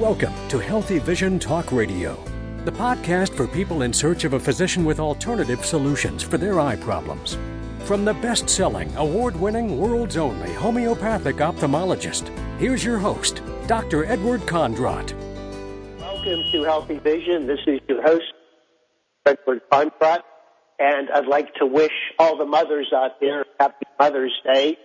Welcome 0.00 0.34
to 0.48 0.58
Healthy 0.58 0.98
Vision 0.98 1.38
Talk 1.38 1.70
Radio, 1.70 2.18
the 2.64 2.72
podcast 2.72 3.32
for 3.36 3.46
people 3.46 3.82
in 3.82 3.92
search 3.92 4.24
of 4.24 4.32
a 4.32 4.40
physician 4.40 4.84
with 4.84 4.98
alternative 4.98 5.64
solutions 5.64 6.20
for 6.20 6.36
their 6.36 6.58
eye 6.58 6.74
problems. 6.74 7.38
From 7.84 8.04
the 8.04 8.14
best 8.14 8.50
selling, 8.50 8.92
award 8.96 9.36
winning, 9.36 9.78
world's 9.78 10.16
only 10.16 10.52
homeopathic 10.54 11.36
ophthalmologist, 11.36 12.28
here's 12.58 12.84
your 12.84 12.98
host, 12.98 13.40
Dr. 13.68 14.04
Edward 14.06 14.40
Kondrot. 14.40 15.14
Welcome 16.00 16.42
to 16.50 16.64
Healthy 16.64 16.98
Vision. 16.98 17.46
This 17.46 17.60
is 17.64 17.78
your 17.88 18.02
host, 18.02 18.32
Edward 19.24 19.60
Kondrot, 19.72 20.22
and 20.80 21.08
I'd 21.08 21.28
like 21.28 21.54
to 21.60 21.66
wish 21.66 21.92
all 22.18 22.36
the 22.36 22.46
mothers 22.46 22.92
out 22.92 23.20
there 23.20 23.44
happy 23.60 23.86
Mother's 24.00 24.34
Day. 24.44 24.76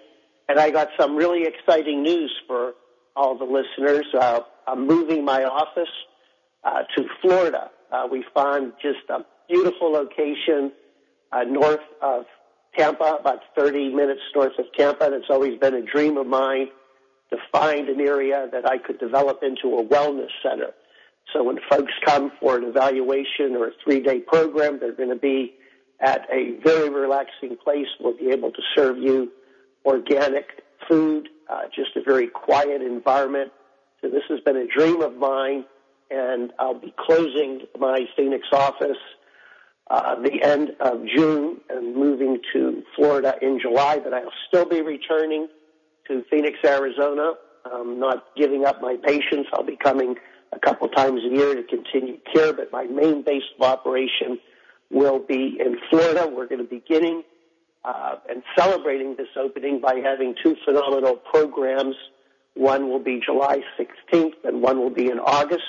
And 0.47 0.59
I 0.59 0.69
got 0.69 0.89
some 0.99 1.15
really 1.15 1.45
exciting 1.47 2.03
news 2.03 2.31
for 2.45 2.73
all 3.15 3.39
the 3.39 3.45
listeners. 3.45 4.05
Uh, 4.13 4.41
I'm 4.69 4.85
moving 4.85 5.25
my 5.25 5.43
office 5.43 5.89
uh, 6.63 6.83
to 6.95 7.05
Florida. 7.21 7.71
Uh, 7.91 8.07
we 8.11 8.23
found 8.35 8.73
just 8.81 9.09
a 9.09 9.25
beautiful 9.47 9.91
location 9.91 10.71
uh, 11.31 11.43
north 11.43 11.79
of 12.01 12.25
Tampa, 12.77 13.17
about 13.19 13.39
30 13.57 13.93
minutes 13.95 14.21
north 14.35 14.51
of 14.59 14.65
Tampa. 14.77 15.05
And 15.05 15.15
it's 15.15 15.29
always 15.29 15.59
been 15.59 15.73
a 15.73 15.81
dream 15.81 16.17
of 16.17 16.27
mine 16.27 16.67
to 17.31 17.37
find 17.51 17.89
an 17.89 17.99
area 17.99 18.47
that 18.51 18.69
I 18.69 18.77
could 18.77 18.99
develop 18.99 19.41
into 19.41 19.75
a 19.77 19.83
wellness 19.83 20.29
center. 20.43 20.71
So 21.33 21.43
when 21.43 21.57
folks 21.69 21.93
come 22.05 22.31
for 22.39 22.57
an 22.57 22.63
evaluation 22.63 23.55
or 23.55 23.67
a 23.67 23.71
three-day 23.83 24.19
program, 24.21 24.79
they're 24.79 24.95
going 24.95 25.09
to 25.09 25.15
be 25.15 25.55
at 25.99 26.27
a 26.31 26.59
very 26.63 26.89
relaxing 26.89 27.57
place. 27.63 27.87
We'll 27.99 28.17
be 28.17 28.29
able 28.29 28.51
to 28.51 28.61
serve 28.75 28.97
you 28.97 29.31
organic 29.85 30.45
food, 30.87 31.29
uh, 31.49 31.63
just 31.75 31.95
a 31.95 32.03
very 32.03 32.27
quiet 32.27 32.81
environment. 32.81 33.51
So 34.01 34.09
this 34.09 34.23
has 34.29 34.39
been 34.41 34.57
a 34.57 34.67
dream 34.67 35.01
of 35.01 35.15
mine, 35.17 35.65
and 36.09 36.51
I'll 36.59 36.79
be 36.79 36.93
closing 36.97 37.61
my 37.77 38.05
Phoenix 38.15 38.47
office 38.51 38.97
uh, 39.89 40.15
the 40.21 40.41
end 40.43 40.71
of 40.79 41.03
June 41.15 41.59
and 41.69 41.95
moving 41.95 42.39
to 42.53 42.83
Florida 42.95 43.35
in 43.41 43.59
July, 43.59 43.99
but 43.99 44.13
I'll 44.13 44.31
still 44.47 44.65
be 44.65 44.81
returning 44.81 45.47
to 46.07 46.23
Phoenix, 46.29 46.59
Arizona. 46.63 47.33
I'm 47.65 47.99
not 47.99 48.25
giving 48.37 48.65
up 48.65 48.81
my 48.81 48.97
patients. 49.03 49.49
I'll 49.53 49.63
be 49.63 49.77
coming 49.77 50.15
a 50.51 50.59
couple 50.59 50.87
times 50.89 51.21
a 51.23 51.35
year 51.35 51.55
to 51.55 51.63
continue 51.63 52.17
care, 52.33 52.53
but 52.53 52.71
my 52.71 52.83
main 52.83 53.23
base 53.23 53.43
of 53.59 53.65
operation 53.65 54.39
will 54.91 55.19
be 55.19 55.57
in 55.59 55.77
Florida. 55.89 56.27
We're 56.27 56.47
going 56.47 56.63
to 56.63 56.69
be 56.69 56.79
beginning 56.79 57.23
uh, 57.83 58.15
and 58.29 58.43
celebrating 58.57 59.15
this 59.15 59.27
opening 59.37 59.79
by 59.81 60.01
having 60.03 60.35
two 60.43 60.55
phenomenal 60.65 61.15
programs. 61.15 61.95
One 62.59 62.89
will 62.89 62.99
be 62.99 63.21
July 63.25 63.59
16th 63.79 64.33
and 64.43 64.61
one 64.61 64.79
will 64.79 64.89
be 64.89 65.09
in 65.09 65.17
August. 65.17 65.63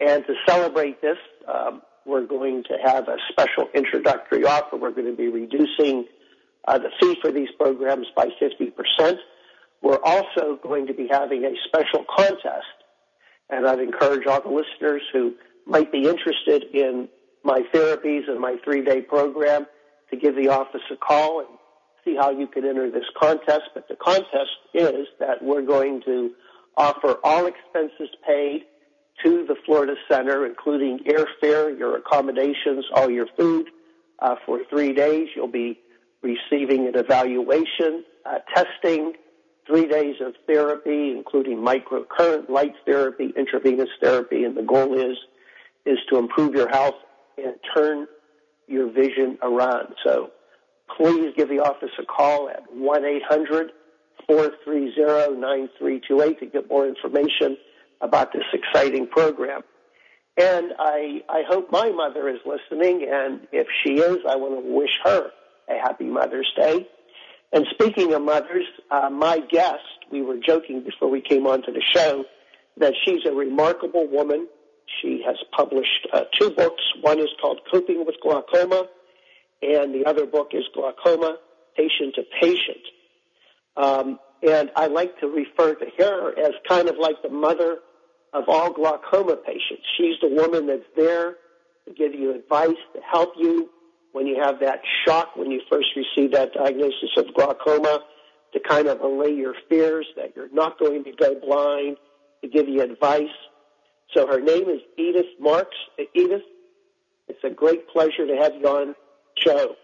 And 0.00 0.24
to 0.26 0.32
celebrate 0.48 1.02
this, 1.02 1.18
um, 1.46 1.82
we're 2.06 2.26
going 2.26 2.64
to 2.64 2.78
have 2.82 3.08
a 3.08 3.18
special 3.30 3.68
introductory 3.74 4.46
offer. 4.46 4.78
We're 4.78 4.92
going 4.92 5.10
to 5.10 5.16
be 5.16 5.28
reducing 5.28 6.06
uh, 6.66 6.78
the 6.78 6.88
fee 6.98 7.18
for 7.20 7.30
these 7.30 7.50
programs 7.60 8.06
by 8.16 8.28
50%. 8.40 9.16
We're 9.82 10.02
also 10.02 10.58
going 10.62 10.86
to 10.86 10.94
be 10.94 11.08
having 11.10 11.44
a 11.44 11.52
special 11.66 12.06
contest, 12.08 12.72
and 13.50 13.66
I'd 13.66 13.80
encourage 13.80 14.26
all 14.26 14.40
the 14.40 14.48
listeners 14.48 15.02
who 15.12 15.34
might 15.66 15.92
be 15.92 16.08
interested 16.08 16.64
in 16.72 17.06
my 17.44 17.60
therapies 17.74 18.30
and 18.30 18.40
my 18.40 18.56
three-day 18.64 19.02
program 19.02 19.66
to 20.10 20.16
give 20.16 20.36
the 20.36 20.48
office 20.48 20.80
a 20.90 20.96
call 20.96 21.40
and 21.40 21.48
see 22.04 22.16
how 22.16 22.30
you 22.30 22.46
can 22.46 22.64
enter 22.64 22.90
this 22.90 23.04
contest. 23.18 23.70
But 23.74 23.88
the 23.88 23.96
contest 23.96 24.50
is 24.74 25.06
that 25.20 25.42
we're 25.42 25.62
going 25.62 26.02
to 26.04 26.30
offer 26.76 27.18
all 27.22 27.46
expenses 27.46 28.08
paid 28.26 28.64
to 29.24 29.44
the 29.46 29.54
Florida 29.66 29.94
Center, 30.10 30.46
including 30.46 31.00
airfare, 31.00 31.78
your 31.78 31.96
accommodations, 31.96 32.84
all 32.94 33.10
your 33.10 33.26
food, 33.36 33.66
uh, 34.18 34.36
for 34.46 34.60
three 34.70 34.92
days. 34.92 35.28
You'll 35.36 35.48
be 35.48 35.78
receiving 36.22 36.86
an 36.86 36.96
evaluation, 36.96 38.04
uh, 38.24 38.38
testing, 38.54 39.14
three 39.66 39.86
days 39.86 40.16
of 40.20 40.34
therapy, 40.46 41.12
including 41.12 41.58
microcurrent, 41.58 42.48
light 42.48 42.74
therapy, 42.84 43.32
intravenous 43.36 43.88
therapy, 44.02 44.44
and 44.44 44.56
the 44.56 44.62
goal 44.62 44.98
is 44.98 45.16
is 45.84 45.98
to 46.08 46.16
improve 46.16 46.54
your 46.54 46.68
health 46.68 46.94
and 47.36 47.54
turn 47.74 48.06
your 48.68 48.90
vision 48.90 49.36
around. 49.42 49.94
So 50.04 50.30
please 50.96 51.32
give 51.36 51.48
the 51.48 51.60
office 51.60 51.90
a 51.98 52.04
call 52.04 52.48
at 52.48 52.64
1-800-430-9328 54.28 56.38
to 56.38 56.46
get 56.46 56.68
more 56.68 56.86
information 56.86 57.56
about 58.00 58.32
this 58.32 58.44
exciting 58.52 59.06
program. 59.06 59.62
And 60.36 60.72
I, 60.78 61.22
I 61.28 61.42
hope 61.46 61.70
my 61.70 61.90
mother 61.90 62.28
is 62.28 62.38
listening, 62.46 63.06
and 63.10 63.46
if 63.52 63.66
she 63.82 63.94
is, 63.94 64.18
I 64.28 64.36
want 64.36 64.64
to 64.64 64.72
wish 64.72 64.98
her 65.04 65.30
a 65.68 65.78
happy 65.78 66.04
Mother's 66.04 66.50
Day. 66.56 66.88
And 67.52 67.66
speaking 67.70 68.14
of 68.14 68.22
mothers, 68.22 68.64
uh, 68.90 69.10
my 69.10 69.40
guest, 69.40 69.84
we 70.10 70.22
were 70.22 70.38
joking 70.38 70.84
before 70.84 71.10
we 71.10 71.20
came 71.20 71.46
onto 71.46 71.70
the 71.70 71.82
show, 71.94 72.24
that 72.78 72.94
she's 73.04 73.26
a 73.26 73.32
remarkable 73.32 74.08
woman. 74.08 74.48
She 75.00 75.22
has 75.26 75.36
published 75.54 76.08
uh, 76.12 76.24
two 76.38 76.50
books. 76.50 76.82
One 77.02 77.18
is 77.18 77.28
called 77.40 77.60
Coping 77.70 78.06
with 78.06 78.16
Glaucoma, 78.22 78.88
and 79.62 79.94
the 79.94 80.04
other 80.06 80.26
book 80.26 80.48
is 80.52 80.64
Glaucoma, 80.74 81.38
Patient 81.76 82.14
to 82.16 82.22
Patient. 82.40 82.84
Um, 83.76 84.18
and 84.42 84.70
I 84.76 84.88
like 84.88 85.18
to 85.20 85.28
refer 85.28 85.74
to 85.74 85.86
her 85.98 86.38
as 86.38 86.52
kind 86.68 86.88
of 86.88 86.96
like 86.98 87.22
the 87.22 87.30
mother 87.30 87.78
of 88.32 88.44
all 88.48 88.72
glaucoma 88.72 89.36
patients. 89.36 89.84
She's 89.96 90.14
the 90.20 90.28
woman 90.28 90.66
that's 90.66 90.82
there 90.96 91.36
to 91.86 91.94
give 91.94 92.14
you 92.14 92.34
advice, 92.34 92.76
to 92.94 93.00
help 93.00 93.34
you 93.36 93.70
when 94.12 94.26
you 94.26 94.40
have 94.42 94.60
that 94.60 94.80
shock 95.04 95.36
when 95.36 95.50
you 95.50 95.60
first 95.70 95.88
receive 95.96 96.32
that 96.32 96.52
diagnosis 96.52 97.10
of 97.16 97.32
glaucoma, 97.34 98.00
to 98.52 98.60
kind 98.60 98.86
of 98.86 99.00
allay 99.00 99.32
your 99.32 99.54
fears 99.68 100.06
that 100.16 100.34
you're 100.36 100.52
not 100.52 100.78
going 100.78 101.04
to 101.04 101.12
go 101.12 101.34
blind, 101.40 101.96
to 102.42 102.48
give 102.48 102.68
you 102.68 102.82
advice. 102.82 103.32
So 104.14 104.26
her 104.26 104.40
name 104.40 104.68
is 104.68 104.80
Edith 104.98 105.26
Marks. 105.40 105.76
Edith, 106.14 106.42
it's 107.28 107.42
a 107.44 107.50
great 107.50 107.88
pleasure 107.88 108.26
to 108.26 108.36
have 108.36 108.54
you 108.54 108.68
on 108.68 108.94
show. 109.44 109.76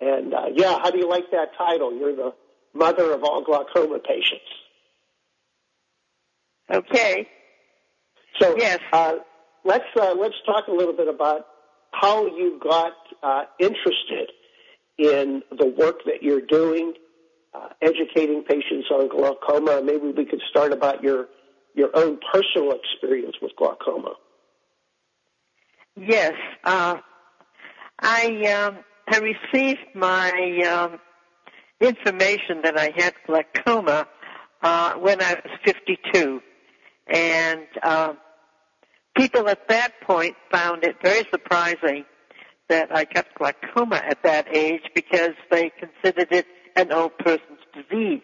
And 0.00 0.32
uh, 0.32 0.46
yeah, 0.54 0.78
how 0.78 0.90
do 0.90 0.98
you 0.98 1.08
like 1.08 1.30
that 1.32 1.50
title? 1.58 1.94
You're 1.94 2.16
the 2.16 2.32
mother 2.74 3.12
of 3.12 3.22
all 3.22 3.42
glaucoma 3.44 3.98
patients. 3.98 4.44
Okay. 6.72 7.28
So 8.40 8.56
yes. 8.56 8.78
uh, 8.92 9.16
let's 9.64 9.84
uh, 10.00 10.14
let's 10.18 10.36
talk 10.46 10.68
a 10.68 10.72
little 10.72 10.94
bit 10.94 11.08
about 11.08 11.46
how 11.92 12.26
you 12.26 12.60
got 12.62 12.92
uh, 13.22 13.44
interested 13.58 14.30
in 14.98 15.42
the 15.50 15.66
work 15.66 16.04
that 16.04 16.22
you're 16.22 16.40
doing, 16.40 16.92
uh, 17.54 17.68
educating 17.82 18.44
patients 18.44 18.88
on 18.90 19.08
glaucoma. 19.08 19.82
Maybe 19.82 20.12
we 20.16 20.24
could 20.24 20.42
start 20.48 20.72
about 20.72 21.02
your 21.02 21.28
your 21.74 21.90
own 21.94 22.18
personal 22.32 22.72
experience 22.72 23.36
with 23.42 23.52
glaucoma. 23.56 24.14
Yes, 25.96 26.34
uh, 26.64 26.96
I 28.00 28.46
um, 28.46 28.78
I 29.08 29.18
received 29.18 29.94
my 29.94 30.60
um, 30.66 30.98
information 31.80 32.62
that 32.62 32.78
I 32.78 32.92
had 32.96 33.14
glaucoma 33.26 34.06
uh, 34.62 34.94
when 34.94 35.22
I 35.22 35.34
was 35.34 35.58
52, 35.64 36.40
and 37.08 37.66
uh, 37.82 38.12
people 39.16 39.48
at 39.48 39.68
that 39.68 40.00
point 40.02 40.36
found 40.50 40.84
it 40.84 40.96
very 41.02 41.26
surprising 41.30 42.04
that 42.68 42.94
I 42.94 43.04
got 43.04 43.26
glaucoma 43.36 43.96
at 43.96 44.22
that 44.22 44.54
age 44.54 44.82
because 44.94 45.34
they 45.50 45.70
considered 45.70 46.28
it 46.30 46.46
an 46.76 46.92
old 46.92 47.18
person's 47.18 47.60
disease. 47.74 48.22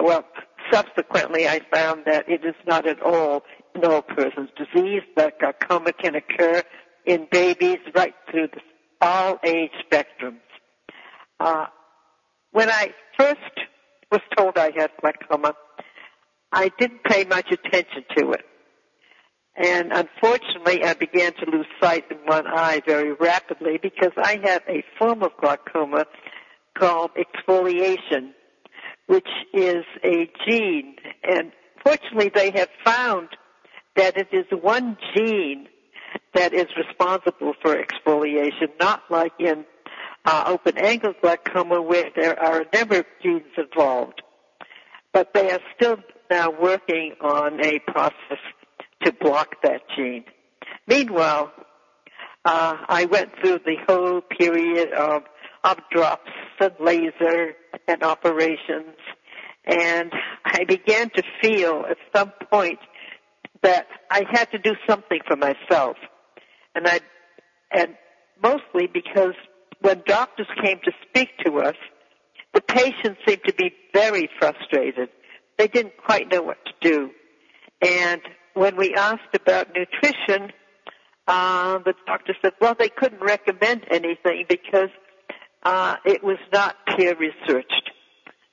Well, 0.00 0.24
subsequently 0.72 1.46
I 1.46 1.60
found 1.72 2.04
that 2.06 2.28
it 2.28 2.44
is 2.44 2.54
not 2.66 2.86
at 2.86 3.00
all 3.00 3.42
an 3.74 3.84
old 3.84 4.08
person's 4.08 4.50
disease. 4.56 5.02
That 5.16 5.38
glaucoma 5.38 5.92
can 5.92 6.14
occur 6.16 6.62
in 7.06 7.28
babies 7.30 7.78
right 7.94 8.14
through 8.30 8.48
the, 8.48 8.60
all 9.02 9.38
age 9.44 9.72
spectrums. 9.90 10.40
Uh, 11.38 11.66
when 12.52 12.70
I 12.70 12.94
first 13.18 13.40
was 14.10 14.20
told 14.36 14.56
I 14.56 14.70
had 14.76 14.90
glaucoma, 15.00 15.54
I 16.52 16.70
didn't 16.78 17.02
pay 17.04 17.24
much 17.24 17.50
attention 17.50 18.04
to 18.16 18.32
it. 18.32 18.44
And 19.56 19.92
unfortunately, 19.92 20.84
I 20.84 20.94
began 20.94 21.32
to 21.34 21.50
lose 21.50 21.66
sight 21.80 22.04
in 22.10 22.18
one 22.24 22.46
eye 22.46 22.80
very 22.86 23.12
rapidly 23.12 23.78
because 23.82 24.12
I 24.16 24.40
have 24.44 24.62
a 24.68 24.82
form 24.98 25.22
of 25.22 25.32
glaucoma 25.40 26.06
called 26.78 27.10
exfoliation, 27.16 28.32
which 29.08 29.28
is 29.52 29.84
a 30.04 30.30
gene. 30.46 30.96
And 31.22 31.52
fortunately, 31.84 32.30
they 32.34 32.50
have 32.52 32.68
found 32.84 33.28
that 33.96 34.16
it 34.16 34.28
is 34.32 34.46
one 34.62 34.96
gene 35.14 35.68
that 36.34 36.54
is 36.54 36.66
responsible 36.76 37.54
for 37.62 37.76
exfoliation, 37.76 38.68
not 38.80 39.02
like 39.10 39.32
in 39.38 39.64
uh, 40.24 40.44
open 40.46 40.78
angle 40.78 41.14
glaucoma 41.20 41.82
where 41.82 42.10
there 42.16 42.38
are 42.38 42.62
a 42.62 42.76
number 42.76 42.98
of 42.98 43.06
genes 43.22 43.42
involved. 43.56 44.22
But 45.12 45.34
they 45.34 45.50
are 45.50 45.60
still 45.76 45.98
now 46.30 46.50
working 46.50 47.14
on 47.20 47.64
a 47.64 47.78
process 47.80 48.38
to 49.04 49.12
block 49.12 49.56
that 49.62 49.82
gene. 49.94 50.24
Meanwhile, 50.86 51.52
uh, 52.44 52.76
I 52.88 53.04
went 53.04 53.30
through 53.40 53.60
the 53.64 53.76
whole 53.86 54.20
period 54.20 54.92
of, 54.92 55.22
of 55.64 55.78
drops 55.90 56.30
and 56.60 56.72
laser 56.80 57.54
and 57.86 58.02
operations, 58.02 58.96
and 59.66 60.12
I 60.44 60.64
began 60.64 61.10
to 61.10 61.22
feel 61.40 61.84
at 61.88 61.98
some 62.14 62.32
point 62.50 62.78
that 63.62 63.86
I 64.10 64.24
had 64.30 64.50
to 64.52 64.58
do 64.58 64.72
something 64.88 65.20
for 65.26 65.36
myself. 65.36 65.96
And 66.74 66.86
I, 66.86 67.00
and 67.70 67.96
mostly 68.42 68.88
because 68.92 69.34
when 69.80 70.02
doctors 70.06 70.46
came 70.62 70.78
to 70.84 70.92
speak 71.08 71.28
to 71.44 71.58
us, 71.58 71.76
the 72.54 72.60
patients 72.60 73.18
seemed 73.26 73.42
to 73.46 73.54
be 73.54 73.72
very 73.92 74.28
frustrated. 74.38 75.08
They 75.58 75.68
didn't 75.68 75.96
quite 75.96 76.30
know 76.30 76.42
what 76.42 76.58
to 76.66 76.72
do. 76.80 77.10
And 77.80 78.20
when 78.54 78.76
we 78.76 78.94
asked 78.94 79.34
about 79.34 79.68
nutrition, 79.74 80.52
uh, 81.26 81.78
the 81.78 81.94
doctor 82.06 82.34
said, 82.42 82.52
well, 82.60 82.74
they 82.78 82.88
couldn't 82.88 83.22
recommend 83.22 83.86
anything 83.90 84.44
because 84.48 84.90
uh, 85.62 85.96
it 86.04 86.22
was 86.22 86.38
not 86.52 86.76
peer 86.86 87.14
researched. 87.16 87.90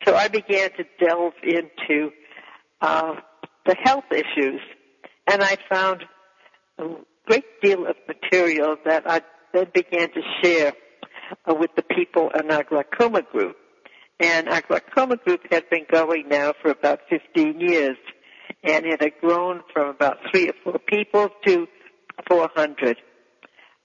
So 0.05 0.15
I 0.15 0.27
began 0.27 0.69
to 0.77 0.85
delve 0.99 1.33
into 1.43 2.11
uh, 2.81 3.15
the 3.65 3.75
health 3.83 4.05
issues, 4.11 4.61
and 5.27 5.43
I 5.43 5.57
found 5.69 6.05
great 7.29 7.61
deal 7.61 7.85
of 7.85 7.95
material 8.07 8.75
that 8.85 9.03
I 9.05 9.21
then 9.53 9.67
began 9.71 10.09
to 10.11 10.21
share 10.41 10.73
uh, 11.47 11.53
with 11.53 11.69
the 11.75 11.83
people 11.83 12.31
in 12.31 12.49
our 12.49 12.63
glaucoma 12.63 13.21
group. 13.21 13.55
And 14.19 14.49
our 14.49 14.61
glaucoma 14.61 15.17
group 15.17 15.41
had 15.51 15.69
been 15.69 15.85
going 15.89 16.27
now 16.27 16.53
for 16.59 16.71
about 16.71 17.01
15 17.09 17.59
years, 17.59 17.97
and 18.63 18.85
it 18.85 18.99
had 18.99 19.11
grown 19.21 19.61
from 19.71 19.89
about 19.89 20.17
three 20.31 20.49
or 20.49 20.53
four 20.63 20.79
people 20.79 21.29
to 21.45 21.67
400. 22.27 22.97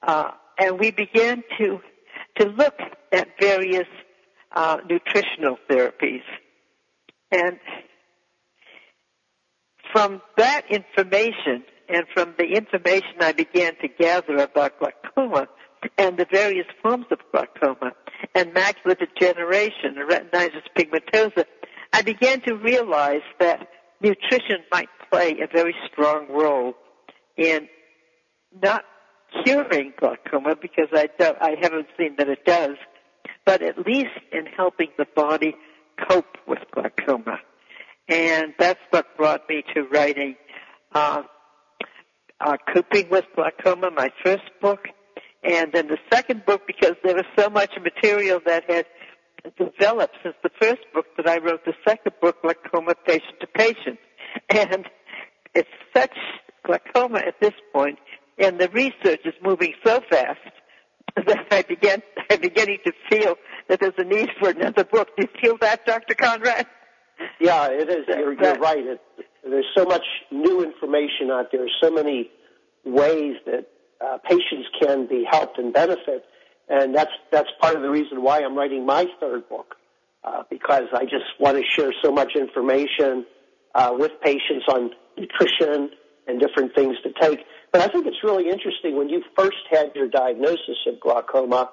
Uh, 0.03 0.31
and 0.59 0.81
we 0.81 0.91
began 0.91 1.43
to 1.59 1.81
to 2.39 2.47
look 2.47 2.77
at 3.13 3.29
various 3.41 3.87
uh, 4.57 4.79
nutritional 4.89 5.57
therapies, 5.71 6.23
and 7.31 7.59
from 9.93 10.21
that 10.37 10.63
information 10.69 11.63
and 11.89 12.07
from 12.13 12.35
the 12.39 12.45
information 12.45 13.17
I 13.21 13.33
began 13.33 13.77
to 13.81 13.89
gather 13.89 14.37
about 14.37 14.79
glaucoma 14.79 15.49
and 15.99 16.17
the 16.17 16.27
various 16.31 16.67
forms 16.83 17.07
of 17.11 17.19
glaucoma 17.31 17.93
and 18.35 18.55
macular 18.55 18.99
degeneration 18.99 19.97
and 19.99 20.11
retinitis 20.11 20.63
pigmentosa, 20.77 21.45
I 21.93 22.03
began 22.03 22.41
to 22.43 22.55
realize 22.55 23.23
that 23.39 23.69
nutrition 24.01 24.59
might 24.73 24.89
play 25.11 25.37
a 25.41 25.47
very 25.53 25.75
strong 25.91 26.27
role 26.31 26.75
in 27.37 27.69
not 28.63 28.85
curing 29.45 29.93
glaucoma 29.99 30.57
because 30.61 30.89
I, 30.93 31.09
do, 31.19 31.33
I 31.41 31.57
haven't 31.61 31.89
seen 31.99 32.17
that 32.19 32.29
it 32.29 32.45
does, 32.45 32.77
but 33.45 33.63
at 33.63 33.87
least 33.87 34.11
in 34.33 34.47
helping 34.47 34.89
the 34.97 35.07
body 35.15 35.55
cope 36.09 36.37
with 36.47 36.61
glaucoma. 36.73 37.39
And 38.09 38.55
that's 38.59 38.81
what 38.91 39.17
brought 39.17 39.49
me 39.49 39.65
to 39.75 39.83
writing 39.85 40.37
uh, 40.95 41.23
uh, 42.41 42.57
Coping 42.73 43.09
with 43.11 43.25
Glaucoma, 43.35 43.91
my 43.91 44.11
first 44.25 44.45
book, 44.61 44.89
and 45.43 45.73
then 45.73 45.89
the 45.89 45.99
second 46.13 46.45
book 46.47 46.63
because 46.67 46.95
there 47.03 47.15
was 47.15 47.25
so 47.39 47.51
much 47.51 47.71
material 47.81 48.41
that 48.47 48.65
had 48.69 48.87
developed 49.59 50.17
since 50.23 50.35
the 50.43 50.51
first 50.61 50.81
book 50.95 51.07
that 51.17 51.29
I 51.29 51.39
wrote 51.39 51.65
the 51.65 51.75
second 51.87 52.13
book, 52.21 52.41
Glaucoma 52.43 52.95
Patient 53.07 53.41
to 53.41 53.47
Patient. 53.47 53.99
And 54.49 54.89
it's 55.55 55.69
such 55.95 56.17
glaucoma 56.65 57.19
at 57.19 57.35
this 57.41 57.53
point, 57.73 57.99
and 58.39 58.59
the 58.59 58.69
research 58.71 59.21
is 59.25 59.35
moving 59.43 59.75
so 59.85 60.01
fast 60.11 60.41
that 61.17 61.47
I 61.51 61.63
began, 61.63 62.03
I'm 62.31 62.41
beginning 62.41 62.79
to 62.85 62.93
feel 63.09 63.37
that 63.69 63.81
there's 63.81 63.95
a 63.99 64.05
need 64.05 64.31
for 64.41 64.51
another 64.51 64.85
book. 64.85 65.09
Do 65.17 65.27
you 65.27 65.41
feel 65.41 65.59
that, 65.61 65.87
Dr. 65.87 66.15
Kondrot? 66.15 66.67
Yeah, 67.41 67.69
it 67.71 67.89
is. 67.89 68.05
You're, 68.09 68.33
you're 68.33 68.59
right. 68.59 68.79
It, 68.79 69.01
there's 69.49 69.67
so 69.77 69.85
much 69.85 70.05
new 70.31 70.63
information 70.63 71.31
out 71.31 71.53
there, 71.53 71.67
so 71.83 71.91
many 71.91 72.31
ways 72.85 73.37
that 73.47 73.69
uh, 74.05 74.19
patients 74.19 74.69
can 74.81 75.07
be 75.07 75.25
helped 75.31 75.59
and 75.59 75.73
benefit, 75.73 76.25
and 76.69 76.95
that's 76.95 77.13
that's 77.31 77.49
part 77.61 77.77
of 77.77 77.83
the 77.83 77.91
reason 77.91 78.23
why 78.23 78.41
I'm 78.41 78.57
writing 78.57 78.87
my 78.87 79.07
third 79.21 79.49
book, 79.49 79.77
uh, 80.25 80.43
because 80.51 80.85
I 80.93 81.05
just 81.05 81.25
want 81.39 81.57
to 81.57 81.65
share 81.65 81.93
so 82.03 82.11
much 82.11 82.33
information 82.37 83.27
uh, 83.75 83.91
with 83.93 84.13
patients 84.23 84.65
on 84.69 84.91
nutrition 85.17 85.91
and 86.27 86.41
different 86.41 86.75
things 86.75 86.97
to 87.03 87.13
take. 87.21 87.41
But 87.73 87.83
I 87.83 87.89
think 87.89 88.07
it's 88.07 88.23
really 88.23 88.49
interesting 88.49 88.97
when 88.97 89.09
you 89.09 89.23
first 89.37 89.57
had 89.71 89.93
your 89.95 90.09
diagnosis 90.09 90.79
of 90.87 91.01
glaucoma. 91.01 91.71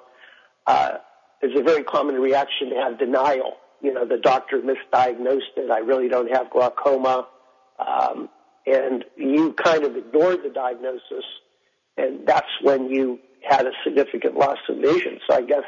Uh, 0.66 0.92
there's 1.40 1.58
a 1.58 1.62
very 1.62 1.82
common 1.82 2.16
reaction 2.16 2.70
to 2.70 2.76
have 2.76 2.98
denial. 2.98 3.54
You 3.80 3.92
know, 3.94 4.06
the 4.06 4.18
doctor 4.18 4.60
misdiagnosed 4.60 5.56
it. 5.56 5.70
I 5.70 5.78
really 5.78 6.08
don't 6.08 6.30
have 6.30 6.50
glaucoma. 6.50 7.26
Um, 7.78 8.28
and 8.66 9.04
you 9.16 9.52
kind 9.54 9.84
of 9.84 9.96
ignored 9.96 10.40
the 10.44 10.50
diagnosis, 10.50 11.24
and 11.96 12.26
that's 12.26 12.46
when 12.62 12.88
you 12.88 13.18
had 13.48 13.66
a 13.66 13.72
significant 13.84 14.36
loss 14.36 14.58
of 14.68 14.76
vision. 14.78 15.18
So 15.28 15.36
I 15.36 15.42
guess 15.42 15.64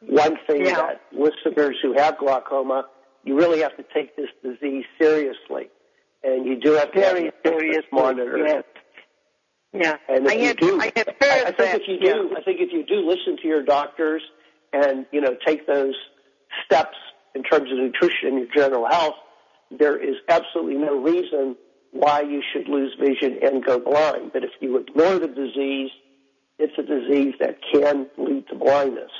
one 0.00 0.36
thing 0.46 0.64
yeah. 0.64 0.76
that 0.76 1.02
listeners 1.12 1.76
who 1.82 1.94
have 1.94 2.18
glaucoma, 2.18 2.86
you 3.24 3.36
really 3.36 3.60
have 3.60 3.76
to 3.76 3.84
take 3.94 4.16
this 4.16 4.28
disease 4.42 4.84
seriously, 5.00 5.68
and 6.24 6.46
you 6.46 6.58
do 6.58 6.72
have 6.72 6.92
to 6.92 6.98
very 7.00 7.24
have 7.26 7.34
serious 7.44 7.84
monitored. 7.92 8.46
Yes. 8.46 8.64
Yeah, 9.74 9.96
and 10.06 10.26
if 10.26 10.32
I 10.32 10.34
you 10.34 10.46
have, 10.48 10.56
do, 10.58 10.80
I 10.80 10.92
have 10.96 11.08
I, 11.08 11.40
I 11.40 11.44
think 11.44 11.56
that, 11.56 11.80
if 11.80 11.88
you 11.88 11.96
yeah. 12.00 12.12
do, 12.12 12.36
I 12.36 12.42
think 12.42 12.60
if 12.60 12.72
you 12.72 12.84
do 12.84 13.08
listen 13.08 13.38
to 13.40 13.48
your 13.48 13.62
doctors 13.62 14.22
and 14.72 15.06
you 15.12 15.20
know 15.22 15.34
take 15.46 15.66
those 15.66 15.94
steps 16.66 16.96
in 17.34 17.42
terms 17.42 17.70
of 17.72 17.78
nutrition 17.78 18.28
and 18.28 18.38
your 18.38 18.48
general 18.54 18.86
health, 18.86 19.14
there 19.78 19.96
is 19.96 20.16
absolutely 20.28 20.76
no 20.76 21.00
reason 21.00 21.56
why 21.92 22.22
you 22.22 22.42
should 22.52 22.68
lose 22.68 22.96
vision 22.98 23.38
and 23.42 23.64
go 23.64 23.78
blind. 23.78 24.32
But 24.32 24.44
if 24.44 24.50
you 24.60 24.78
ignore 24.78 25.18
the 25.18 25.28
disease, 25.28 25.90
it's 26.58 26.72
a 26.78 26.82
disease 26.82 27.34
that 27.40 27.58
can 27.72 28.06
lead 28.16 28.46
to 28.48 28.54
blindness. 28.54 29.10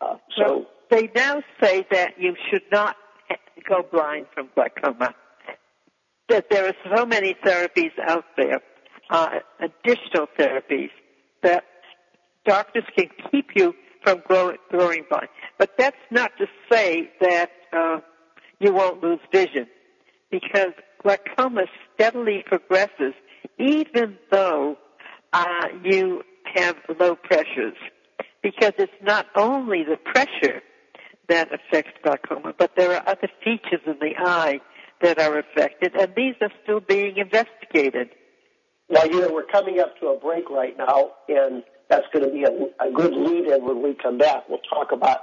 Uh, 0.00 0.16
so 0.36 0.44
well, 0.46 0.66
they 0.90 1.10
now 1.14 1.42
say 1.62 1.86
that 1.90 2.14
you 2.18 2.34
should 2.50 2.62
not 2.72 2.96
go 3.68 3.82
blind 3.90 4.26
from 4.34 4.48
glaucoma. 4.54 5.14
That 6.28 6.46
there 6.50 6.66
are 6.66 6.96
so 6.96 7.06
many 7.06 7.34
therapies 7.44 7.92
out 8.08 8.24
there, 8.36 8.60
uh, 9.10 9.38
additional 9.60 10.26
therapies 10.38 10.90
that 11.42 11.64
doctors 12.44 12.84
can 12.96 13.08
keep 13.30 13.50
you 13.54 13.74
from 14.02 14.22
growing, 14.26 14.58
blind. 14.70 15.28
But 15.58 15.70
that's 15.78 15.96
not 16.10 16.32
to 16.38 16.46
say 16.70 17.10
that 17.20 17.50
uh, 17.72 18.00
you 18.62 18.72
won't 18.72 19.02
lose 19.02 19.20
vision, 19.32 19.66
because 20.30 20.72
glaucoma 21.02 21.62
steadily 21.94 22.44
progresses, 22.46 23.14
even 23.58 24.16
though 24.30 24.76
uh, 25.32 25.68
you 25.84 26.22
have 26.54 26.76
low 26.98 27.14
pressures. 27.16 27.74
Because 28.42 28.72
it's 28.78 28.92
not 29.02 29.26
only 29.36 29.84
the 29.84 29.96
pressure 29.96 30.62
that 31.28 31.48
affects 31.52 31.92
glaucoma, 32.02 32.52
but 32.58 32.72
there 32.76 32.92
are 32.92 33.08
other 33.08 33.28
features 33.44 33.80
in 33.86 33.96
the 34.00 34.14
eye 34.18 34.60
that 35.00 35.20
are 35.20 35.38
affected, 35.38 35.94
and 35.94 36.12
these 36.16 36.34
are 36.40 36.50
still 36.62 36.80
being 36.80 37.16
investigated. 37.16 38.08
Now, 38.88 39.04
you 39.04 39.20
know, 39.20 39.32
we're 39.32 39.46
coming 39.46 39.78
up 39.78 39.98
to 40.00 40.08
a 40.08 40.18
break 40.18 40.50
right 40.50 40.76
now, 40.76 41.12
and 41.28 41.62
that's 41.88 42.06
going 42.12 42.24
to 42.24 42.32
be 42.32 42.44
a, 42.44 42.84
a 42.84 42.90
good 42.92 43.14
lead-in 43.14 43.64
when 43.64 43.82
we 43.82 43.94
come 43.94 44.18
back. 44.18 44.48
We'll 44.48 44.58
talk 44.58 44.92
about 44.92 45.20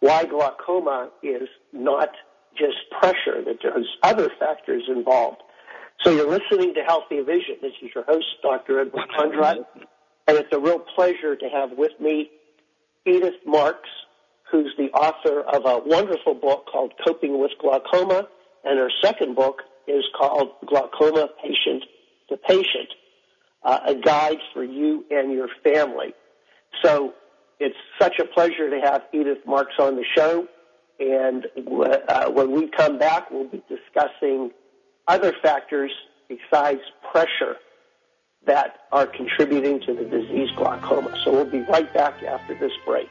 why 0.00 0.26
glaucoma 0.26 1.10
is 1.22 1.48
not 1.72 2.10
just 2.56 2.76
pressure, 3.00 3.42
that 3.44 3.58
there's 3.62 3.88
other 4.02 4.30
factors 4.38 4.84
involved. 4.88 5.42
So 6.04 6.10
you're 6.10 6.30
listening 6.30 6.74
to 6.74 6.82
Healthy 6.82 7.20
Vision. 7.22 7.56
This 7.60 7.72
is 7.82 7.90
your 7.94 8.04
host, 8.04 8.26
Dr. 8.42 8.80
Edward 8.80 9.08
Kondrot, 9.18 9.64
and 10.26 10.36
it's 10.36 10.52
a 10.52 10.58
real 10.58 10.78
pleasure 10.78 11.34
to 11.34 11.48
have 11.48 11.72
with 11.72 11.92
me 12.00 12.30
Edith 13.04 13.34
Marks, 13.46 13.88
who's 14.50 14.72
the 14.78 14.90
author 14.92 15.40
of 15.40 15.64
a 15.64 15.82
wonderful 15.84 16.34
book 16.34 16.66
called 16.70 16.92
Coping 17.04 17.40
with 17.40 17.52
Glaucoma, 17.60 18.28
and 18.64 18.78
her 18.78 18.90
second 19.02 19.34
book 19.34 19.62
is 19.86 20.04
called 20.16 20.50
Glaucoma 20.66 21.28
Patient 21.42 21.84
to 22.28 22.36
Patient, 22.36 22.88
uh, 23.64 23.80
a 23.86 23.94
guide 23.94 24.38
for 24.52 24.62
you 24.62 25.04
and 25.10 25.32
your 25.32 25.48
family. 25.64 26.14
So 26.82 27.14
it's 27.58 27.76
such 28.00 28.18
a 28.18 28.24
pleasure 28.24 28.70
to 28.70 28.80
have 28.80 29.02
Edith 29.12 29.46
Marks 29.46 29.74
on 29.78 29.96
the 29.96 30.04
show. 30.16 30.46
And 31.00 31.46
uh, 32.08 32.30
when 32.30 32.52
we 32.52 32.68
come 32.68 32.98
back, 32.98 33.30
we'll 33.30 33.48
be 33.48 33.62
discussing 33.68 34.50
other 35.06 35.32
factors 35.42 35.92
besides 36.28 36.80
pressure 37.12 37.56
that 38.46 38.80
are 38.92 39.06
contributing 39.06 39.80
to 39.80 39.94
the 39.94 40.04
disease 40.04 40.48
glaucoma. 40.56 41.16
So 41.24 41.32
we'll 41.32 41.44
be 41.44 41.60
right 41.60 41.92
back 41.94 42.22
after 42.22 42.54
this 42.58 42.72
break. 42.84 43.08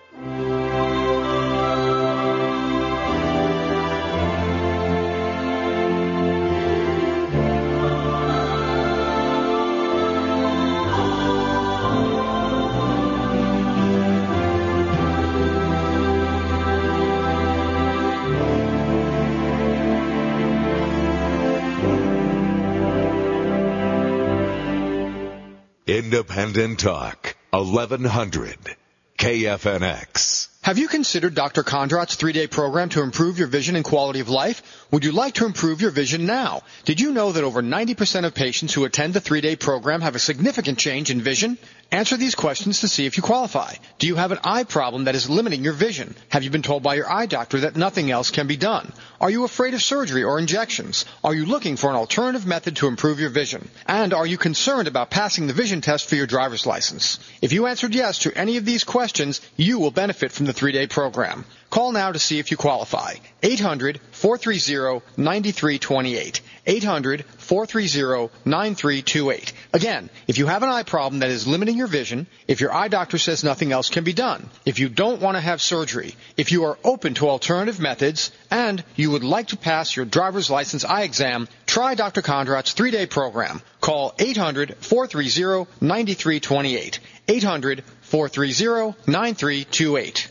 Independent 26.07 26.79
Talk, 26.79 27.35
1100 27.49 28.77
KFNX. 29.17 30.47
Have 30.61 30.77
you 30.77 30.87
considered 30.87 31.35
Dr. 31.35 31.63
Kondrot's 31.63 32.15
three-day 32.15 32.47
program 32.47 32.87
to 32.89 33.01
improve 33.01 33.37
your 33.37 33.49
vision 33.49 33.75
and 33.75 33.83
quality 33.83 34.21
of 34.21 34.29
life? 34.29 34.86
Would 34.89 35.03
you 35.03 35.11
like 35.11 35.33
to 35.35 35.45
improve 35.45 35.81
your 35.81 35.91
vision 35.91 36.25
now? 36.25 36.61
Did 36.85 37.01
you 37.01 37.11
know 37.11 37.33
that 37.33 37.43
over 37.43 37.61
90% 37.61 38.23
of 38.23 38.33
patients 38.33 38.73
who 38.73 38.85
attend 38.85 39.13
the 39.13 39.19
three-day 39.19 39.57
program 39.57 39.99
have 39.99 40.15
a 40.15 40.19
significant 40.19 40.77
change 40.77 41.11
in 41.11 41.21
vision? 41.21 41.57
Answer 41.91 42.15
these 42.15 42.35
questions 42.35 42.79
to 42.81 42.87
see 42.87 43.05
if 43.05 43.17
you 43.17 43.23
qualify. 43.23 43.73
Do 43.99 44.07
you 44.07 44.15
have 44.15 44.31
an 44.31 44.39
eye 44.45 44.63
problem 44.63 45.05
that 45.05 45.15
is 45.15 45.29
limiting 45.29 45.63
your 45.63 45.73
vision? 45.73 46.15
Have 46.29 46.43
you 46.43 46.49
been 46.49 46.61
told 46.61 46.83
by 46.83 46.95
your 46.95 47.09
eye 47.09 47.25
doctor 47.25 47.61
that 47.61 47.75
nothing 47.75 48.11
else 48.11 48.31
can 48.31 48.47
be 48.47 48.55
done? 48.55 48.93
Are 49.19 49.29
you 49.29 49.43
afraid 49.43 49.73
of 49.73 49.81
surgery 49.81 50.23
or 50.23 50.39
injections? 50.39 51.05
Are 51.23 51.33
you 51.33 51.45
looking 51.45 51.75
for 51.75 51.89
an 51.89 51.95
alternative 51.95 52.45
method 52.45 52.77
to 52.77 52.87
improve 52.87 53.19
your 53.19 53.29
vision? 53.29 53.69
And 53.87 54.13
are 54.13 54.27
you 54.27 54.37
concerned 54.37 54.87
about 54.87 55.09
passing 55.09 55.47
the 55.47 55.53
vision 55.53 55.81
test 55.81 56.07
for 56.07 56.15
your 56.15 56.27
driver's 56.27 56.65
license? 56.65 57.19
If 57.41 57.51
you 57.51 57.67
answered 57.67 57.95
yes 57.95 58.19
to 58.19 58.37
any 58.37 58.57
of 58.57 58.65
these 58.65 58.83
questions, 58.83 59.41
you 59.55 59.79
will 59.79 59.91
benefit 59.91 60.31
from 60.31 60.45
the 60.45 60.53
three-day 60.53 60.87
program. 60.87 61.45
Call 61.69 61.91
now 61.91 62.13
to 62.13 62.19
see 62.19 62.39
if 62.39 62.49
you 62.49 62.57
qualify. 62.57 63.15
800-430-9328. 63.41 66.39
800-430-9328. 66.65 69.51
Again, 69.73 70.09
if 70.27 70.37
you 70.37 70.47
have 70.47 70.63
an 70.63 70.69
eye 70.69 70.83
problem 70.83 71.19
that 71.19 71.29
is 71.29 71.45
limiting 71.45 71.75
your 71.77 71.87
vision, 71.87 72.25
if 72.47 72.61
your 72.61 72.73
eye 72.73 72.87
doctor 72.87 73.17
says 73.17 73.43
nothing 73.43 73.73
else 73.73 73.89
can 73.89 74.05
be 74.05 74.13
done, 74.13 74.49
if 74.65 74.79
you 74.79 74.87
don't 74.87 75.19
want 75.21 75.35
to 75.35 75.41
have 75.41 75.61
surgery, 75.61 76.15
if 76.37 76.53
you 76.53 76.63
are 76.65 76.77
open 76.83 77.15
to 77.15 77.29
alternative 77.29 77.81
methods, 77.81 78.31
and 78.49 78.81
you 78.95 79.11
would 79.11 79.23
like 79.23 79.47
to 79.47 79.57
pass 79.57 79.95
your 79.95 80.05
driver's 80.05 80.49
license 80.49 80.85
eye 80.85 81.03
exam, 81.03 81.49
try 81.65 81.95
Dr. 81.95 82.21
Kondrot's 82.21 82.71
three-day 82.73 83.07
program. 83.07 83.61
Call 83.81 84.13
800-430-9328. 84.13 86.99
800-430-9328. 87.27 90.27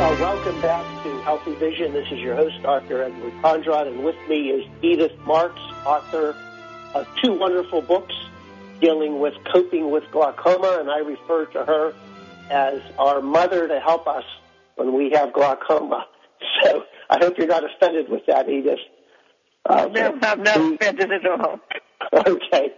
Uh, 0.00 0.16
welcome 0.20 0.60
back 0.60 1.02
to 1.02 1.20
Healthy 1.22 1.56
Vision. 1.56 1.92
This 1.92 2.06
is 2.12 2.20
your 2.20 2.36
host, 2.36 2.54
Dr. 2.62 3.02
Edward 3.02 3.32
Kondrot, 3.42 3.88
and 3.88 4.04
with 4.04 4.14
me 4.28 4.50
is 4.50 4.64
Edith 4.80 5.18
Marks, 5.26 5.60
author 5.84 6.36
of 6.94 7.08
two 7.20 7.32
wonderful 7.32 7.82
books 7.82 8.14
dealing 8.80 9.18
with 9.18 9.34
coping 9.52 9.90
with 9.90 10.04
glaucoma, 10.12 10.78
and 10.78 10.88
I 10.88 10.98
refer 10.98 11.46
to 11.46 11.64
her 11.64 11.94
as 12.48 12.80
our 12.96 13.22
mother 13.22 13.66
to 13.66 13.80
help 13.80 14.06
us 14.06 14.24
when 14.76 14.92
we 14.94 15.10
have 15.14 15.32
glaucoma. 15.32 16.06
So 16.62 16.84
I 17.10 17.18
hope 17.18 17.38
you're 17.38 17.48
not 17.48 17.64
offended 17.64 18.08
with 18.08 18.26
that, 18.26 18.48
Edith. 18.48 18.78
Uh, 19.64 19.88
no, 19.90 20.18
I'm 20.22 20.42
not 20.42 20.56
offended 20.56 21.10
at 21.10 21.26
all. 21.26 21.58
okay. 22.26 22.70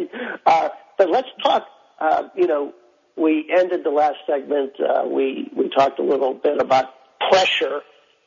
Uh, 0.45 0.69
but 0.99 1.11
let's 1.11 1.29
talk, 1.43 1.67
uh, 2.01 2.25
you 2.37 2.47
know, 2.47 2.73
we 3.17 3.51
ended 3.55 3.83
the 3.85 3.91
last 3.91 4.17
segment, 4.27 4.73
uh, 4.81 5.07
we, 5.07 5.51
we 5.57 5.71
talked 5.71 5.99
a 5.99 6.03
little 6.03 6.35
bit 6.35 6.61
about 6.61 6.87
pressure, 7.31 7.81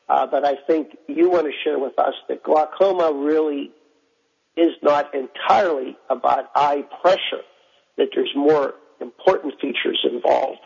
uh, 0.08 0.26
but 0.26 0.46
I 0.46 0.56
think 0.66 0.98
you 1.08 1.30
want 1.30 1.46
to 1.46 1.52
share 1.64 1.78
with 1.78 1.98
us 2.00 2.16
that 2.28 2.44
glaucoma 2.44 3.12
really 3.14 3.72
is 4.58 4.72
not 4.82 5.14
entirely 5.14 5.96
about 6.10 6.46
eye 6.56 6.84
pressure, 7.02 7.44
that 7.98 8.08
there's 8.16 8.34
more 8.36 8.74
important 9.00 9.54
features 9.62 10.06
involved. 10.12 10.60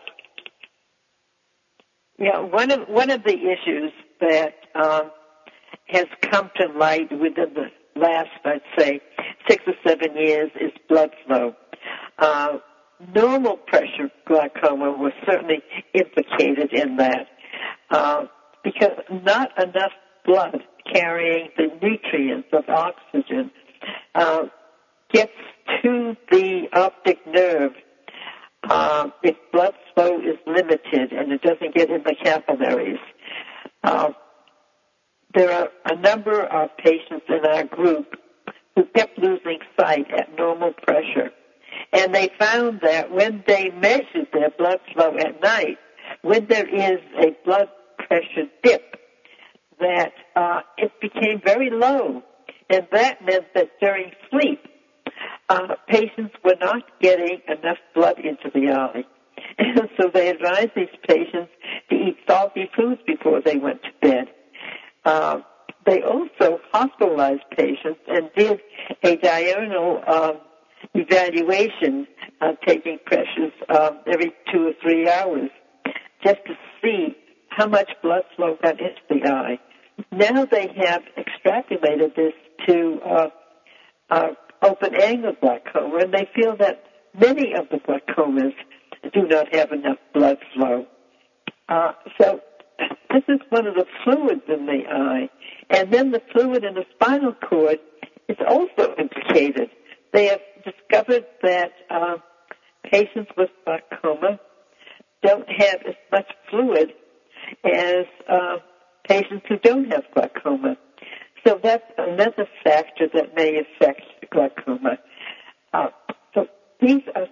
Yeah, 2.18 2.40
one 2.40 2.72
of 2.72 2.88
one 2.88 3.10
of 3.10 3.24
the 3.24 3.34
issues 3.34 3.92
that 4.22 4.54
um, 4.76 5.12
has 5.88 6.06
come 6.22 6.50
to 6.58 6.68
light 6.78 7.12
within 7.12 7.54
the 7.54 7.70
last, 8.00 8.30
I'd 8.46 8.62
say, 8.78 9.02
six 9.48 9.64
or 9.68 9.74
seven 9.86 10.16
years 10.16 10.52
is 10.60 10.72
blood 10.90 11.12
flow. 11.26 11.56
Uh, 12.18 12.58
normal 13.16 13.58
pressure 13.58 14.10
glaucoma 14.28 14.92
was 14.92 15.14
certainly 15.26 15.62
implicated 15.94 16.72
in 16.74 16.98
that 16.98 17.28
uh, 17.90 18.26
because 18.64 18.92
not 19.24 19.50
enough 19.62 19.92
blood 20.26 20.62
carrying 20.92 21.50
the 21.58 21.68
nutrients 21.82 22.48
of 22.54 22.64
oxygen 22.70 23.52
uh, 24.16 24.44
gets 25.12 25.32
to 25.82 26.16
the 26.32 26.68
optic 26.74 27.20
nerve, 27.28 27.72
uh, 28.70 29.10
if 29.22 29.36
blood 29.52 29.74
flow 29.94 30.20
is 30.20 30.38
limited 30.48 31.12
and 31.12 31.32
it 31.32 31.42
doesn't 31.42 31.76
get 31.76 31.90
in 31.90 32.04
the 32.04 32.16
capillaries, 32.24 33.00
uh, 33.84 34.12
there 35.36 35.52
are 35.52 35.70
a 35.86 35.96
number 35.96 36.42
of 36.42 36.70
patients 36.78 37.26
in 37.28 37.46
our 37.46 37.64
group 37.64 38.16
who 38.76 38.86
kept 38.96 39.18
losing 39.18 39.60
sight 39.80 40.12
at 40.12 40.36
normal 40.38 40.74
pressure. 40.74 41.32
And 41.92 42.14
they 42.14 42.30
found 42.40 42.82
that 42.82 43.12
when 43.12 43.44
they 43.48 43.70
measured 43.70 44.28
their 44.32 44.50
blood 44.58 44.80
flow 44.94 45.16
at 45.18 45.42
night, 45.42 45.78
when 46.22 46.48
there 46.48 46.68
is 46.68 47.00
a 47.18 47.36
blood 47.46 47.70
pressure 47.98 48.50
dip, 48.64 49.00
that 49.80 50.14
uh, 50.36 50.62
it 50.78 50.92
became 51.02 51.42
very 51.44 51.70
low. 51.70 52.24
And 52.70 52.88
that 52.92 53.24
meant 53.26 53.46
that 53.56 53.72
during 53.80 54.12
sleep, 54.32 54.66
uh, 55.50 55.76
patients 55.88 56.34
were 56.44 56.56
not 56.60 56.84
getting 57.02 57.42
enough 57.48 57.78
blood 57.94 58.20
into 58.20 58.50
the 58.54 58.72
eye. 58.72 59.04
And 59.58 59.90
so 60.00 60.10
they 60.12 60.30
advised 60.30 60.72
these 60.76 60.88
patients 61.08 61.52
to 61.90 61.96
eat 61.96 62.18
salty 62.28 62.70
foods 62.76 63.02
before 63.06 63.42
they 63.42 63.58
went 63.58 63.82
to 63.84 63.90
bed. 64.02 64.28
Uh, 65.06 65.40
they 65.86 66.02
also 66.02 66.60
hospitalized 66.72 67.44
patients 67.56 68.00
and 68.08 68.30
did 68.36 68.60
a 69.04 69.16
diurnal 69.18 70.02
um, 70.08 70.38
evaluation, 70.94 72.08
uh, 72.42 72.54
taking 72.66 73.00
pressures 73.06 73.52
um, 73.70 74.00
every 74.08 74.34
two 74.52 74.68
or 74.68 74.74
three 74.82 75.10
hours, 75.10 75.50
just 76.24 76.40
to 76.46 76.54
see 76.82 77.16
how 77.50 77.68
much 77.68 77.90
blood 78.02 78.24
flow 78.36 78.58
got 78.62 78.80
into 78.80 79.02
the 79.10 79.30
eye. 79.30 79.60
Now 80.12 80.46
they 80.46 80.74
have 80.86 81.04
extrapolated 81.18 82.16
this 82.16 82.34
to 82.68 83.00
uh, 83.06 83.28
uh, 84.10 84.28
open 84.62 84.96
angle 84.96 85.34
glaucoma, 85.40 85.98
and 85.98 86.14
they 86.14 86.28
feel 86.36 86.56
that 86.58 86.84
many 87.14 87.54
of 87.54 87.68
the 87.70 87.78
glaucomas 87.78 88.54
do 89.14 89.28
not 89.28 89.54
have 89.54 89.72
enough 89.72 89.98
blood 90.14 90.38
flow. 90.56 90.86
Uh, 91.70 91.92
so 92.20 92.40
this 93.12 93.24
is 93.28 93.40
one 93.50 93.68
of 93.68 93.76
the 93.76 93.86
fluids 94.04 94.42
in 94.48 94.66
the 94.66 94.82
eye. 94.90 95.30
And 95.70 95.92
then 95.92 96.12
the 96.12 96.22
fluid 96.32 96.64
in 96.64 96.76
the 96.76 96.86
spinal 96.96 97.34
cord 97.34 97.80
is 98.28 98.38
also 98.48 98.96
implicated. 98.98 99.70
They 100.12 100.28
have 100.28 100.42
discovered 100.64 101.26
that 101.42 101.72
uh, 101.90 102.18
patients 102.92 103.32
with 103.38 103.50
glaucoma 103.66 104.40
don't 105.24 105.48
have 105.50 105.82
as 105.88 105.96
much 106.12 106.28
fluid 106.50 106.94
as 107.66 108.06
uh, 108.30 108.58
patients 109.08 109.46
who 109.48 109.58
don't 109.60 109.92
have 109.92 110.04
glaucoma. 110.14 110.78
So 111.46 111.60
that's 111.62 111.84
another 111.98 112.48
factor 112.64 113.08
that 113.14 113.36
may 113.36 113.60
affect 113.60 114.02
glaucoma. 114.32 114.98
Uh, 115.74 115.88
so 116.34 116.48
these 116.80 117.02
are, 117.16 117.28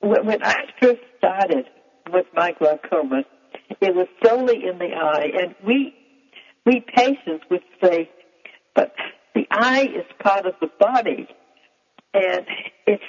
when 0.00 0.42
I 0.42 0.56
first 0.80 1.00
started 1.18 1.66
with 2.12 2.26
my 2.34 2.52
glaucoma, 2.58 3.22
it 3.80 3.94
was 3.94 4.08
solely 4.24 4.64
in 4.64 4.78
the 4.78 4.94
eye, 4.94 5.28
and 5.40 5.54
we, 5.64 5.94
we 6.66 6.84
patients 6.94 7.44
would 7.50 7.62
say, 7.82 8.10
but 8.74 8.92
the 9.34 9.46
eye 9.50 9.84
is 9.84 10.04
part 10.20 10.46
of 10.46 10.54
the 10.60 10.68
body, 10.78 11.28
and 12.14 12.46
if 12.86 13.00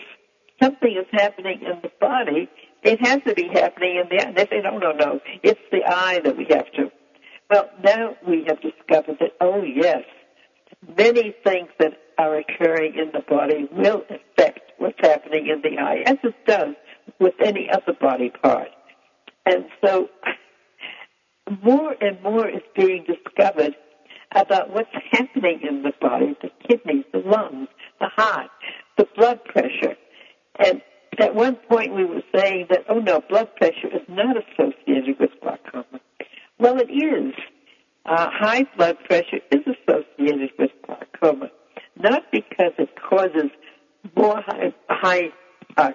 something 0.61 0.91
is 0.91 1.07
happening 1.11 1.61
in 1.61 1.79
the 1.81 1.91
body, 1.99 2.49
it 2.83 3.05
has 3.05 3.19
to 3.27 3.33
be 3.33 3.49
happening 3.51 4.01
in 4.03 4.09
the 4.09 4.25
eye. 4.25 4.31
They 4.31 4.45
say, 4.45 4.61
no, 4.63 4.77
no, 4.77 4.91
no, 4.91 5.19
it's 5.43 5.59
the 5.71 5.83
eye 5.85 6.19
that 6.23 6.37
we 6.37 6.45
have 6.49 6.71
to. 6.73 6.91
Well, 7.49 7.69
now 7.83 8.15
we 8.27 8.45
have 8.47 8.61
discovered 8.61 9.17
that, 9.19 9.31
oh 9.41 9.63
yes, 9.63 10.03
many 10.97 11.33
things 11.43 11.69
that 11.79 11.93
are 12.17 12.37
occurring 12.37 12.95
in 12.95 13.11
the 13.11 13.21
body 13.27 13.67
will 13.71 14.03
affect 14.09 14.59
what's 14.77 14.99
happening 14.99 15.47
in 15.47 15.61
the 15.61 15.81
eye, 15.81 16.03
as 16.05 16.17
it 16.23 16.35
does 16.45 16.75
with 17.19 17.33
any 17.43 17.69
other 17.71 17.93
body 17.99 18.31
part. 18.41 18.69
And 19.45 19.65
so 19.83 20.09
more 21.63 21.95
and 21.99 22.21
more 22.21 22.47
is 22.47 22.61
being 22.75 23.05
discovered 23.05 23.75
about 24.33 24.71
what's 24.71 24.89
happening 25.11 25.61
in 25.67 25.83
the 25.83 25.93
body, 25.99 26.35
the 26.41 26.49
kidneys, 26.67 27.05
the 27.11 27.19
lungs, 27.19 27.67
the 27.99 28.07
heart, 28.15 28.49
the 28.97 29.07
blood 29.15 29.43
pressure. 29.45 29.95
And 30.57 30.81
at 31.19 31.35
one 31.35 31.55
point 31.55 31.95
we 31.95 32.05
were 32.05 32.21
saying 32.35 32.67
that, 32.69 32.85
oh 32.89 32.99
no, 32.99 33.21
blood 33.27 33.55
pressure 33.55 33.87
is 33.87 34.07
not 34.07 34.35
associated 34.37 35.19
with 35.19 35.31
glaucoma. 35.41 35.99
Well, 36.59 36.79
it 36.79 36.91
is. 36.91 37.33
Uh, 38.05 38.27
high 38.31 38.65
blood 38.77 38.97
pressure 39.05 39.39
is 39.51 39.61
associated 39.65 40.51
with 40.57 40.71
glaucoma, 40.85 41.49
not 41.97 42.23
because 42.31 42.73
it 42.77 42.89
causes 43.09 43.51
more 44.15 44.41
high, 44.45 44.73
high, 44.89 45.29
uh, 45.77 45.91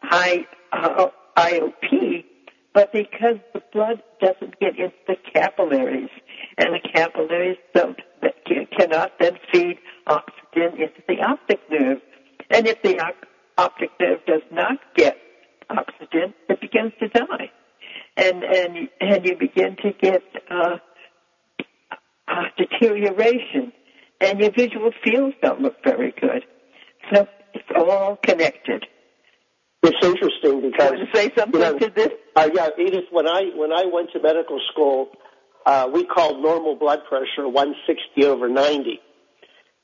high 0.00 0.46
uh, 0.72 1.06
IOP, 1.36 2.24
but 2.72 2.92
because 2.92 3.36
the 3.52 3.62
blood 3.72 4.02
doesn't 4.20 4.58
get 4.58 4.78
into 4.78 4.94
the 5.06 5.16
capillaries, 5.32 6.10
capillaries 6.94 7.58
don't 7.74 7.98
cannot 8.78 9.12
then 9.20 9.38
feed 9.52 9.78
oxygen 10.06 10.80
into 10.80 11.02
the 11.08 11.20
optic 11.22 11.60
nerve, 11.70 11.98
and 12.50 12.66
if 12.66 12.82
the 12.82 13.00
optic 13.58 13.90
nerve 14.00 14.18
does 14.26 14.42
not 14.50 14.78
get 14.96 15.16
oxygen, 15.70 16.34
it 16.48 16.60
begins 16.60 16.92
to 17.00 17.08
die, 17.08 17.50
and 18.16 18.42
and 18.42 18.88
and 19.00 19.24
you 19.24 19.36
begin 19.36 19.76
to 19.82 19.92
get 20.00 20.22
uh, 20.50 20.76
uh, 22.28 22.42
deterioration, 22.56 23.72
and 24.20 24.40
your 24.40 24.52
visual 24.52 24.90
fields 25.04 25.34
don't 25.42 25.60
look 25.60 25.76
very 25.84 26.14
good. 26.20 26.44
So 27.12 27.26
it's 27.54 27.68
all 27.76 28.16
connected. 28.16 28.86
It's 29.82 30.06
interesting 30.06 30.62
because 30.62 30.92
you 30.92 30.96
want 30.96 31.12
to 31.12 31.18
say 31.18 31.30
something 31.36 31.60
you 31.60 31.72
know, 31.72 31.78
to 31.78 31.90
this. 31.94 32.08
Uh, 32.34 32.48
yeah, 32.54 32.68
Edith. 32.78 33.04
When 33.10 33.28
I 33.28 33.50
when 33.54 33.72
I 33.72 33.84
went 33.92 34.10
to 34.12 34.20
medical 34.20 34.58
school, 34.72 35.10
uh, 35.66 35.88
we 35.92 36.04
called 36.04 36.42
normal 36.42 36.76
blood 36.76 37.00
pressure 37.08 37.48
160 37.48 38.24
over 38.26 38.48
90, 38.48 39.00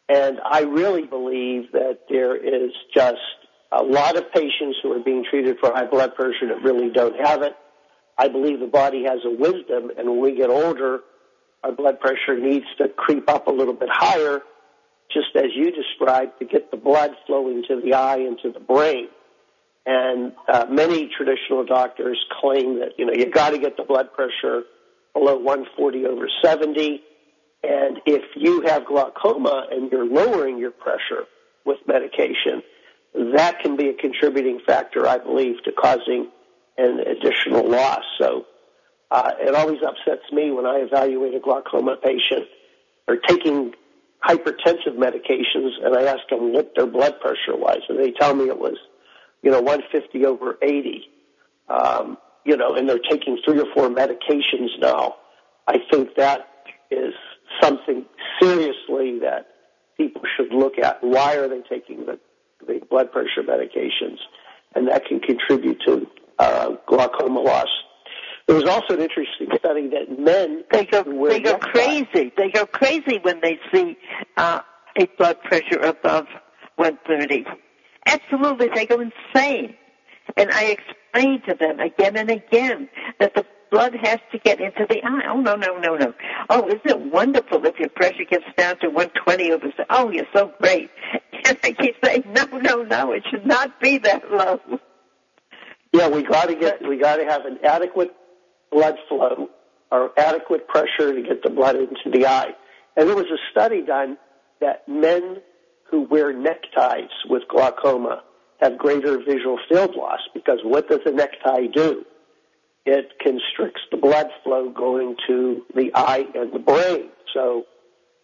and 0.08 0.38
I 0.44 0.62
really 0.62 1.06
believe 1.06 1.72
that 1.72 2.00
there 2.08 2.36
is 2.36 2.70
just 2.94 3.16
a 3.72 3.82
lot 3.82 4.16
of 4.16 4.32
patients 4.32 4.78
who 4.82 4.92
are 4.92 5.02
being 5.02 5.24
treated 5.28 5.58
for 5.60 5.72
high 5.72 5.86
blood 5.86 6.14
pressure 6.14 6.48
that 6.48 6.62
really 6.62 6.90
don't 6.90 7.14
have 7.24 7.42
it. 7.42 7.54
I 8.18 8.28
believe 8.28 8.60
the 8.60 8.66
body 8.66 9.04
has 9.04 9.20
a 9.24 9.30
wisdom, 9.30 9.90
and 9.96 10.08
when 10.10 10.20
we 10.20 10.34
get 10.36 10.50
older, 10.50 11.00
our 11.62 11.72
blood 11.72 12.00
pressure 12.00 12.38
needs 12.38 12.66
to 12.78 12.88
creep 12.88 13.30
up 13.30 13.46
a 13.46 13.50
little 13.50 13.74
bit 13.74 13.88
higher, 13.90 14.40
just 15.12 15.28
as 15.36 15.50
you 15.54 15.70
described, 15.70 16.32
to 16.38 16.44
get 16.44 16.70
the 16.70 16.76
blood 16.76 17.12
flowing 17.26 17.62
to 17.68 17.80
the 17.80 17.94
eye 17.94 18.18
and 18.18 18.38
to 18.42 18.50
the 18.50 18.60
brain. 18.60 19.08
And 19.86 20.32
uh, 20.52 20.66
many 20.68 21.10
traditional 21.16 21.64
doctors 21.64 22.18
claim 22.40 22.80
that 22.80 22.98
you 22.98 23.06
know 23.06 23.12
you 23.14 23.30
got 23.30 23.50
to 23.50 23.58
get 23.58 23.76
the 23.76 23.84
blood 23.84 24.12
pressure 24.12 24.62
below 25.12 25.36
140 25.36 26.06
over 26.06 26.28
70. 26.42 27.02
And 27.62 28.00
if 28.06 28.22
you 28.36 28.62
have 28.62 28.86
glaucoma 28.86 29.66
and 29.70 29.90
you're 29.90 30.06
lowering 30.06 30.58
your 30.58 30.70
pressure 30.70 31.24
with 31.64 31.78
medication, 31.86 32.62
that 33.34 33.60
can 33.60 33.76
be 33.76 33.88
a 33.88 33.94
contributing 33.94 34.60
factor, 34.66 35.06
I 35.06 35.18
believe, 35.18 35.62
to 35.64 35.72
causing 35.72 36.30
an 36.78 37.00
additional 37.00 37.68
loss. 37.68 38.04
So 38.18 38.46
uh, 39.10 39.32
it 39.40 39.54
always 39.54 39.80
upsets 39.86 40.30
me 40.32 40.50
when 40.50 40.66
I 40.66 40.76
evaluate 40.76 41.34
a 41.34 41.40
glaucoma 41.40 41.96
patient 42.02 42.46
or 43.08 43.16
taking 43.16 43.74
hypertensive 44.24 44.96
medications 44.96 45.72
and 45.82 45.96
I 45.96 46.04
ask 46.04 46.28
them 46.28 46.52
what 46.52 46.72
their 46.76 46.86
blood 46.86 47.20
pressure 47.20 47.56
was, 47.56 47.80
and 47.88 47.98
they 47.98 48.12
tell 48.12 48.34
me 48.34 48.48
it 48.48 48.58
was 48.58 48.76
you 49.42 49.50
know, 49.50 49.60
150 49.60 50.26
over 50.26 50.58
80, 50.62 51.08
um, 51.68 52.18
you 52.44 52.56
know, 52.56 52.74
and 52.74 52.88
they're 52.88 52.98
taking 53.10 53.38
three 53.44 53.60
or 53.60 53.66
four 53.74 53.88
medications 53.88 54.70
now. 54.80 55.16
I 55.66 55.78
think 55.90 56.16
that 56.16 56.48
is 56.90 57.14
something 57.60 58.04
seriously 58.40 59.18
that 59.20 59.48
people 59.96 60.22
should 60.36 60.52
look 60.52 60.78
at. 60.78 61.02
Why 61.02 61.36
are 61.36 61.48
they 61.48 61.60
taking 61.68 62.06
the, 62.06 62.18
the 62.66 62.80
blood 62.90 63.12
pressure 63.12 63.42
medications? 63.42 64.18
And 64.74 64.88
that 64.88 65.04
can 65.04 65.20
contribute 65.20 65.80
to 65.86 66.06
uh, 66.38 66.70
glaucoma 66.86 67.40
loss. 67.40 67.68
There 68.46 68.56
was 68.56 68.64
also 68.64 68.94
an 68.94 69.00
interesting 69.00 69.48
study 69.58 69.88
that 69.90 70.18
men 70.18 70.64
they 70.72 70.84
go 70.84 71.04
they 71.28 71.38
go 71.40 71.56
crazy. 71.58 72.32
They 72.36 72.50
go 72.50 72.66
crazy 72.66 73.18
when 73.22 73.40
they 73.40 73.60
see 73.72 73.96
uh, 74.36 74.60
a 74.98 75.06
blood 75.18 75.40
pressure 75.42 75.78
above 75.80 76.26
130. 76.76 77.44
Absolutely, 78.06 78.68
they 78.74 78.86
go 78.86 79.00
insane. 79.00 79.76
And 80.36 80.50
I 80.50 80.76
explain 80.76 81.42
to 81.48 81.54
them 81.54 81.80
again 81.80 82.16
and 82.16 82.30
again 82.30 82.88
that 83.18 83.34
the 83.34 83.44
blood 83.70 83.94
has 84.02 84.18
to 84.32 84.38
get 84.38 84.60
into 84.60 84.86
the 84.88 85.02
eye. 85.04 85.22
Oh, 85.28 85.40
no, 85.40 85.54
no, 85.54 85.78
no, 85.78 85.96
no. 85.96 86.14
Oh, 86.48 86.66
isn't 86.66 86.86
it 86.86 87.00
wonderful 87.00 87.64
if 87.64 87.78
your 87.78 87.88
pressure 87.88 88.24
gets 88.28 88.44
down 88.56 88.78
to 88.80 88.88
120 88.88 89.52
over, 89.52 89.72
oh, 89.90 90.10
you're 90.10 90.26
so 90.34 90.52
great. 90.60 90.90
And 91.44 91.58
I 91.62 91.72
keep 91.72 91.96
saying, 92.04 92.24
no, 92.28 92.44
no, 92.58 92.82
no, 92.82 93.12
it 93.12 93.24
should 93.30 93.46
not 93.46 93.80
be 93.80 93.98
that 93.98 94.30
low. 94.30 94.60
Yeah, 95.92 96.08
we 96.08 96.22
gotta 96.22 96.54
get, 96.54 96.86
we 96.86 96.98
gotta 96.98 97.24
have 97.24 97.44
an 97.46 97.58
adequate 97.64 98.14
blood 98.70 98.96
flow 99.08 99.48
or 99.90 100.10
adequate 100.18 100.68
pressure 100.68 101.12
to 101.12 101.22
get 101.22 101.42
the 101.42 101.50
blood 101.50 101.76
into 101.76 102.10
the 102.12 102.26
eye. 102.26 102.54
and 102.96 103.08
there 103.08 103.16
was 103.16 103.26
a 103.26 103.38
study 103.50 103.82
done 103.82 104.16
that 104.60 104.86
men 104.88 105.38
who 105.90 106.02
wear 106.02 106.32
neckties 106.32 107.10
with 107.28 107.42
glaucoma 107.48 108.22
have 108.60 108.78
greater 108.78 109.18
visual 109.18 109.58
field 109.68 109.94
loss 109.96 110.20
because 110.34 110.58
what 110.62 110.88
does 110.88 111.00
a 111.06 111.10
necktie 111.10 111.66
do? 111.72 112.04
It 112.86 113.12
constricts 113.20 113.82
the 113.90 113.96
blood 113.96 114.28
flow 114.42 114.70
going 114.70 115.16
to 115.28 115.64
the 115.74 115.90
eye 115.94 116.26
and 116.34 116.52
the 116.52 116.58
brain. 116.58 117.10
So, 117.34 117.64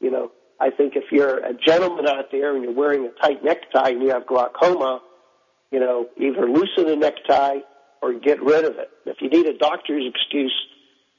you 0.00 0.10
know, 0.10 0.32
I 0.58 0.70
think 0.70 0.94
if 0.96 1.04
you're 1.12 1.38
a 1.38 1.52
gentleman 1.54 2.06
out 2.06 2.30
there 2.32 2.54
and 2.54 2.64
you're 2.64 2.72
wearing 2.72 3.04
a 3.06 3.10
tight 3.20 3.44
necktie 3.44 3.90
and 3.90 4.02
you 4.02 4.10
have 4.10 4.26
glaucoma, 4.26 5.02
you 5.70 5.80
know, 5.80 6.08
either 6.16 6.48
loosen 6.48 6.86
the 6.86 6.96
necktie 6.96 7.58
or 8.02 8.14
get 8.14 8.42
rid 8.42 8.64
of 8.64 8.78
it. 8.78 8.90
If 9.04 9.20
you 9.20 9.28
need 9.28 9.46
a 9.46 9.56
doctor's 9.56 10.04
excuse 10.06 10.54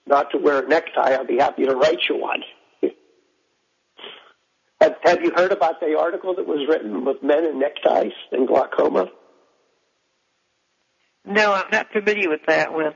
not 0.05 0.31
to 0.31 0.37
wear 0.37 0.63
a 0.63 0.67
necktie, 0.67 1.11
I'll 1.11 1.25
be 1.25 1.37
happy 1.37 1.65
to 1.65 1.75
write 1.75 1.99
you 2.09 2.17
one. 2.17 2.41
Have, 4.81 4.95
have 5.03 5.21
you 5.23 5.31
heard 5.35 5.51
about 5.51 5.79
the 5.79 5.97
article 5.97 6.35
that 6.35 6.47
was 6.47 6.65
written 6.67 7.05
with 7.05 7.23
men 7.23 7.45
in 7.45 7.59
neckties 7.59 8.13
and 8.31 8.47
glaucoma? 8.47 9.07
No, 11.25 11.53
I'm 11.53 11.69
not 11.71 11.91
familiar 11.91 12.29
with 12.29 12.41
that 12.47 12.71
one. 12.73 12.93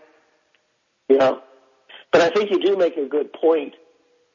Yeah, 1.09 1.33
but 2.11 2.21
I 2.21 2.29
think 2.29 2.51
you 2.51 2.59
do 2.59 2.77
make 2.77 2.95
a 2.97 3.05
good 3.07 3.33
point 3.33 3.73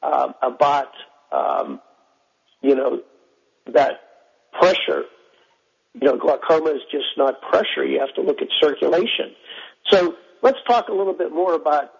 um, 0.03 0.33
about 0.41 0.89
um, 1.31 1.81
you 2.61 2.75
know 2.75 3.01
that 3.73 3.93
pressure. 4.59 5.03
You 5.93 6.07
know, 6.07 6.17
glaucoma 6.17 6.71
is 6.71 6.81
just 6.91 7.05
not 7.17 7.41
pressure. 7.41 7.83
You 7.83 7.99
have 7.99 8.13
to 8.15 8.21
look 8.21 8.41
at 8.41 8.49
circulation. 8.61 9.33
So 9.89 10.15
let's 10.43 10.59
talk 10.67 10.89
a 10.89 10.93
little 10.93 11.13
bit 11.13 11.31
more 11.31 11.55
about 11.55 11.91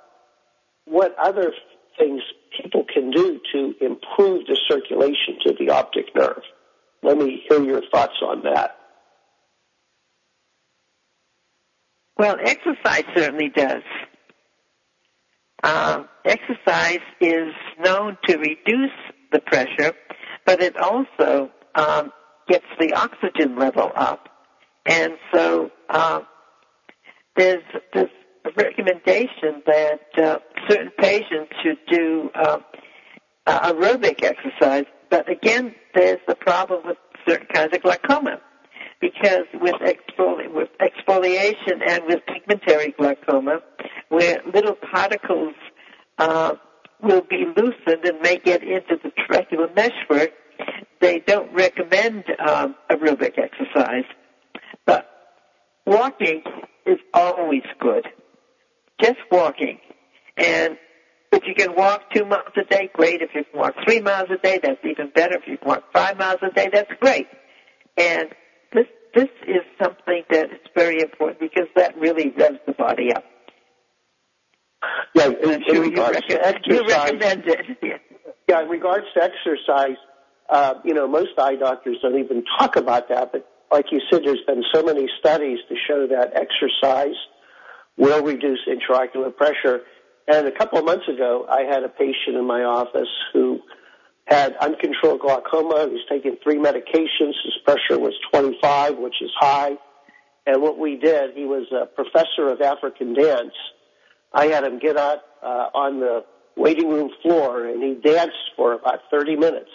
what 0.85 1.15
other 1.21 1.51
things 1.97 2.21
people 2.61 2.85
can 2.91 3.11
do 3.11 3.39
to 3.53 3.73
improve 3.81 4.45
the 4.47 4.57
circulation 4.69 5.37
to 5.45 5.53
the 5.59 5.69
optic 5.71 6.15
nerve. 6.15 6.41
Let 7.03 7.17
me 7.17 7.43
hear 7.47 7.63
your 7.63 7.81
thoughts 7.91 8.17
on 8.21 8.43
that. 8.43 8.77
Well, 12.17 12.37
exercise 12.43 13.03
certainly 13.15 13.49
does. 13.49 13.83
Uh, 15.63 16.03
exercise 16.25 16.99
is 17.21 17.53
known 17.79 18.17
to 18.27 18.37
reduce 18.37 18.91
the 19.31 19.39
pressure, 19.39 19.93
but 20.45 20.61
it 20.61 20.75
also 20.77 21.51
um, 21.75 22.11
gets 22.47 22.65
the 22.79 22.93
oxygen 22.93 23.57
level 23.57 23.91
up. 23.95 24.29
And 24.85 25.13
so 25.33 25.69
uh, 25.89 26.21
there's, 27.35 27.63
there's 27.93 28.09
recommendation 28.55 29.61
that 29.65 30.01
uh, 30.17 30.39
certain 30.69 30.91
patients 30.97 31.51
should 31.63 31.77
do 31.89 32.29
uh, 32.35 32.59
aerobic 33.47 34.23
exercise. 34.23 34.85
But 35.09 35.29
again, 35.29 35.75
there's 35.95 36.19
the 36.27 36.35
problem 36.35 36.81
with 36.85 36.97
certain 37.27 37.47
kinds 37.47 37.75
of 37.75 37.81
glaucoma 37.81 38.41
because 38.99 39.45
with, 39.53 39.75
with 39.79 40.69
exfoliation 40.79 41.81
and 41.87 42.03
with 42.05 42.19
pigmentary 42.25 42.93
glaucoma, 42.97 43.61
where 44.09 44.41
little 44.53 44.75
particles 44.75 45.53
uh, 46.17 46.55
will 47.01 47.21
be 47.29 47.45
loosened 47.55 48.05
and 48.05 48.19
may 48.21 48.37
get 48.37 48.63
into 48.63 48.97
the 49.03 49.11
trabecular 49.11 49.73
meshwork, 49.75 50.31
they 50.99 51.19
don't 51.19 51.53
recommend 51.53 52.23
um, 52.39 52.75
aerobic 52.89 53.37
exercise. 53.37 54.05
But 54.85 55.09
walking 55.85 56.41
is 56.85 56.97
always 57.13 57.63
good. 57.79 58.07
Just 59.01 59.19
walking. 59.31 59.79
And 60.37 60.77
if 61.31 61.43
you 61.45 61.55
can 61.55 61.75
walk 61.75 62.11
two 62.13 62.25
miles 62.25 62.53
a 62.55 62.63
day, 62.63 62.89
great. 62.93 63.21
If 63.21 63.31
you 63.35 63.43
can 63.43 63.59
walk 63.59 63.75
three 63.85 64.01
miles 64.01 64.29
a 64.31 64.37
day, 64.37 64.59
that's 64.61 64.79
even 64.83 65.11
better. 65.13 65.35
If 65.37 65.47
you 65.47 65.57
can 65.57 65.67
walk 65.67 65.83
five 65.93 66.17
miles 66.17 66.39
a 66.41 66.51
day, 66.53 66.69
that's 66.71 66.91
great. 66.99 67.27
And 67.97 68.29
this 68.73 68.85
this 69.13 69.29
is 69.47 69.61
something 69.81 70.23
that 70.29 70.45
is 70.45 70.59
very 70.75 71.01
important 71.01 71.39
because 71.39 71.67
that 71.75 71.97
really 71.97 72.29
revs 72.37 72.59
the 72.65 72.73
body 72.73 73.13
up. 73.13 73.23
Yeah, 75.15 75.27
in, 75.27 75.63
in 75.63 75.81
regards 75.81 76.21
you, 76.29 76.35
to 76.35 76.45
exercise, 76.45 76.61
you 76.65 76.87
recommend 76.87 77.43
it. 77.47 77.65
Yeah. 77.81 77.97
yeah, 78.47 78.61
in 78.61 78.69
regards 78.69 79.05
to 79.15 79.23
exercise, 79.23 79.97
uh, 80.49 80.75
you 80.85 80.93
know, 80.93 81.07
most 81.07 81.31
eye 81.39 81.55
doctors 81.55 81.97
don't 82.01 82.19
even 82.19 82.43
talk 82.59 82.75
about 82.75 83.09
that. 83.09 83.31
But 83.31 83.49
like 83.71 83.85
you 83.91 83.99
said, 84.11 84.21
there's 84.23 84.43
been 84.45 84.63
so 84.73 84.83
many 84.83 85.07
studies 85.19 85.59
to 85.69 85.75
show 85.87 86.07
that 86.07 86.33
exercise 86.35 87.15
will 87.97 88.23
reduce 88.23 88.59
intraocular 88.67 89.35
pressure. 89.35 89.81
And 90.27 90.47
a 90.47 90.51
couple 90.51 90.77
of 90.77 90.85
months 90.85 91.07
ago, 91.07 91.45
I 91.49 91.61
had 91.61 91.83
a 91.83 91.89
patient 91.89 92.37
in 92.37 92.45
my 92.45 92.63
office 92.63 93.09
who 93.33 93.61
had 94.25 94.55
uncontrolled 94.57 95.21
glaucoma. 95.21 95.85
He 95.87 95.93
was 95.93 96.05
taking 96.09 96.37
three 96.43 96.57
medications. 96.57 97.33
His 97.43 97.57
pressure 97.63 97.97
was 97.97 98.13
25, 98.31 98.97
which 98.97 99.15
is 99.21 99.31
high. 99.39 99.77
And 100.45 100.61
what 100.61 100.77
we 100.77 100.97
did, 100.97 101.35
he 101.35 101.45
was 101.45 101.65
a 101.71 101.85
professor 101.85 102.49
of 102.49 102.61
African 102.61 103.13
dance. 103.13 103.53
I 104.33 104.47
had 104.47 104.63
him 104.63 104.79
get 104.79 104.97
out 104.97 105.19
uh, 105.41 105.69
on 105.73 105.99
the 105.99 106.25
waiting 106.55 106.89
room 106.89 107.09
floor 107.21 107.65
and 107.65 107.81
he 107.81 107.95
danced 107.95 108.51
for 108.55 108.73
about 108.73 108.99
30 109.11 109.35
minutes. 109.35 109.69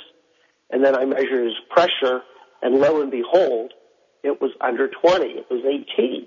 And 0.71 0.85
then 0.85 0.97
I 0.97 1.05
measured 1.05 1.45
his 1.45 1.55
pressure 1.71 2.23
and 2.63 2.77
lo 2.77 3.01
and 3.03 3.11
behold, 3.11 3.73
it 4.23 4.41
was 4.41 4.53
under 4.61 4.89
20. 4.89 5.25
It 5.27 5.47
was 5.51 5.65
18. 5.65 6.27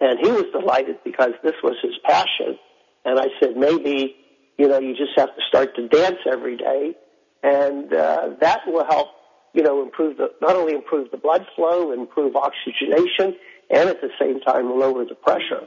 And 0.00 0.18
he 0.20 0.30
was 0.30 0.44
delighted 0.52 0.96
because 1.04 1.32
this 1.42 1.54
was 1.62 1.76
his 1.82 1.94
passion. 2.04 2.58
And 3.04 3.18
I 3.18 3.26
said, 3.40 3.56
maybe, 3.56 4.16
you 4.58 4.68
know, 4.68 4.80
you 4.80 4.94
just 4.94 5.12
have 5.16 5.34
to 5.34 5.42
start 5.48 5.74
to 5.76 5.88
dance 5.88 6.18
every 6.30 6.56
day 6.56 6.94
and 7.42 7.92
uh, 7.92 8.30
that 8.40 8.60
will 8.66 8.84
help, 8.84 9.08
you 9.52 9.62
know, 9.62 9.82
improve 9.82 10.16
the 10.16 10.28
not 10.40 10.56
only 10.56 10.74
improve 10.74 11.10
the 11.10 11.16
blood 11.16 11.44
flow, 11.56 11.92
improve 11.92 12.36
oxygenation, 12.36 13.36
and 13.70 13.88
at 13.88 14.00
the 14.00 14.10
same 14.20 14.40
time 14.40 14.78
lower 14.78 15.04
the 15.04 15.14
pressure. 15.14 15.66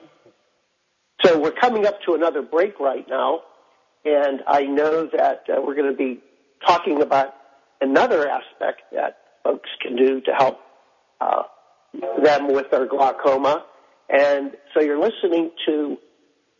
So 1.23 1.39
we're 1.39 1.51
coming 1.51 1.85
up 1.85 2.01
to 2.07 2.13
another 2.13 2.41
break 2.41 2.79
right 2.79 3.05
now, 3.09 3.41
and 4.05 4.41
I 4.47 4.63
know 4.63 5.09
that 5.17 5.43
uh, 5.49 5.61
we're 5.61 5.75
going 5.75 5.91
to 5.91 5.97
be 5.97 6.21
talking 6.65 7.01
about 7.01 7.33
another 7.81 8.27
aspect 8.27 8.81
that 8.93 9.17
folks 9.43 9.69
can 9.81 9.95
do 9.95 10.21
to 10.21 10.31
help 10.31 10.59
uh, 11.19 11.43
them 12.23 12.53
with 12.53 12.71
their 12.71 12.85
glaucoma. 12.85 13.65
And 14.09 14.51
so 14.73 14.81
you're 14.81 14.99
listening 14.99 15.51
to 15.65 15.97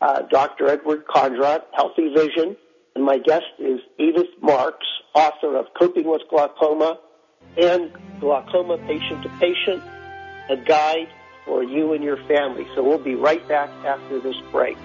uh, 0.02 0.22
Dr. 0.30 0.68
Edward 0.68 1.06
Kondrot, 1.08 1.62
Healthy 1.74 2.14
Vision, 2.16 2.56
and 2.96 3.04
my 3.04 3.18
guest 3.18 3.46
is 3.60 3.80
Edith 4.00 4.30
Marks, 4.42 4.88
author 5.14 5.58
of 5.58 5.68
Coping 5.80 6.08
with 6.08 6.22
Glaucoma 6.30 7.00
and 7.58 7.92
Glaucoma 8.20 8.78
Patient 8.88 9.24
to 9.24 9.30
Patient, 9.40 9.84
a 10.50 10.58
guide 10.58 11.08
for 11.46 11.64
you 11.64 11.94
and 11.94 12.04
your 12.04 12.18
family. 12.28 12.66
So 12.76 12.84
we'll 12.84 12.98
be 12.98 13.16
right 13.16 13.46
back 13.48 13.70
after 13.86 14.20
this 14.20 14.36
break. 14.52 14.78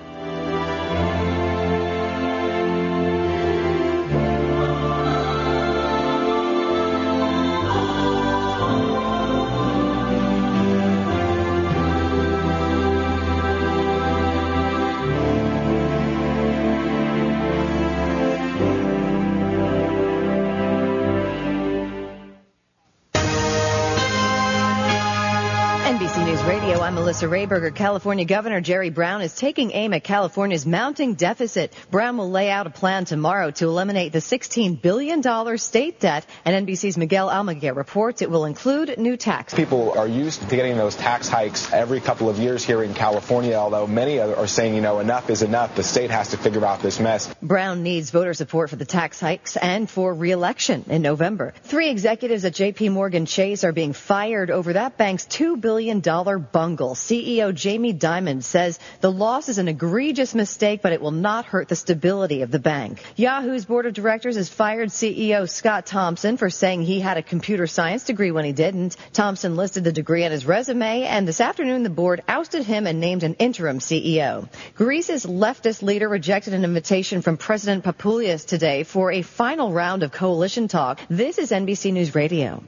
Melissa 27.11 27.27
Rayburger, 27.27 27.75
California 27.75 28.25
Governor 28.25 28.61
Jerry 28.61 28.90
Brown 28.90 29.20
is 29.20 29.35
taking 29.35 29.73
aim 29.73 29.92
at 29.94 30.05
California's 30.05 30.64
mounting 30.64 31.14
deficit. 31.14 31.75
Brown 31.90 32.16
will 32.16 32.31
lay 32.31 32.53
out 32.53 32.68
a 32.68 32.70
plan 32.70 33.05
tomorrow 33.05 33.51
to 33.51 33.64
eliminate 33.64 34.12
the 34.12 34.20
$16 34.20 34.81
billion 34.81 35.59
state 35.59 35.99
debt, 35.99 36.25
and 36.44 36.68
NBC's 36.68 36.96
Miguel 36.96 37.29
Almaguer 37.29 37.75
reports 37.75 38.23
it 38.23 38.31
will 38.31 38.44
include 38.44 38.96
new 38.96 39.16
tax. 39.16 39.53
People 39.53 39.90
are 39.99 40.07
used 40.07 40.49
to 40.49 40.55
getting 40.55 40.77
those 40.77 40.94
tax 40.94 41.27
hikes 41.27 41.73
every 41.73 41.99
couple 41.99 42.29
of 42.29 42.38
years 42.38 42.64
here 42.64 42.81
in 42.81 42.94
California, 42.94 43.55
although 43.55 43.88
many 43.88 44.20
are 44.20 44.46
saying, 44.46 44.77
you 44.77 44.81
know, 44.81 45.01
enough 45.01 45.31
is 45.31 45.42
enough. 45.42 45.75
The 45.75 45.83
state 45.83 46.12
has 46.12 46.29
to 46.29 46.37
figure 46.37 46.64
out 46.64 46.81
this 46.81 47.01
mess. 47.01 47.35
Brown 47.42 47.83
needs 47.83 48.11
voter 48.11 48.35
support 48.35 48.70
for 48.70 48.77
the 48.77 48.85
tax 48.85 49.18
hikes 49.18 49.57
and 49.57 49.90
for 49.90 50.14
reelection 50.14 50.85
in 50.87 51.03
November. 51.03 51.55
Three 51.64 51.90
executives 51.90 52.44
at 52.44 52.53
JP 52.53 52.92
Morgan 52.92 53.27
Chase 53.27 53.64
are 53.64 53.73
being 53.73 53.94
fired 53.94 54.53
over 54.53 54.75
that 54.75 54.96
bank's 54.96 55.27
$2 55.27 55.61
billion 55.61 55.99
bungle 55.99 56.94
CEO 57.01 57.55
Jamie 57.55 57.95
Dimon 57.95 58.43
says 58.43 58.79
the 59.01 59.11
loss 59.11 59.49
is 59.49 59.59
an 59.59 59.69
egregious 59.69 60.35
mistake, 60.35 60.83
but 60.83 60.93
it 60.93 61.01
will 61.01 61.11
not 61.11 61.45
hurt 61.45 61.69
the 61.69 61.77
stability 61.77 62.43
of 62.43 62.51
the 62.51 62.59
bank. 62.59 63.03
Yahoo's 63.17 63.65
board 63.65 63.87
of 63.87 63.95
directors 63.95 64.37
has 64.37 64.49
fired 64.49 64.91
CEO 64.91 65.49
Scott 65.49 65.87
Thompson 65.87 66.37
for 66.37 66.51
saying 66.51 66.83
he 66.83 67.01
had 67.01 67.17
a 67.17 67.23
computer 67.23 67.67
science 67.67 68.05
degree 68.05 68.31
when 68.31 68.45
he 68.45 68.53
didn't. 68.53 68.97
Thompson 69.13 69.57
listed 69.57 69.85
the 69.85 69.93
degree 69.93 70.25
on 70.25 70.31
his 70.31 70.47
resume, 70.47 71.03
and 71.05 71.27
this 71.27 71.41
afternoon 71.41 71.83
the 71.83 71.91
board 71.91 72.23
ousted 72.29 72.65
him 72.65 72.87
and 72.87 73.01
named 73.01 73.23
an 73.23 73.35
interim 73.35 73.79
CEO. 73.79 74.49
Greece's 74.75 75.27
leftist 75.27 75.83
leader 75.83 76.09
rejected 76.09 76.55
an 76.55 76.65
invitation 76.65 77.23
from 77.23 77.37
President 77.37 77.85
Papoulias 77.85 78.47
today 78.47 78.85
for 78.85 79.11
a 79.11 79.23
final 79.23 79.73
round 79.73 80.03
of 80.03 80.13
coalition 80.13 80.69
talk. 80.69 81.01
This 81.09 81.39
is 81.39 81.51
NBC 81.51 81.93
News 81.93 82.15
Radio. 82.15 82.63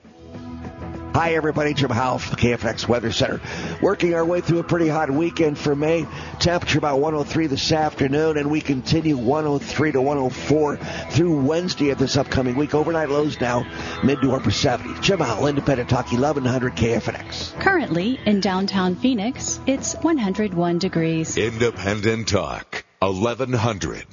Hi, 1.15 1.35
everybody. 1.35 1.75
Jim 1.75 1.91
Howell 1.91 2.21
from 2.21 2.37
the 2.37 2.41
KFX 2.41 2.89
Weather 2.89 3.13
Center. 3.13 3.43
Working 3.83 4.15
our 4.15 4.25
way 4.25 4.41
through 4.41 4.61
a 4.61 4.65
pretty 4.65 4.89
hot 4.89 5.11
weekend 5.11 5.59
for 5.59 5.77
May. 5.77 6.07
Temperature 6.41 6.79
about 6.79 7.01
103 7.01 7.49
this 7.49 7.71
afternoon, 7.71 8.39
and 8.39 8.51
we 8.51 8.63
continue 8.63 9.19
103 9.19 9.93
to 9.93 10.01
104 10.01 10.77
through 11.11 11.43
Wednesday 11.43 11.91
of 11.91 11.99
this 11.99 12.17
upcoming 12.17 12.57
week. 12.57 12.75
Overnight 12.75 13.11
lows 13.11 13.39
now 13.43 13.67
mid 14.03 14.23
to 14.23 14.33
upper 14.33 14.49
70s. 14.49 15.03
Jim 15.03 15.21
Howell, 15.21 15.49
Independent 15.49 15.91
Talk, 15.91 16.11
1100 16.11 16.77
KFNX. 16.77 17.61
Currently 17.61 18.19
in 18.25 18.41
downtown 18.41 18.97
Phoenix, 18.97 19.61
it's 19.67 19.93
101 19.97 20.79
degrees. 20.79 21.37
Independent 21.37 22.29
Talk, 22.29 22.87
1100 23.01 24.07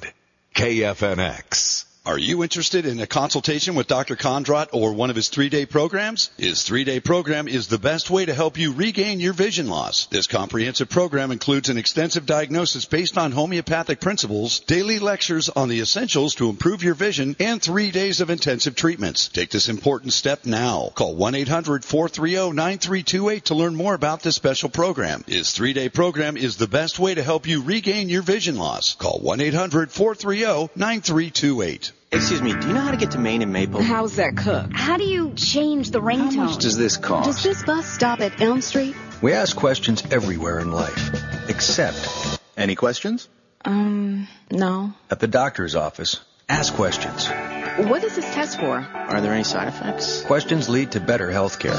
KFNX. 0.54 1.86
Are 2.06 2.16
you 2.16 2.42
interested 2.42 2.86
in 2.86 2.98
a 2.98 3.06
consultation 3.06 3.74
with 3.74 3.86
Dr. 3.86 4.16
Kondrot 4.16 4.68
or 4.72 4.94
one 4.94 5.10
of 5.10 5.16
his 5.16 5.28
three-day 5.28 5.66
programs? 5.66 6.30
His 6.38 6.62
three-day 6.62 7.00
program 7.00 7.46
is 7.46 7.68
the 7.68 7.78
best 7.78 8.08
way 8.08 8.24
to 8.24 8.32
help 8.32 8.56
you 8.56 8.72
regain 8.72 9.20
your 9.20 9.34
vision 9.34 9.68
loss. 9.68 10.06
This 10.06 10.26
comprehensive 10.26 10.88
program 10.88 11.30
includes 11.30 11.68
an 11.68 11.76
extensive 11.76 12.24
diagnosis 12.24 12.86
based 12.86 13.18
on 13.18 13.32
homeopathic 13.32 14.00
principles, 14.00 14.60
daily 14.60 14.98
lectures 14.98 15.50
on 15.50 15.68
the 15.68 15.80
essentials 15.80 16.34
to 16.36 16.48
improve 16.48 16.82
your 16.82 16.94
vision, 16.94 17.36
and 17.38 17.62
three 17.62 17.90
days 17.90 18.22
of 18.22 18.30
intensive 18.30 18.74
treatments. 18.74 19.28
Take 19.28 19.50
this 19.50 19.68
important 19.68 20.14
step 20.14 20.46
now. 20.46 20.92
Call 20.94 21.14
1-800-430-9328 21.16 23.42
to 23.44 23.54
learn 23.54 23.76
more 23.76 23.92
about 23.92 24.22
this 24.22 24.36
special 24.36 24.70
program. 24.70 25.22
His 25.28 25.52
three-day 25.52 25.90
program 25.90 26.38
is 26.38 26.56
the 26.56 26.66
best 26.66 26.98
way 26.98 27.14
to 27.14 27.22
help 27.22 27.46
you 27.46 27.62
regain 27.62 28.08
your 28.08 28.22
vision 28.22 28.56
loss. 28.56 28.94
Call 28.94 29.20
1-800-430-9328. 29.20 31.90
Excuse 32.12 32.42
me, 32.42 32.52
do 32.54 32.66
you 32.66 32.72
know 32.72 32.80
how 32.80 32.90
to 32.90 32.96
get 32.96 33.12
to 33.12 33.18
Main 33.18 33.40
and 33.40 33.52
Maple? 33.52 33.80
How's 33.80 34.16
that 34.16 34.36
cook? 34.36 34.72
How 34.72 34.96
do 34.96 35.04
you 35.04 35.32
change 35.36 35.92
the 35.92 36.00
ringtone? 36.00 36.34
How 36.34 36.44
much 36.46 36.58
does 36.58 36.76
this 36.76 36.96
cost? 36.96 37.26
Does 37.26 37.42
this 37.44 37.62
bus 37.62 37.86
stop 37.86 38.20
at 38.20 38.40
Elm 38.40 38.62
Street? 38.62 38.96
We 39.22 39.32
ask 39.32 39.56
questions 39.56 40.02
everywhere 40.10 40.58
in 40.58 40.72
life, 40.72 41.48
except. 41.48 42.40
Any 42.56 42.74
questions? 42.74 43.28
Um, 43.64 44.26
no. 44.50 44.92
At 45.08 45.20
the 45.20 45.28
doctor's 45.28 45.76
office, 45.76 46.20
ask 46.48 46.74
questions. 46.74 47.28
What 47.76 48.02
is 48.02 48.16
this 48.16 48.24
test 48.34 48.58
for? 48.58 48.86
Are 48.94 49.20
there 49.20 49.32
any 49.32 49.44
side 49.44 49.68
effects? 49.68 50.22
Questions 50.22 50.68
lead 50.68 50.92
to 50.92 51.00
better 51.00 51.30
health 51.30 51.58
care. 51.58 51.78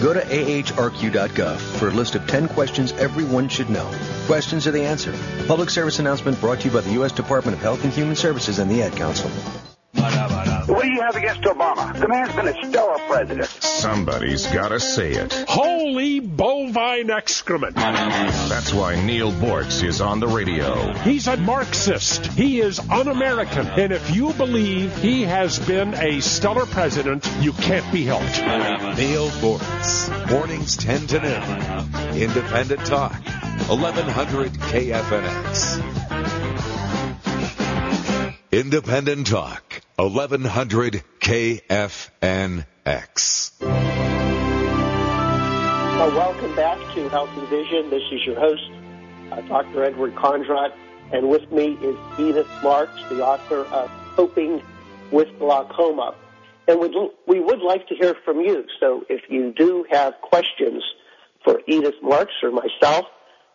Go 0.00 0.14
to 0.14 0.20
ahrq.gov 0.20 1.58
for 1.78 1.88
a 1.88 1.90
list 1.90 2.14
of 2.14 2.26
10 2.26 2.48
questions 2.48 2.92
everyone 2.92 3.48
should 3.48 3.68
know. 3.68 3.90
Questions 4.26 4.66
are 4.66 4.70
the 4.70 4.84
answer. 4.84 5.12
Public 5.46 5.70
service 5.70 5.98
announcement 5.98 6.40
brought 6.40 6.60
to 6.60 6.68
you 6.68 6.74
by 6.74 6.82
the 6.82 6.92
U.S. 6.92 7.12
Department 7.12 7.56
of 7.56 7.62
Health 7.62 7.84
and 7.84 7.92
Human 7.92 8.16
Services 8.16 8.58
and 8.58 8.70
the 8.70 8.82
Ad 8.82 8.92
Council. 8.92 9.30
What 9.96 10.82
do 10.82 10.88
you 10.88 11.02
have 11.02 11.14
against 11.14 11.42
Obama? 11.42 11.98
The 11.98 12.08
man's 12.08 12.34
been 12.34 12.48
a 12.48 12.68
stellar 12.68 12.98
president. 13.06 13.46
Somebody's 13.46 14.46
gotta 14.46 14.80
say 14.80 15.12
it. 15.12 15.32
Holy 15.48 16.20
bovine 16.20 17.10
excrement. 17.10 17.76
That's 17.76 18.72
why 18.72 18.96
Neal 19.04 19.30
Boortz 19.30 19.84
is 19.84 20.00
on 20.00 20.20
the 20.20 20.26
radio. 20.26 20.92
He's 20.98 21.26
a 21.28 21.36
Marxist. 21.36 22.26
He 22.26 22.60
is 22.60 22.78
un-American. 22.78 23.66
And 23.68 23.92
if 23.92 24.14
you 24.16 24.32
believe 24.32 24.96
he 24.96 25.22
has 25.22 25.58
been 25.58 25.94
a 25.94 26.20
stellar 26.20 26.66
president, 26.66 27.28
you 27.40 27.52
can't 27.52 27.90
be 27.92 28.04
helped. 28.04 28.40
Neal 28.98 29.28
Boortz. 29.40 30.30
Mornings 30.30 30.76
10 30.76 31.06
to 31.08 31.20
noon. 31.20 32.20
Independent 32.20 32.86
Talk. 32.86 33.12
1100 33.68 34.52
KFNX. 34.52 35.82
Independent 38.50 39.26
Talk. 39.26 39.83
1100 39.96 41.04
KFNX. 41.20 42.64
Well, 45.96 46.10
welcome 46.16 46.56
back 46.56 46.78
to 46.94 47.08
Healthy 47.08 47.46
Vision. 47.46 47.90
This 47.90 48.02
is 48.10 48.26
your 48.26 48.40
host, 48.40 48.68
uh, 49.30 49.40
Dr. 49.42 49.84
Edward 49.84 50.16
Kondrot, 50.16 50.72
and 51.12 51.28
with 51.28 51.48
me 51.52 51.78
is 51.80 51.96
Edith 52.18 52.48
Marks, 52.64 53.00
the 53.08 53.24
author 53.24 53.64
of 53.66 53.88
Coping 54.16 54.60
with 55.12 55.28
Glaucoma. 55.38 56.16
And 56.66 56.80
we'd, 56.80 56.94
we 57.28 57.38
would 57.38 57.60
like 57.60 57.86
to 57.86 57.94
hear 57.94 58.16
from 58.24 58.40
you. 58.40 58.64
So 58.80 59.04
if 59.08 59.22
you 59.28 59.52
do 59.52 59.86
have 59.90 60.14
questions 60.22 60.82
for 61.44 61.60
Edith 61.68 62.02
Marks 62.02 62.34
or 62.42 62.50
myself, 62.50 63.06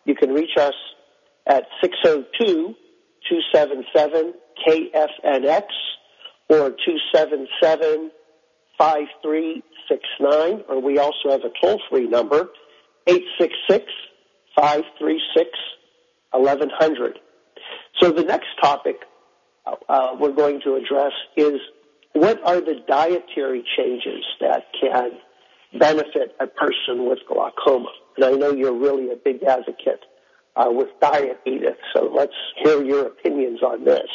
you 0.06 0.16
can 0.16 0.32
reach 0.32 0.56
us 0.58 0.76
at 1.46 1.66
602 1.82 2.76
277 3.28 4.34
KFNX 4.66 5.64
or 6.50 6.72
277 6.72 8.12
5369, 8.78 10.64
or 10.70 10.82
we 10.82 10.98
also 10.98 11.30
have 11.30 11.42
a 11.42 11.52
toll 11.62 11.82
free 11.90 12.08
number, 12.08 12.50
866 13.08 13.86
536 14.56 15.50
1100. 16.32 17.20
So 18.02 18.12
the 18.12 18.24
next 18.24 18.48
topic 18.62 18.98
uh, 19.88 20.16
we're 20.20 20.32
going 20.32 20.62
to 20.64 20.76
address 20.76 21.12
is 21.36 21.60
what 22.14 22.42
are 22.46 22.62
the 22.62 22.76
dietary 22.88 23.64
changes 23.78 24.24
that 24.42 24.64
can 24.80 25.12
benefit 25.78 26.36
a 26.40 26.48
person 26.48 27.08
with 27.08 27.20
glaucoma? 27.28 27.92
And 28.16 28.26
I 28.26 28.32
know 28.32 28.52
you're 28.52 28.78
really 28.78 29.12
a 29.12 29.16
big 29.16 29.44
advocate 29.44 30.04
uh, 30.56 30.70
with 30.70 30.90
diet, 31.02 31.40
Edith, 31.46 31.78
so 31.94 32.12
let's 32.14 32.34
hear 32.64 32.84
your 32.84 33.08
opinions 33.08 33.62
on 33.62 33.86
this. 33.86 34.10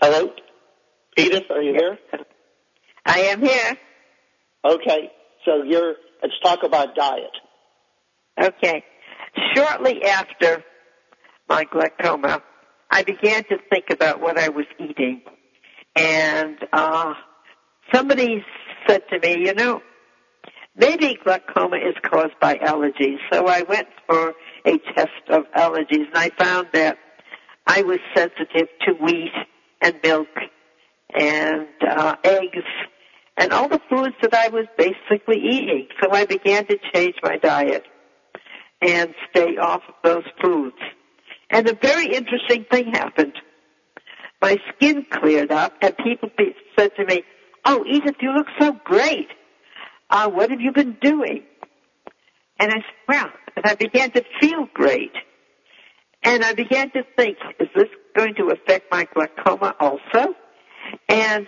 Hello? 0.00 0.30
Edith, 1.16 1.50
are 1.50 1.60
you 1.60 1.72
here? 1.72 1.98
I 3.04 3.20
am 3.20 3.40
here. 3.40 3.76
Okay, 4.64 5.10
so 5.44 5.64
you're, 5.64 5.94
let's 6.22 6.38
talk 6.40 6.62
about 6.62 6.94
diet. 6.94 7.32
Okay. 8.40 8.84
Shortly 9.56 10.04
after 10.04 10.62
my 11.48 11.64
glaucoma, 11.64 12.42
I 12.92 13.02
began 13.02 13.42
to 13.44 13.56
think 13.70 13.86
about 13.90 14.20
what 14.20 14.38
I 14.38 14.50
was 14.50 14.66
eating. 14.78 15.22
And 15.96 16.58
uh, 16.72 17.14
somebody 17.92 18.44
said 18.86 19.02
to 19.10 19.18
me, 19.18 19.46
you 19.46 19.54
know, 19.54 19.82
maybe 20.76 21.18
glaucoma 21.24 21.78
is 21.78 21.96
caused 22.08 22.38
by 22.40 22.54
allergies. 22.54 23.18
So 23.32 23.48
I 23.48 23.62
went 23.62 23.88
for 24.06 24.34
a 24.64 24.78
test 24.94 25.28
of 25.28 25.42
allergies 25.56 26.06
and 26.06 26.16
I 26.16 26.30
found 26.38 26.68
that 26.72 26.98
I 27.66 27.82
was 27.82 27.98
sensitive 28.14 28.68
to 28.86 28.92
wheat 29.00 29.32
and 29.80 29.94
milk 30.02 30.28
and 31.14 31.68
uh, 31.88 32.16
eggs 32.24 32.64
and 33.36 33.52
all 33.52 33.68
the 33.68 33.80
foods 33.88 34.14
that 34.20 34.34
I 34.34 34.48
was 34.48 34.66
basically 34.76 35.38
eating. 35.38 35.88
So 36.02 36.10
I 36.10 36.26
began 36.26 36.66
to 36.66 36.78
change 36.92 37.14
my 37.22 37.36
diet 37.36 37.84
and 38.82 39.14
stay 39.30 39.56
off 39.56 39.82
of 39.88 39.94
those 40.02 40.24
foods. 40.42 40.76
And 41.50 41.68
a 41.68 41.74
very 41.74 42.06
interesting 42.06 42.66
thing 42.70 42.92
happened. 42.92 43.34
My 44.40 44.56
skin 44.74 45.06
cleared 45.10 45.50
up 45.50 45.72
and 45.80 45.96
people 45.98 46.30
said 46.76 46.90
to 46.96 47.04
me, 47.04 47.22
oh, 47.64 47.84
Edith, 47.88 48.16
you 48.20 48.32
look 48.32 48.46
so 48.60 48.76
great. 48.84 49.28
Uh, 50.10 50.28
what 50.30 50.50
have 50.50 50.60
you 50.60 50.72
been 50.72 50.96
doing? 51.00 51.42
And 52.60 52.72
I 52.72 52.76
said, 52.76 52.84
well, 53.06 53.30
and 53.56 53.66
I 53.66 53.74
began 53.74 54.10
to 54.12 54.24
feel 54.40 54.68
great. 54.74 55.12
And 56.22 56.44
I 56.44 56.52
began 56.52 56.90
to 56.92 57.02
think, 57.16 57.38
is 57.60 57.68
this 57.74 57.88
going 58.16 58.34
to 58.36 58.50
affect 58.50 58.90
my 58.90 59.06
glaucoma 59.14 59.74
also? 59.78 60.34
And 61.08 61.46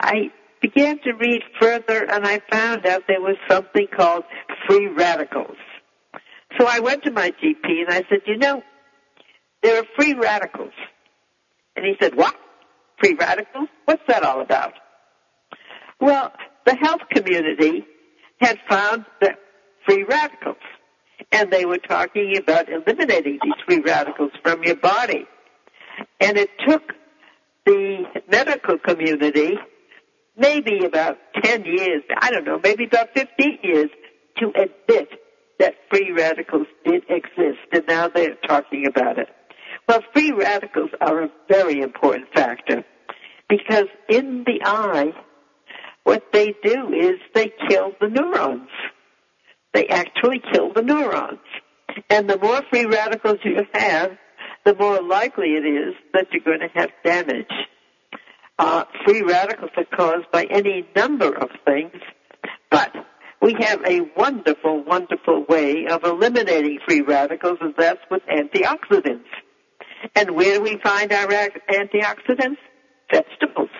I 0.00 0.30
began 0.60 0.98
to 1.00 1.12
read 1.12 1.42
further 1.60 2.04
and 2.10 2.26
I 2.26 2.40
found 2.50 2.86
out 2.86 3.02
there 3.06 3.20
was 3.20 3.36
something 3.48 3.86
called 3.94 4.24
free 4.66 4.88
radicals. 4.88 5.56
So 6.58 6.66
I 6.66 6.80
went 6.80 7.04
to 7.04 7.10
my 7.10 7.30
GP 7.30 7.82
and 7.86 7.90
I 7.90 8.02
said, 8.08 8.20
you 8.26 8.38
know, 8.38 8.62
there 9.62 9.80
are 9.80 9.84
free 9.96 10.14
radicals. 10.14 10.72
And 11.76 11.84
he 11.84 11.94
said, 12.00 12.14
what? 12.14 12.34
Free 13.00 13.14
radicals? 13.14 13.68
What's 13.84 14.02
that 14.08 14.24
all 14.24 14.40
about? 14.40 14.72
Well, 16.00 16.32
the 16.64 16.74
health 16.74 17.02
community 17.10 17.84
had 18.40 18.58
found 18.68 19.04
the 19.20 19.34
free 19.86 20.04
radicals. 20.04 20.56
And 21.32 21.50
they 21.52 21.64
were 21.64 21.78
talking 21.78 22.36
about 22.38 22.68
eliminating 22.68 23.38
these 23.42 23.54
free 23.66 23.80
radicals 23.80 24.32
from 24.42 24.62
your 24.62 24.76
body. 24.76 25.26
And 26.20 26.38
it 26.38 26.50
took 26.66 26.82
the 27.66 28.04
medical 28.30 28.78
community 28.78 29.58
maybe 30.38 30.84
about 30.84 31.18
10 31.42 31.64
years, 31.64 32.02
I 32.16 32.30
don't 32.30 32.44
know, 32.44 32.60
maybe 32.62 32.84
about 32.84 33.08
15 33.14 33.58
years 33.62 33.90
to 34.38 34.48
admit 34.50 35.08
that 35.58 35.74
free 35.90 36.12
radicals 36.12 36.68
did 36.84 37.02
exist, 37.08 37.58
and 37.72 37.84
now 37.88 38.08
they're 38.08 38.36
talking 38.46 38.86
about 38.86 39.18
it. 39.18 39.28
Well, 39.88 40.02
free 40.14 40.32
radicals 40.32 40.90
are 41.00 41.24
a 41.24 41.30
very 41.48 41.80
important 41.80 42.28
factor 42.32 42.84
because 43.48 43.86
in 44.08 44.44
the 44.44 44.60
eye, 44.64 45.12
what 46.04 46.24
they 46.32 46.54
do 46.62 46.92
is 46.92 47.14
they 47.34 47.52
kill 47.68 47.92
the 48.00 48.08
neurons. 48.08 48.68
They 49.74 49.86
actually 49.88 50.40
kill 50.52 50.72
the 50.72 50.82
neurons. 50.82 51.40
And 52.10 52.28
the 52.28 52.38
more 52.38 52.62
free 52.70 52.86
radicals 52.86 53.38
you 53.44 53.66
have, 53.72 54.12
the 54.64 54.74
more 54.74 55.02
likely 55.02 55.48
it 55.54 55.66
is 55.66 55.94
that 56.12 56.26
you're 56.32 56.42
going 56.44 56.60
to 56.60 56.78
have 56.78 56.90
damage. 57.04 57.52
Uh, 58.58 58.84
free 59.04 59.22
radicals 59.22 59.70
are 59.76 59.84
caused 59.84 60.30
by 60.32 60.44
any 60.50 60.86
number 60.96 61.32
of 61.32 61.48
things, 61.64 61.94
but 62.70 62.92
we 63.40 63.54
have 63.60 63.80
a 63.86 64.00
wonderful, 64.16 64.82
wonderful 64.84 65.44
way 65.48 65.86
of 65.86 66.02
eliminating 66.02 66.80
free 66.86 67.02
radicals, 67.02 67.58
and 67.60 67.72
that's 67.78 68.00
with 68.10 68.22
antioxidants. 68.26 69.24
And 70.16 70.32
where 70.32 70.56
do 70.56 70.62
we 70.62 70.78
find 70.82 71.12
our 71.12 71.28
antioxidants? 71.28 72.58
Vegetables. 73.12 73.70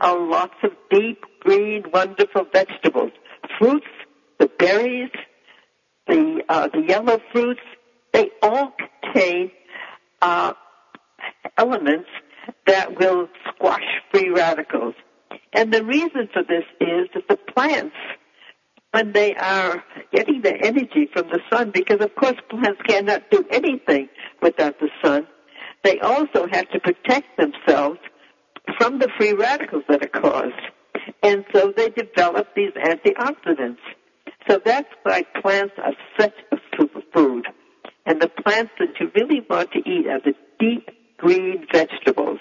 Uh, 0.00 0.16
lots 0.18 0.54
of 0.62 0.70
deep 0.90 1.22
green, 1.40 1.84
wonderful 1.92 2.46
vegetables. 2.52 3.12
Fruits, 3.58 3.86
berries, 4.62 5.10
the 6.06 6.42
uh, 6.48 6.68
the 6.72 6.82
yellow 6.86 7.18
fruits, 7.32 7.60
they 8.12 8.30
all 8.42 8.72
contain 9.02 9.50
uh, 10.20 10.52
elements 11.58 12.08
that 12.66 12.98
will 12.98 13.28
squash 13.48 13.88
free 14.12 14.30
radicals. 14.30 14.94
And 15.52 15.72
the 15.72 15.84
reason 15.84 16.28
for 16.32 16.42
this 16.44 16.64
is 16.80 17.08
that 17.14 17.28
the 17.28 17.36
plants, 17.52 17.96
when 18.92 19.12
they 19.12 19.34
are 19.34 19.82
getting 20.12 20.42
their 20.42 20.64
energy 20.64 21.08
from 21.12 21.28
the 21.28 21.40
sun, 21.50 21.72
because 21.72 22.00
of 22.00 22.14
course 22.14 22.36
plants 22.48 22.80
cannot 22.86 23.30
do 23.30 23.44
anything 23.50 24.08
without 24.40 24.78
the 24.78 24.88
sun, 25.04 25.26
they 25.82 25.98
also 26.00 26.46
have 26.52 26.68
to 26.70 26.80
protect 26.80 27.36
themselves 27.36 27.98
from 28.78 29.00
the 29.00 29.08
free 29.18 29.32
radicals 29.32 29.82
that 29.88 30.04
are 30.04 30.20
caused. 30.20 30.62
And 31.22 31.44
so 31.52 31.72
they 31.76 31.88
develop 31.90 32.48
these 32.54 32.72
antioxidants. 32.72 33.78
So 34.48 34.60
that's 34.64 34.88
why 35.02 35.22
plants 35.40 35.74
are 35.78 35.94
such 36.18 36.34
a 36.50 36.56
superfood. 36.76 37.44
And 38.06 38.20
the 38.20 38.28
plants 38.28 38.72
that 38.78 38.88
you 38.98 39.10
really 39.14 39.46
want 39.48 39.70
to 39.72 39.78
eat 39.78 40.06
are 40.06 40.20
the 40.20 40.34
deep 40.58 40.90
green 41.18 41.66
vegetables. 41.72 42.38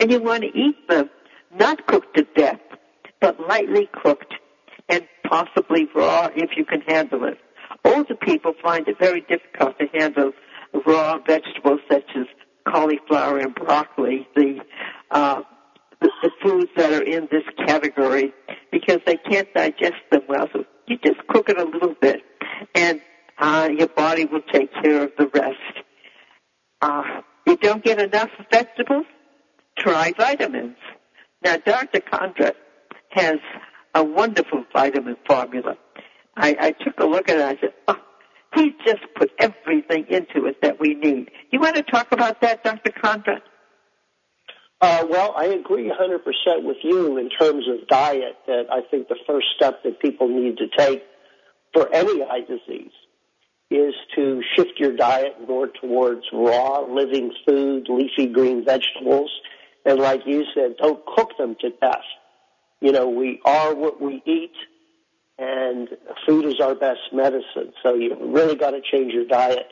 And 0.00 0.10
you 0.10 0.20
want 0.20 0.42
to 0.42 0.48
eat 0.48 0.88
them 0.88 1.08
not 1.54 1.86
cooked 1.86 2.16
to 2.16 2.26
death, 2.36 2.60
but 3.20 3.38
lightly 3.48 3.88
cooked 4.02 4.34
and 4.88 5.06
possibly 5.28 5.88
raw 5.94 6.28
if 6.34 6.50
you 6.56 6.64
can 6.64 6.80
handle 6.82 7.24
it. 7.24 7.38
Older 7.84 8.16
people 8.16 8.52
find 8.62 8.86
it 8.88 8.98
very 8.98 9.20
difficult 9.22 9.78
to 9.78 9.86
handle 9.94 10.32
raw 10.86 11.18
vegetables 11.26 11.80
such 11.90 12.08
as 12.16 12.26
cauliflower 12.68 13.38
and 13.38 13.54
broccoli, 13.54 14.26
the, 14.34 14.60
uh, 15.10 15.42
the, 16.00 16.10
the 16.22 16.30
foods 16.42 16.70
that 16.76 16.92
are 16.92 17.02
in 17.02 17.28
this 17.30 17.44
category, 17.66 18.34
because 18.72 18.98
they 19.06 19.16
can't 19.16 19.52
digest 19.54 19.94
them 20.10 20.22
well. 20.28 20.48
So 20.52 20.64
you 20.86 20.98
just 21.04 21.26
cook 21.28 21.48
it 21.48 21.58
a 21.58 21.64
little 21.64 21.94
bit, 22.00 22.22
and 22.74 23.00
uh, 23.38 23.68
your 23.76 23.88
body 23.88 24.24
will 24.24 24.42
take 24.52 24.72
care 24.82 25.04
of 25.04 25.12
the 25.18 25.28
rest. 25.34 25.84
Uh, 26.80 27.02
you 27.46 27.56
don't 27.56 27.84
get 27.84 28.00
enough 28.00 28.30
vegetables? 28.50 29.06
Try 29.78 30.12
vitamins. 30.16 30.76
Now, 31.42 31.56
Dr. 31.58 32.00
Kondrot 32.00 32.54
has 33.10 33.36
a 33.94 34.02
wonderful 34.02 34.64
vitamin 34.72 35.16
formula. 35.26 35.76
I, 36.36 36.56
I 36.60 36.70
took 36.72 36.98
a 36.98 37.06
look 37.06 37.28
at 37.28 37.36
it 37.36 37.40
and 37.42 37.58
I 37.58 37.60
said, 37.60 37.72
oh, 37.88 37.96
he's 38.54 38.72
just 38.84 39.02
put 39.16 39.30
everything 39.38 40.06
into 40.08 40.46
it 40.46 40.60
that 40.62 40.80
we 40.80 40.94
need. 40.94 41.30
You 41.50 41.60
want 41.60 41.76
to 41.76 41.82
talk 41.82 42.12
about 42.12 42.40
that, 42.42 42.62
Dr. 42.64 42.90
Kondrot? 42.92 43.40
Uh, 44.80 45.06
well, 45.08 45.34
I 45.36 45.46
agree 45.46 45.90
100% 45.90 46.62
with 46.62 46.76
you 46.82 47.16
in 47.16 47.30
terms 47.30 47.64
of 47.68 47.88
diet 47.88 48.36
that 48.46 48.66
I 48.70 48.82
think 48.90 49.08
the 49.08 49.16
first 49.26 49.46
step 49.56 49.82
that 49.84 50.00
people 50.00 50.28
need 50.28 50.58
to 50.58 50.68
take 50.76 51.02
for 51.72 51.92
any 51.94 52.22
eye 52.22 52.40
disease 52.40 52.92
is 53.70 53.94
to 54.14 54.42
shift 54.54 54.78
your 54.78 54.94
diet 54.94 55.36
more 55.48 55.68
towards 55.80 56.22
raw, 56.32 56.80
living 56.80 57.32
food, 57.46 57.86
leafy 57.88 58.26
green 58.26 58.64
vegetables, 58.64 59.30
and 59.84 59.98
like 59.98 60.22
you 60.26 60.44
said, 60.54 60.76
don't 60.76 61.04
cook 61.06 61.30
them 61.38 61.56
to 61.60 61.70
death. 61.70 62.04
You 62.80 62.92
know, 62.92 63.08
we 63.08 63.40
are 63.44 63.74
what 63.74 64.00
we 64.00 64.22
eat, 64.26 64.52
and 65.38 65.88
food 66.26 66.44
is 66.44 66.60
our 66.60 66.74
best 66.74 67.00
medicine. 67.12 67.72
So 67.82 67.94
you 67.94 68.16
really 68.20 68.56
got 68.56 68.72
to 68.72 68.80
change 68.80 69.12
your 69.12 69.26
diet. 69.26 69.66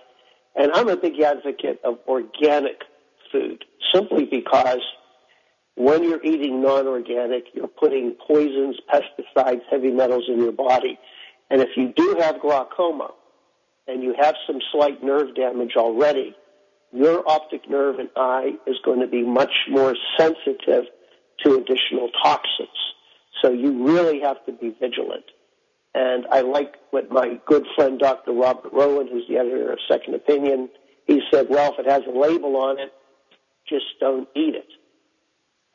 And 0.57 0.73
I'm 0.73 0.89
a 0.89 0.97
big 0.97 1.21
advocate 1.21 1.81
of 1.85 1.99
organic 2.09 2.81
food, 3.35 3.65
simply 3.93 4.25
because 4.25 4.81
when 5.75 6.05
you're 6.05 6.25
eating 6.25 6.63
non-organic, 6.63 7.47
you're 7.53 7.67
putting 7.67 8.15
poisons, 8.27 8.77
pesticides, 8.89 9.63
heavy 9.71 9.91
metals 9.91 10.25
in 10.29 10.41
your 10.41 10.53
body. 10.53 10.99
And 11.51 11.61
if 11.61 11.71
you 11.77 11.93
do 11.95 12.17
have 12.21 12.41
glaucoma, 12.41 13.11
and 13.87 14.03
you 14.03 14.15
have 14.19 14.35
some 14.47 14.61
slight 14.73 15.03
nerve 15.03 15.35
damage 15.35 15.73
already, 15.77 16.35
your 16.93 17.29
optic 17.29 17.69
nerve 17.69 17.99
and 17.99 18.09
eye 18.17 18.53
is 18.67 18.77
going 18.85 19.01
to 19.01 19.07
be 19.07 19.23
much 19.23 19.53
more 19.69 19.95
sensitive 20.17 20.85
to 21.45 21.55
additional 21.57 22.09
toxins. 22.23 22.69
So 23.43 23.51
you 23.51 23.85
really 23.85 24.21
have 24.21 24.45
to 24.47 24.53
be 24.53 24.75
vigilant. 24.81 25.25
And 25.95 26.25
I 26.31 26.41
like 26.41 26.75
what 26.91 27.11
my 27.11 27.39
good 27.47 27.67
friend 27.75 27.99
Dr. 27.99 28.33
Robert 28.33 28.73
Rowan, 28.73 29.09
who's 29.09 29.27
the 29.29 29.37
editor 29.37 29.73
of 29.73 29.79
Second 29.89 30.15
Opinion, 30.15 30.69
he 31.07 31.21
said, 31.31 31.49
well, 31.51 31.73
if 31.73 31.85
it 31.85 31.91
has 31.91 32.03
a 32.09 32.19
label 32.19 32.57
on 32.57 32.79
it, 32.79 32.93
just 33.69 33.87
don't 34.01 34.29
eat 34.37 34.55
it. 34.55 34.69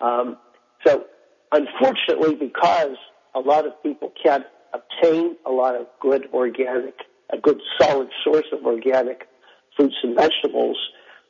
Um, 0.01 0.37
so 0.85 1.05
unfortunately, 1.51 2.35
because 2.35 2.95
a 3.35 3.39
lot 3.39 3.65
of 3.65 3.81
people 3.83 4.11
can't 4.23 4.45
obtain 4.73 5.35
a 5.45 5.51
lot 5.51 5.75
of 5.75 5.87
good 6.01 6.29
organic 6.33 6.95
a 7.31 7.37
good 7.37 7.61
solid 7.79 8.09
source 8.23 8.47
of 8.51 8.65
organic 8.65 9.27
fruits 9.75 9.95
and 10.03 10.15
vegetables, 10.15 10.77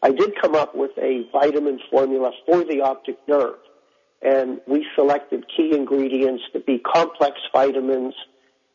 I 0.01 0.11
did 0.11 0.33
come 0.41 0.55
up 0.55 0.75
with 0.75 0.91
a 0.97 1.27
vitamin 1.31 1.79
formula 1.91 2.31
for 2.45 2.63
the 2.63 2.81
optic 2.81 3.17
nerve. 3.27 3.57
And 4.21 4.59
we 4.67 4.85
selected 4.95 5.45
key 5.55 5.73
ingredients 5.73 6.43
to 6.53 6.59
be 6.59 6.79
complex 6.79 7.37
vitamins, 7.53 8.13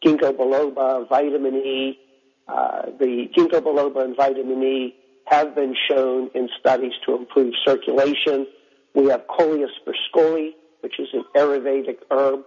ginkgo 0.04 0.32
biloba, 0.32 1.08
vitamin 1.08 1.56
E. 1.56 1.98
Uh, 2.46 2.82
the 2.98 3.28
ginkgo 3.36 3.60
biloba 3.60 4.04
and 4.04 4.16
vitamin 4.16 4.62
E 4.62 4.94
have 5.26 5.54
been 5.54 5.74
shown 5.88 6.30
in 6.34 6.48
studies 6.58 6.92
to 7.06 7.16
improve 7.16 7.54
circulation. 7.64 8.46
We 8.94 9.06
have 9.06 9.26
Coleus 9.26 9.70
forskohlii, 9.86 10.50
which 10.80 10.98
is 10.98 11.08
an 11.12 11.24
Ayurvedic 11.34 11.98
herb 12.10 12.40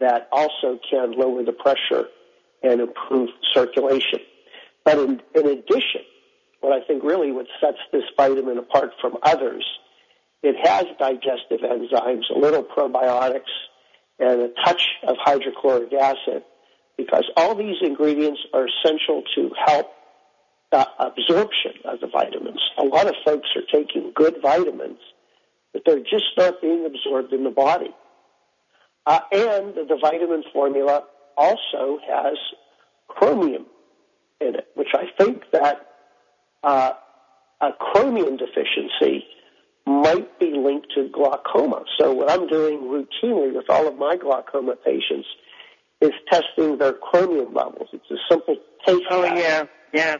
that 0.00 0.28
also 0.32 0.78
can 0.88 1.12
lower 1.12 1.44
the 1.44 1.52
pressure 1.52 2.06
and 2.62 2.80
improve 2.80 3.30
circulation. 3.52 4.20
But 4.84 4.98
in, 4.98 5.20
in 5.34 5.46
addition, 5.46 6.02
what 6.60 6.72
I 6.72 6.84
think 6.86 7.02
really 7.02 7.32
what 7.32 7.46
sets 7.60 7.78
this 7.92 8.04
vitamin 8.16 8.58
apart 8.58 8.92
from 9.00 9.16
others, 9.22 9.64
it 10.42 10.56
has 10.66 10.86
digestive 10.98 11.60
enzymes, 11.60 12.24
a 12.34 12.38
little 12.38 12.62
probiotics, 12.62 13.52
and 14.18 14.40
a 14.40 14.48
touch 14.64 14.82
of 15.06 15.16
hydrochloric 15.18 15.92
acid 15.92 16.44
because 16.96 17.24
all 17.36 17.54
these 17.54 17.76
ingredients 17.82 18.40
are 18.52 18.66
essential 18.66 19.22
to 19.34 19.50
help 19.66 19.90
uh, 20.74 20.84
absorption 20.98 21.72
of 21.86 22.00
the 22.00 22.08
vitamins. 22.08 22.60
A 22.78 22.84
lot 22.84 23.06
of 23.06 23.14
folks 23.24 23.48
are 23.56 23.62
taking 23.72 24.12
good 24.14 24.36
vitamins, 24.42 24.98
but 25.72 25.82
they're 25.86 26.00
just 26.00 26.24
not 26.36 26.60
being 26.60 26.84
absorbed 26.86 27.32
in 27.32 27.44
the 27.44 27.50
body. 27.50 27.94
Uh, 29.06 29.20
and 29.32 29.74
the 29.74 29.98
vitamin 30.00 30.42
formula 30.52 31.04
also 31.36 31.98
has 32.08 32.36
chromium 33.08 33.66
in 34.40 34.56
it, 34.56 34.66
which 34.74 34.88
I 34.94 35.04
think 35.18 35.42
that 35.52 35.86
uh, 36.62 36.92
a 37.60 37.70
chromium 37.78 38.36
deficiency 38.36 39.24
might 39.86 40.38
be 40.40 40.52
linked 40.52 40.88
to 40.94 41.08
glaucoma. 41.12 41.84
So 42.00 42.12
what 42.12 42.30
I'm 42.30 42.46
doing 42.48 42.80
routinely 42.80 43.54
with 43.54 43.68
all 43.68 43.86
of 43.86 43.96
my 43.98 44.16
glaucoma 44.16 44.76
patients 44.76 45.28
is 46.00 46.12
testing 46.30 46.78
their 46.78 46.94
chromium 46.94 47.52
levels. 47.54 47.88
It's 47.92 48.10
a 48.10 48.16
simple 48.30 48.56
taste 48.86 49.02
Oh 49.10 49.22
test. 49.22 49.36
yeah, 49.36 49.64
yeah. 49.92 50.16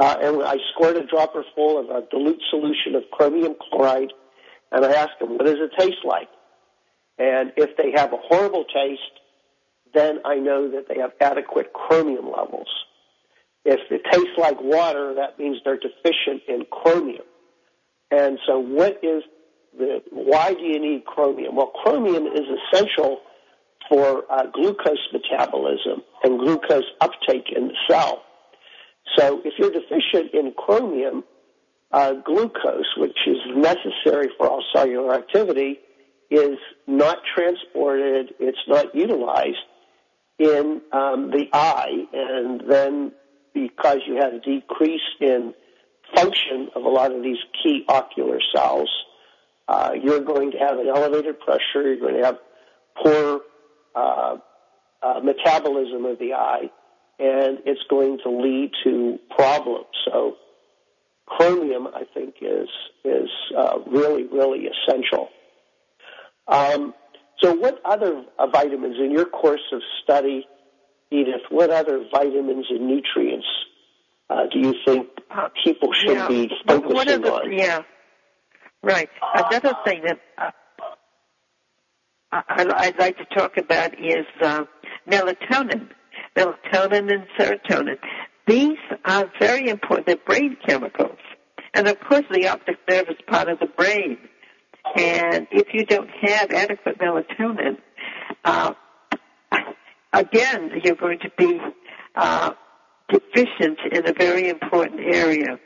Uh, 0.00 0.16
and 0.22 0.42
I 0.42 0.56
squirt 0.72 0.96
a 0.96 1.04
dropper 1.04 1.44
full 1.54 1.78
of 1.78 1.90
a 1.90 2.08
dilute 2.10 2.40
solution 2.48 2.94
of 2.94 3.02
chromium 3.12 3.54
chloride, 3.60 4.14
and 4.72 4.82
I 4.82 4.92
ask 4.92 5.10
them, 5.20 5.36
what 5.36 5.44
does 5.44 5.58
it 5.58 5.72
taste 5.78 6.04
like? 6.04 6.28
And 7.18 7.52
if 7.58 7.76
they 7.76 7.92
have 7.94 8.14
a 8.14 8.16
horrible 8.16 8.64
taste, 8.64 9.02
then 9.92 10.20
I 10.24 10.36
know 10.36 10.70
that 10.70 10.86
they 10.88 10.98
have 11.02 11.10
adequate 11.20 11.74
chromium 11.74 12.30
levels. 12.34 12.68
If 13.66 13.80
it 13.90 14.00
tastes 14.10 14.38
like 14.38 14.56
water, 14.58 15.16
that 15.16 15.38
means 15.38 15.58
they're 15.66 15.76
deficient 15.76 16.44
in 16.48 16.64
chromium. 16.70 17.26
And 18.10 18.38
so 18.46 18.58
what 18.58 19.00
is 19.02 19.22
the, 19.76 20.02
why 20.10 20.54
do 20.54 20.62
you 20.62 20.80
need 20.80 21.04
chromium? 21.04 21.56
Well, 21.56 21.72
chromium 21.82 22.26
is 22.26 22.46
essential 22.72 23.20
for 23.90 24.24
uh, 24.32 24.46
glucose 24.46 25.06
metabolism 25.12 26.02
and 26.24 26.38
glucose 26.38 26.84
uptake 27.02 27.52
in 27.54 27.68
the 27.68 27.74
cell. 27.86 28.22
So 29.16 29.40
if 29.44 29.54
you're 29.58 29.70
deficient 29.70 30.34
in 30.34 30.52
chromium, 30.56 31.24
uh, 31.92 32.14
glucose, 32.24 32.86
which 32.96 33.18
is 33.26 33.38
necessary 33.54 34.28
for 34.36 34.48
all 34.48 34.64
cellular 34.72 35.14
activity, 35.14 35.78
is 36.30 36.58
not 36.86 37.18
transported, 37.34 38.34
it's 38.38 38.58
not 38.68 38.94
utilized 38.94 39.58
in 40.38 40.80
um, 40.92 41.30
the 41.30 41.48
eye, 41.52 42.06
and 42.12 42.62
then 42.68 43.12
because 43.52 43.98
you 44.06 44.16
have 44.16 44.34
a 44.34 44.38
decrease 44.38 45.00
in 45.20 45.52
function 46.14 46.68
of 46.74 46.84
a 46.84 46.88
lot 46.88 47.12
of 47.12 47.22
these 47.22 47.38
key 47.62 47.84
ocular 47.88 48.38
cells, 48.54 48.88
uh, 49.68 49.90
you're 50.00 50.20
going 50.20 50.52
to 50.52 50.58
have 50.58 50.78
an 50.78 50.88
elevated 50.88 51.38
pressure, 51.40 51.82
you're 51.82 52.00
going 52.00 52.14
to 52.14 52.24
have 52.24 52.38
poor 53.02 53.40
uh, 53.94 54.36
uh, 55.02 55.20
metabolism 55.22 56.04
of 56.04 56.18
the 56.18 56.34
eye, 56.34 56.70
and 57.20 57.58
it's 57.66 57.82
going 57.88 58.18
to 58.24 58.30
lead 58.30 58.72
to 58.84 59.18
problems. 59.30 59.86
So 60.06 60.36
chromium, 61.26 61.86
I 61.88 62.04
think, 62.12 62.36
is 62.40 62.68
is 63.04 63.30
uh, 63.56 63.78
really 63.86 64.24
really 64.26 64.66
essential. 64.66 65.28
Um, 66.48 66.94
so, 67.42 67.54
what 67.54 67.80
other 67.84 68.24
uh, 68.38 68.46
vitamins 68.48 68.96
in 68.98 69.12
your 69.12 69.24
course 69.24 69.62
of 69.72 69.80
study, 70.02 70.46
Edith? 71.10 71.42
What 71.48 71.70
other 71.70 72.04
vitamins 72.12 72.66
and 72.68 72.86
nutrients 72.86 73.46
uh, 74.28 74.46
do 74.52 74.58
you 74.58 74.74
think 74.84 75.08
people 75.64 75.90
should 75.92 76.16
yeah. 76.16 76.28
be 76.28 76.50
focusing 76.66 77.22
the, 77.22 77.32
on? 77.32 77.52
Yeah, 77.52 77.82
right. 78.82 79.08
Another 79.34 79.74
thing 79.84 80.02
that 80.04 80.20
uh, 80.36 80.50
I, 82.32 82.66
I'd 82.76 82.98
like 82.98 83.16
to 83.18 83.24
talk 83.26 83.56
about 83.56 83.94
is 83.98 84.26
uh, 84.42 84.64
melatonin. 85.08 85.88
Melatonin 86.36 87.12
and 87.12 87.26
serotonin. 87.38 87.98
These 88.46 88.78
are 89.04 89.30
very 89.38 89.68
important. 89.68 90.06
They're 90.06 90.16
brain 90.16 90.56
chemicals. 90.66 91.18
And 91.74 91.86
of 91.88 91.98
course 92.00 92.24
the 92.30 92.48
optic 92.48 92.78
nerve 92.88 93.08
is 93.08 93.16
part 93.26 93.48
of 93.48 93.58
the 93.58 93.66
brain. 93.66 94.18
And 94.96 95.46
if 95.50 95.68
you 95.72 95.84
don't 95.84 96.10
have 96.22 96.50
adequate 96.50 96.98
melatonin, 96.98 97.76
uh, 98.44 98.72
again, 100.12 100.70
you're 100.82 100.96
going 100.96 101.18
to 101.20 101.30
be 101.36 101.60
uh, 102.16 102.52
deficient 103.08 103.78
in 103.92 104.08
a 104.08 104.12
very 104.12 104.48
important 104.48 105.00
area. 105.00 105.58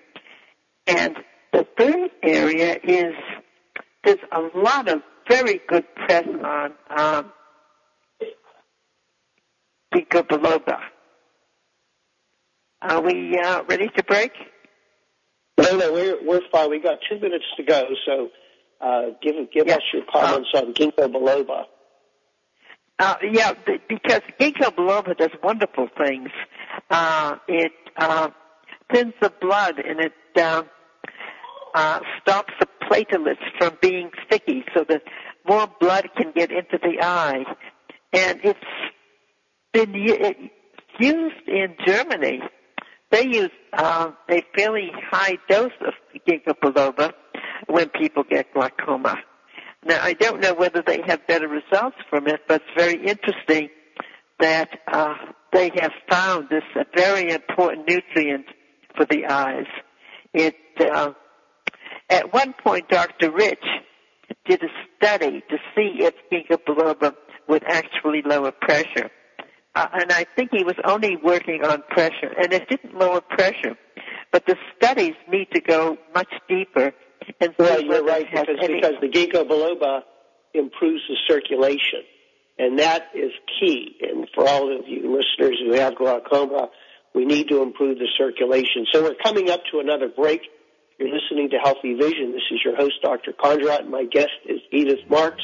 And 0.86 1.16
the 1.52 1.66
third 1.78 2.10
area 2.22 2.76
is 2.82 3.14
there's 4.04 4.18
a 4.32 4.58
lot 4.58 4.88
of 4.88 5.00
very 5.28 5.60
good 5.68 5.84
press 5.94 6.26
on 6.26 6.72
um, 6.90 7.32
ginkgo 9.94 10.22
biloba. 10.26 10.78
Are 12.82 13.00
we 13.00 13.38
uh, 13.38 13.62
ready 13.68 13.88
to 13.96 14.02
break? 14.04 14.32
No, 15.58 15.76
no, 15.76 15.92
we're 15.92 16.18
we're 16.26 16.40
fine. 16.50 16.70
We 16.70 16.80
got 16.80 16.98
two 17.08 17.18
minutes 17.18 17.44
to 17.56 17.62
go, 17.62 17.84
so 18.06 18.30
uh, 18.80 19.02
give 19.22 19.36
give 19.52 19.68
us 19.68 19.80
your 19.92 20.02
comments 20.12 20.48
on 20.54 20.74
ginkgo 20.74 21.08
biloba. 21.12 21.64
Uh, 22.98 23.14
yeah, 23.32 23.52
b- 23.66 23.78
because 23.88 24.20
ginkgo 24.40 24.74
biloba 24.74 25.16
does 25.16 25.30
wonderful 25.42 25.88
things. 25.96 26.30
Uh, 26.90 27.36
it 27.48 27.72
uh, 27.96 28.28
thins 28.92 29.14
the 29.20 29.32
blood 29.40 29.78
and 29.78 30.00
it 30.00 30.12
uh, 30.36 30.62
uh, 31.74 32.00
stops 32.20 32.52
the 32.60 32.66
platelets 32.82 33.38
from 33.58 33.78
being 33.80 34.10
sticky, 34.26 34.64
so 34.74 34.84
that 34.88 35.02
more 35.48 35.68
blood 35.80 36.08
can 36.16 36.32
get 36.32 36.50
into 36.50 36.78
the 36.82 36.98
eye. 37.00 37.44
And 38.12 38.40
it's 38.44 38.58
been 39.74 39.92
used 40.98 41.48
in 41.48 41.74
Germany. 41.84 42.40
They 43.10 43.26
use 43.26 43.50
uh, 43.72 44.12
a 44.30 44.42
fairly 44.56 44.90
high 45.10 45.36
dose 45.48 45.72
of 45.86 45.92
ginkgo 46.26 46.54
biloba 46.62 47.12
when 47.66 47.88
people 47.90 48.22
get 48.28 48.54
glaucoma. 48.54 49.16
Now, 49.84 50.02
I 50.02 50.14
don't 50.14 50.40
know 50.40 50.54
whether 50.54 50.82
they 50.86 51.02
have 51.06 51.26
better 51.26 51.48
results 51.48 51.96
from 52.08 52.26
it, 52.26 52.40
but 52.48 52.62
it's 52.62 52.80
very 52.82 53.04
interesting 53.06 53.68
that 54.40 54.70
uh, 54.90 55.14
they 55.52 55.70
have 55.80 55.92
found 56.08 56.48
this 56.48 56.62
very 56.96 57.30
important 57.30 57.88
nutrient 57.88 58.46
for 58.96 59.04
the 59.04 59.26
eyes. 59.26 59.66
It 60.32 60.56
uh, 60.80 61.12
at 62.08 62.32
one 62.32 62.54
point, 62.62 62.88
Dr. 62.88 63.30
Rich 63.30 63.64
did 64.46 64.62
a 64.62 64.68
study 64.96 65.42
to 65.50 65.56
see 65.74 66.04
if 66.04 66.14
ginkgo 66.32 66.58
biloba 66.66 67.14
would 67.48 67.64
actually 67.64 68.22
lower 68.24 68.52
pressure. 68.52 69.10
Uh, 69.74 69.86
and 69.92 70.12
I 70.12 70.24
think 70.36 70.50
he 70.52 70.62
was 70.64 70.76
only 70.84 71.16
working 71.16 71.64
on 71.64 71.82
pressure, 71.90 72.32
and 72.40 72.52
it 72.52 72.68
didn't 72.68 72.96
lower 72.96 73.20
pressure. 73.20 73.76
But 74.32 74.46
the 74.46 74.56
studies 74.76 75.14
need 75.30 75.48
to 75.54 75.60
go 75.60 75.96
much 76.14 76.32
deeper 76.48 76.92
and 77.40 77.54
Well, 77.58 77.80
you're 77.80 78.04
right 78.04 78.26
because 78.30 78.46
any. 78.62 78.74
because 78.74 78.94
the 79.00 79.08
ginkgo 79.08 79.44
biloba 79.48 80.02
improves 80.52 81.02
the 81.08 81.16
circulation, 81.26 82.02
and 82.58 82.78
that 82.78 83.08
is 83.14 83.32
key. 83.58 83.96
And 84.02 84.28
for 84.34 84.46
all 84.46 84.76
of 84.76 84.86
you 84.86 85.00
listeners 85.16 85.58
who 85.64 85.72
have 85.72 85.96
glaucoma, 85.96 86.68
we 87.14 87.24
need 87.24 87.48
to 87.48 87.62
improve 87.62 87.98
the 87.98 88.08
circulation. 88.18 88.86
So 88.92 89.02
we're 89.02 89.14
coming 89.22 89.50
up 89.50 89.62
to 89.72 89.80
another 89.80 90.08
break. 90.08 90.42
You're 90.98 91.12
listening 91.12 91.50
to 91.50 91.58
Healthy 91.58 91.94
Vision. 91.94 92.30
This 92.30 92.42
is 92.52 92.60
your 92.64 92.76
host, 92.76 93.02
Dr. 93.02 93.32
Kondrot, 93.32 93.80
and 93.80 93.90
my 93.90 94.04
guest 94.04 94.30
is 94.46 94.60
Edith 94.70 95.00
Marks. 95.10 95.42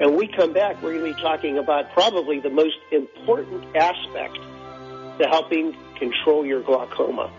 And 0.00 0.16
we 0.16 0.26
come 0.26 0.52
back, 0.52 0.82
we're 0.82 0.98
going 0.98 1.12
to 1.12 1.16
be 1.16 1.22
talking 1.22 1.58
about 1.58 1.92
probably 1.92 2.40
the 2.40 2.50
most 2.50 2.76
important 2.90 3.64
aspect 3.76 4.34
to 4.34 5.28
helping 5.28 5.76
control 5.96 6.44
your 6.44 6.60
glaucoma. 6.62 7.30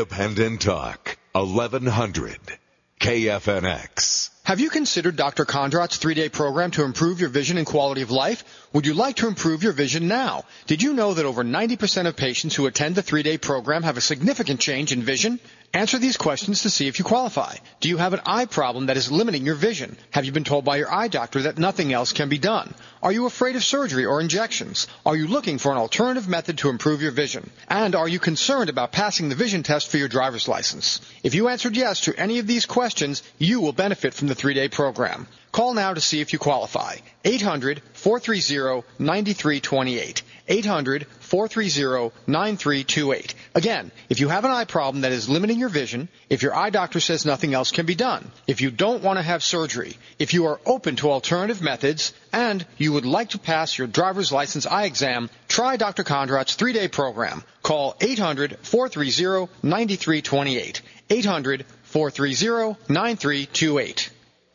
Independent 0.00 0.62
Talk, 0.62 1.18
1100 1.32 2.38
KFNX. 3.00 4.30
Have 4.42 4.58
you 4.58 4.70
considered 4.70 5.16
Dr. 5.16 5.44
Kondrot's 5.44 5.98
three-day 5.98 6.30
program 6.30 6.70
to 6.72 6.82
improve 6.82 7.20
your 7.20 7.28
vision 7.28 7.58
and 7.58 7.66
quality 7.66 8.02
of 8.02 8.10
life? 8.10 8.42
Would 8.72 8.86
you 8.86 8.94
like 8.94 9.16
to 9.16 9.28
improve 9.28 9.62
your 9.62 9.72
vision 9.72 10.08
now? 10.08 10.44
Did 10.66 10.82
you 10.82 10.94
know 10.94 11.14
that 11.14 11.26
over 11.26 11.44
90% 11.44 12.06
of 12.06 12.16
patients 12.16 12.56
who 12.56 12.66
attend 12.66 12.94
the 12.94 13.02
three-day 13.02 13.38
program 13.38 13.82
have 13.82 13.96
a 13.96 14.00
significant 14.00 14.58
change 14.58 14.92
in 14.92 15.02
vision? 15.02 15.40
Answer 15.72 15.98
these 15.98 16.16
questions 16.16 16.62
to 16.62 16.70
see 16.70 16.88
if 16.88 16.98
you 16.98 17.04
qualify. 17.04 17.54
Do 17.78 17.88
you 17.88 17.96
have 17.98 18.12
an 18.12 18.22
eye 18.26 18.46
problem 18.46 18.86
that 18.86 18.96
is 18.96 19.12
limiting 19.12 19.46
your 19.46 19.54
vision? 19.54 19.96
Have 20.10 20.24
you 20.24 20.32
been 20.32 20.42
told 20.42 20.64
by 20.64 20.78
your 20.78 20.92
eye 20.92 21.06
doctor 21.06 21.42
that 21.42 21.58
nothing 21.58 21.92
else 21.92 22.12
can 22.12 22.28
be 22.28 22.38
done? 22.38 22.74
Are 23.04 23.12
you 23.12 23.26
afraid 23.26 23.54
of 23.54 23.62
surgery 23.62 24.04
or 24.04 24.20
injections? 24.20 24.88
Are 25.06 25.14
you 25.14 25.28
looking 25.28 25.58
for 25.58 25.70
an 25.70 25.78
alternative 25.78 26.28
method 26.28 26.58
to 26.58 26.70
improve 26.70 27.02
your 27.02 27.12
vision? 27.12 27.50
And 27.68 27.94
are 27.94 28.08
you 28.08 28.18
concerned 28.18 28.68
about 28.68 28.90
passing 28.90 29.28
the 29.28 29.36
vision 29.36 29.62
test 29.62 29.88
for 29.88 29.96
your 29.96 30.08
driver's 30.08 30.48
license? 30.48 31.00
If 31.22 31.36
you 31.36 31.48
answered 31.48 31.76
yes 31.76 32.00
to 32.00 32.18
any 32.18 32.40
of 32.40 32.48
these 32.48 32.66
questions, 32.66 33.22
you 33.38 33.60
will 33.60 33.72
benefit 33.72 34.12
from 34.12 34.26
the 34.30 34.34
three-day 34.34 34.68
program. 34.68 35.26
Call 35.52 35.74
now 35.74 35.92
to 35.92 36.00
see 36.00 36.20
if 36.20 36.32
you 36.32 36.38
qualify. 36.38 36.96
800-430-9328. 37.24 40.22
800-430-9328. 40.48 43.34
Again, 43.54 43.90
if 44.08 44.20
you 44.20 44.28
have 44.28 44.44
an 44.44 44.52
eye 44.52 44.64
problem 44.64 45.02
that 45.02 45.12
is 45.12 45.28
limiting 45.28 45.58
your 45.58 45.68
vision, 45.68 46.08
if 46.28 46.42
your 46.42 46.54
eye 46.54 46.70
doctor 46.70 47.00
says 47.00 47.26
nothing 47.26 47.52
else 47.52 47.72
can 47.72 47.84
be 47.84 47.96
done, 47.96 48.30
if 48.46 48.60
you 48.60 48.70
don't 48.70 49.02
want 49.02 49.18
to 49.18 49.22
have 49.22 49.42
surgery, 49.42 49.96
if 50.20 50.34
you 50.34 50.46
are 50.46 50.60
open 50.64 50.94
to 50.96 51.10
alternative 51.10 51.60
methods, 51.60 52.12
and 52.32 52.64
you 52.78 52.92
would 52.92 53.04
like 53.04 53.30
to 53.30 53.38
pass 53.38 53.76
your 53.76 53.88
driver's 53.88 54.30
license 54.30 54.66
eye 54.66 54.84
exam, 54.84 55.28
try 55.48 55.76
Dr. 55.76 56.04
Kondrot's 56.04 56.54
three-day 56.54 56.86
program. 56.86 57.42
Call 57.62 57.94
800-430-9328. 57.94 60.80
800-430-9328. 61.10 64.10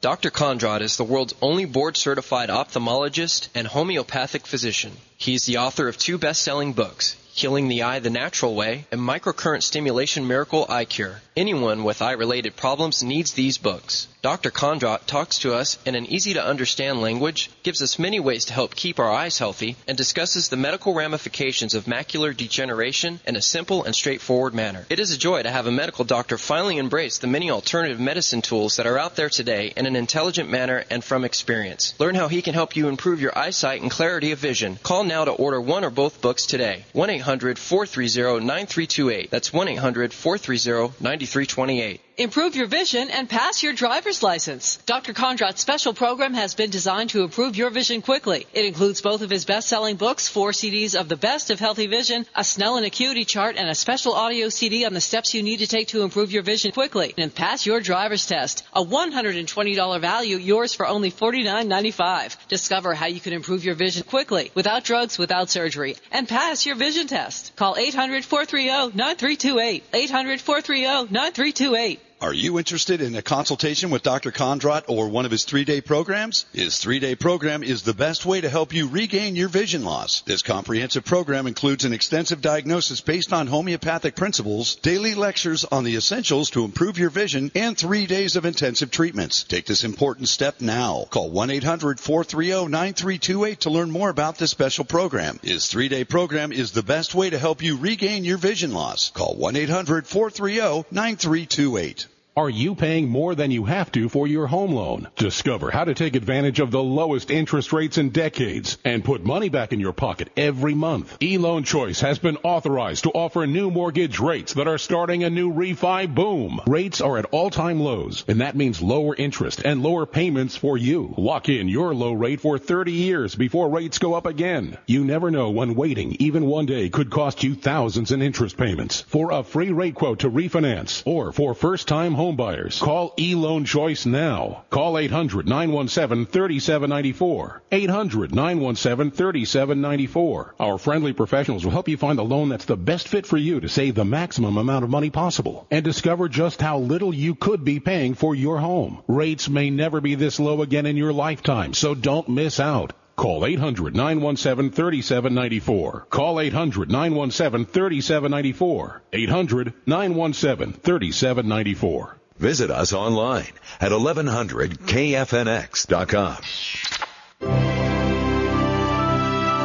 Dr. 0.06 0.30
Kondrot 0.30 0.82
is 0.82 0.98
the 0.98 1.04
world's 1.04 1.34
only 1.42 1.66
board 1.66 1.98
certified 1.98 2.50
ophthalmologist 2.50 3.48
and 3.56 3.66
homeopathic 3.66 4.46
physician. 4.46 4.92
He's 5.18 5.48
the 5.48 5.58
author 5.58 5.88
of 5.88 5.98
two 5.98 6.20
best 6.20 6.44
selling 6.44 6.74
books, 6.74 7.16
Healing 7.34 7.70
the 7.70 7.82
Eye 7.82 7.98
the 7.98 8.12
Natural 8.12 8.54
Way 8.54 8.86
and 8.92 9.02
Microcurrent 9.02 9.64
Stimulation 9.64 10.28
Miracle 10.28 10.68
Eye 10.70 10.86
Cure. 10.86 11.24
Anyone 11.38 11.84
with 11.84 12.02
eye 12.02 12.14
related 12.14 12.56
problems 12.56 13.04
needs 13.04 13.34
these 13.34 13.58
books. 13.58 14.08
Dr. 14.22 14.52
Kondrot 14.52 15.06
talks 15.06 15.38
to 15.40 15.54
us 15.54 15.78
in 15.86 15.94
an 15.94 16.06
easy 16.06 16.34
to 16.34 16.44
understand 16.44 17.02
language, 17.02 17.52
gives 17.62 17.82
us 17.82 18.00
many 18.00 18.22
ways 18.22 18.46
to 18.46 18.54
help 18.54 18.74
keep 18.74 19.00
our 19.00 19.12
eyes 19.12 19.38
healthy, 19.38 19.76
and 19.86 19.98
discusses 19.98 20.48
the 20.48 20.56
medical 20.56 20.94
ramifications 20.94 21.76
of 21.76 21.86
macular 21.86 22.36
degeneration 22.36 23.20
in 23.28 23.36
a 23.36 23.42
simple 23.42 23.84
and 23.84 23.94
straightforward 23.94 24.54
manner. 24.54 24.86
It 24.90 25.00
is 25.00 25.12
a 25.12 25.18
joy 25.18 25.44
to 25.44 25.52
have 25.52 25.68
a 25.68 25.72
medical 25.72 26.06
doctor 26.06 26.38
finally 26.38 26.78
embrace 26.78 27.18
the 27.18 27.28
many 27.28 27.52
alternative 27.52 28.00
medicine 28.00 28.42
tools 28.42 28.78
that 28.78 28.88
are 28.88 28.98
out 28.98 29.18
there 29.18 29.30
today 29.30 29.74
in 29.76 29.86
an 29.86 29.98
intelligent 29.98 30.50
manner 30.50 30.86
and 30.90 31.04
from 31.04 31.26
experience. 31.26 31.94
Learn 32.00 32.16
how 32.16 32.30
he 32.30 32.42
can 32.42 32.54
help 32.54 32.78
you 32.78 32.88
improve 32.88 33.20
your 33.20 33.38
eyesight 33.38 33.82
and 33.82 33.92
clarity 33.92 34.32
of 34.32 34.40
vision. 34.40 34.80
Call 34.82 35.04
now 35.04 35.26
to 35.26 35.32
order 35.32 35.60
one 35.60 35.84
or 35.84 35.92
both 35.92 36.22
books 36.22 36.46
today. 36.46 36.86
1 36.94 37.10
800 37.10 37.60
430 37.60 38.44
9328. 38.44 39.30
That's 39.30 39.52
1 39.52 39.68
800 39.68 40.14
430 40.14 40.96
9328. 41.04 41.25
53 41.26 42.05
Improve 42.18 42.56
your 42.56 42.68
vision 42.68 43.10
and 43.10 43.28
pass 43.28 43.62
your 43.62 43.74
driver's 43.74 44.24
license. 44.24 44.78
Dr. 44.86 45.12
Kondrot's 45.12 45.60
special 45.60 45.94
program 45.94 46.34
has 46.34 46.56
been 46.56 46.70
designed 46.70 47.10
to 47.10 47.24
improve 47.24 47.58
your 47.58 47.70
vision 47.72 48.02
quickly. 48.02 48.48
It 48.54 48.64
includes 48.64 49.02
both 49.02 49.22
of 49.22 49.30
his 49.30 49.44
best-selling 49.44 49.98
books, 49.98 50.30
four 50.30 50.52
CDs 50.52 50.98
of 50.98 51.10
the 51.10 51.18
best 51.18 51.50
of 51.50 51.60
healthy 51.60 51.88
vision, 51.88 52.26
a 52.34 52.40
Snellen 52.40 52.86
acuity 52.86 53.26
chart, 53.26 53.58
and 53.58 53.68
a 53.68 53.76
special 53.76 54.14
audio 54.14 54.48
CD 54.48 54.86
on 54.86 54.94
the 54.94 55.02
steps 55.02 55.34
you 55.34 55.44
need 55.44 55.58
to 55.58 55.68
take 55.68 55.90
to 55.90 56.04
improve 56.04 56.32
your 56.32 56.44
vision 56.44 56.72
quickly 56.72 57.14
and 57.18 57.36
pass 57.36 57.66
your 57.66 57.82
driver's 57.82 58.26
test. 58.26 58.64
A 58.72 58.82
$120 58.82 60.00
value, 60.00 60.38
yours 60.38 60.74
for 60.74 60.88
only 60.88 61.12
$49.95. 61.12 62.38
Discover 62.48 62.94
how 62.94 63.08
you 63.08 63.20
can 63.20 63.34
improve 63.34 63.66
your 63.66 63.76
vision 63.76 64.04
quickly, 64.04 64.52
without 64.56 64.86
drugs, 64.86 65.18
without 65.18 65.50
surgery, 65.50 65.98
and 66.14 66.30
pass 66.30 66.66
your 66.66 66.78
vision 66.78 67.08
test. 67.08 67.54
Call 67.58 67.76
800-430-9328. 67.76 69.82
800-430-9328. 69.92 72.00
Are 72.22 72.34
you 72.34 72.58
interested 72.58 73.02
in 73.02 73.14
a 73.16 73.22
consultation 73.22 73.90
with 73.90 74.02
Dr. 74.02 74.32
Kondrot 74.32 74.86
or 74.88 75.10
one 75.10 75.26
of 75.26 75.32
his 75.32 75.44
three-day 75.44 75.82
programs? 75.82 76.46
His 76.54 76.78
three-day 76.78 77.16
program 77.16 77.62
is 77.62 77.84
the 77.84 77.94
best 77.94 78.26
way 78.26 78.40
to 78.40 78.48
help 78.50 78.74
you 78.74 78.88
regain 78.88 79.36
your 79.36 79.50
vision 79.50 79.84
loss. 79.84 80.22
This 80.22 80.42
comprehensive 80.42 81.04
program 81.04 81.46
includes 81.46 81.84
an 81.84 81.92
extensive 81.92 82.40
diagnosis 82.40 83.02
based 83.02 83.34
on 83.34 83.48
homeopathic 83.48 84.16
principles, 84.16 84.76
daily 84.76 85.14
lectures 85.14 85.66
on 85.66 85.84
the 85.84 85.98
essentials 85.98 86.52
to 86.52 86.64
improve 86.64 86.98
your 86.98 87.10
vision, 87.10 87.52
and 87.54 87.78
three 87.78 88.06
days 88.06 88.38
of 88.38 88.46
intensive 88.46 88.92
treatments. 88.92 89.44
Take 89.44 89.66
this 89.66 89.84
important 89.84 90.30
step 90.30 90.62
now. 90.62 91.08
Call 91.10 91.30
1-800-430-9328 91.32 93.60
to 93.60 93.70
learn 93.70 93.92
more 93.92 94.10
about 94.10 94.38
this 94.38 94.52
special 94.52 94.86
program. 94.86 95.38
His 95.44 95.68
three-day 95.68 96.06
program 96.06 96.54
is 96.54 96.72
the 96.72 96.82
best 96.82 97.14
way 97.14 97.30
to 97.30 97.38
help 97.38 97.62
you 97.62 97.76
regain 97.78 98.24
your 98.24 98.38
vision 98.38 98.74
loss. 98.74 99.10
Call 99.10 99.36
1-800-430-9328. 99.36 102.05
Are 102.38 102.50
you 102.50 102.76
paying 102.76 103.08
more 103.08 103.34
than 103.34 103.50
you 103.50 103.64
have 103.64 103.90
to 103.94 104.10
for 104.10 104.28
your 104.28 104.46
home 104.46 104.74
loan? 104.74 105.08
Discover 105.16 105.72
how 105.72 105.86
to 105.86 105.94
take 105.94 106.18
advantage 106.18 106.60
of 106.60 106.70
the 106.70 106.84
lowest 106.84 107.32
interest 107.32 107.72
rates 107.72 107.98
in 107.98 108.10
decades 108.10 108.78
and 108.84 109.06
put 109.06 109.24
money 109.24 109.48
back 109.48 109.72
in 109.72 109.80
your 109.80 109.94
pocket 109.94 110.28
every 110.36 110.74
month. 110.74 111.18
eLoan 111.20 111.66
Choice 111.66 112.02
has 112.02 112.20
been 112.20 112.36
authorized 112.44 113.04
to 113.04 113.12
offer 113.12 113.48
new 113.48 113.72
mortgage 113.72 114.20
rates 114.20 114.56
that 114.56 114.68
are 114.68 114.78
starting 114.78 115.24
a 115.24 115.30
new 115.30 115.54
refi 115.54 116.14
boom. 116.14 116.60
Rates 116.68 117.00
are 117.00 117.18
at 117.18 117.24
all-time 117.32 117.80
lows, 117.80 118.26
and 118.28 118.42
that 118.42 118.58
means 118.58 118.82
lower 118.82 119.16
interest 119.16 119.62
and 119.64 119.82
lower 119.82 120.06
payments 120.06 120.58
for 120.58 120.78
you. 120.78 121.14
Lock 121.18 121.48
in 121.48 121.70
your 121.70 121.96
low 121.96 122.12
rate 122.12 122.42
for 122.42 122.58
30 122.58 122.92
years 122.92 123.34
before 123.34 123.70
rates 123.70 123.98
go 123.98 124.14
up 124.14 124.26
again. 124.26 124.78
You 124.88 125.06
never 125.06 125.32
know 125.32 125.52
when 125.52 125.74
waiting 125.74 126.18
even 126.20 126.46
one 126.48 126.66
day 126.66 126.90
could 126.90 127.12
cost 127.12 127.46
you 127.46 127.56
thousands 127.56 128.12
in 128.12 128.22
interest 128.22 128.58
payments. 128.58 129.00
For 129.00 129.32
a 129.32 129.42
free 129.42 129.72
rate 129.72 129.96
quote 129.96 130.20
to 130.20 130.30
refinance 130.30 131.02
or 131.06 131.32
for 131.32 131.54
first-time 131.54 132.14
home 132.14 132.25
homebuyers. 132.26 132.80
Call 132.80 133.14
eLoan 133.18 133.66
Choice 133.66 134.06
now. 134.06 134.64
Call 134.70 134.94
800-917-3794. 134.94 137.62
800-917-3794. 137.72 140.52
Our 140.60 140.78
friendly 140.78 141.14
professionals 141.14 141.64
will 141.64 141.72
help 141.72 141.88
you 141.88 141.96
find 141.98 142.18
the 142.18 142.24
loan 142.24 142.50
that's 142.50 142.66
the 142.66 142.76
best 142.76 143.08
fit 143.08 143.26
for 143.26 143.38
you 143.38 143.60
to 143.60 143.70
save 143.70 143.96
the 143.96 144.06
maximum 144.06 144.58
amount 144.58 144.84
of 144.84 144.90
money 144.90 145.10
possible 145.10 145.68
and 145.72 145.84
discover 145.84 146.30
just 146.30 146.62
how 146.62 146.80
little 146.80 147.14
you 147.14 147.36
could 147.36 147.64
be 147.64 147.80
paying 147.80 148.16
for 148.16 148.36
your 148.36 148.60
home. 148.60 149.02
Rates 149.08 149.50
may 149.50 149.70
never 149.70 150.02
be 150.02 150.16
this 150.16 150.40
low 150.40 150.62
again 150.62 150.86
in 150.86 150.98
your 150.98 151.14
lifetime, 151.14 151.74
so 151.74 151.96
don't 151.96 152.30
miss 152.30 152.60
out. 152.60 152.94
Call 153.16 153.42
800-917-3794. 153.42 156.10
Call 156.10 156.36
800-917-3794. 156.36 159.00
800-917-3794. 159.14 162.12
Visit 162.38 162.70
us 162.70 162.92
online 162.92 163.48
at 163.80 163.94
1100kfnx.com. 163.94 166.38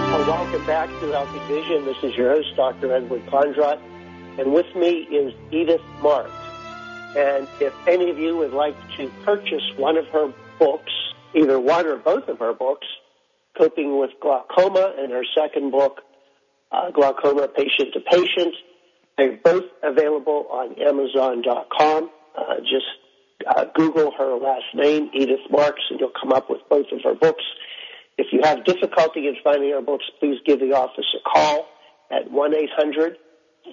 Well, 0.07 0.27
welcome 0.27 0.65
back 0.67 0.89
to 1.01 1.11
Healthy 1.11 1.41
Vision. 1.53 1.85
This 1.85 1.97
is 2.05 2.15
your 2.15 2.37
host, 2.37 2.55
Dr. 2.55 2.95
Edward 2.95 3.27
Kondrot, 3.27 3.81
and 4.39 4.53
with 4.53 4.73
me 4.77 5.01
is 5.03 5.35
Edith 5.51 5.83
Marks. 6.01 6.31
And 7.17 7.49
if 7.61 7.75
any 7.89 8.09
of 8.11 8.21
you 8.21 8.37
would 8.37 8.53
like 8.53 8.77
to 8.97 9.11
purchase 9.25 9.65
one 9.77 9.97
of 9.97 10.07
her 10.09 10.33
books, 10.61 10.93
either 11.35 11.59
one 11.59 11.87
or 11.87 11.97
both 11.97 12.29
of 12.29 12.39
her 12.39 12.53
books, 12.53 12.87
Coping 13.57 13.99
with 13.99 14.11
Glaucoma, 14.21 14.95
and 14.99 15.13
her 15.13 15.25
second 15.37 15.71
book, 15.71 16.01
uh, 16.73 16.91
Glaucoma 16.91 17.49
Patient 17.49 17.93
to 17.95 18.01
Patient, 18.01 18.55
they're 19.21 19.39
both 19.43 19.65
available 19.83 20.47
on 20.51 20.77
Amazon.com. 20.81 22.11
Uh, 22.37 22.57
just 22.61 22.87
uh, 23.47 23.67
Google 23.75 24.13
her 24.17 24.37
last 24.37 24.65
name, 24.75 25.11
Edith 25.13 25.41
Marks, 25.51 25.83
and 25.91 26.01
you'll 26.01 26.13
come 26.19 26.33
up 26.33 26.49
with 26.49 26.61
both 26.71 26.87
of 26.93 27.01
her 27.05 27.15
books. 27.15 27.45
If 28.17 28.29
you 28.33 28.41
have 28.43 28.65
difficulty 28.65 29.29
in 29.29 29.37
finding 29.43 29.73
our 29.73 29.83
books, 29.83 30.05
please 30.21 30.39
give 30.47 30.61
the 30.61 30.75
office 30.75 31.05
a 31.15 31.21
call 31.29 31.67
at 32.11 32.31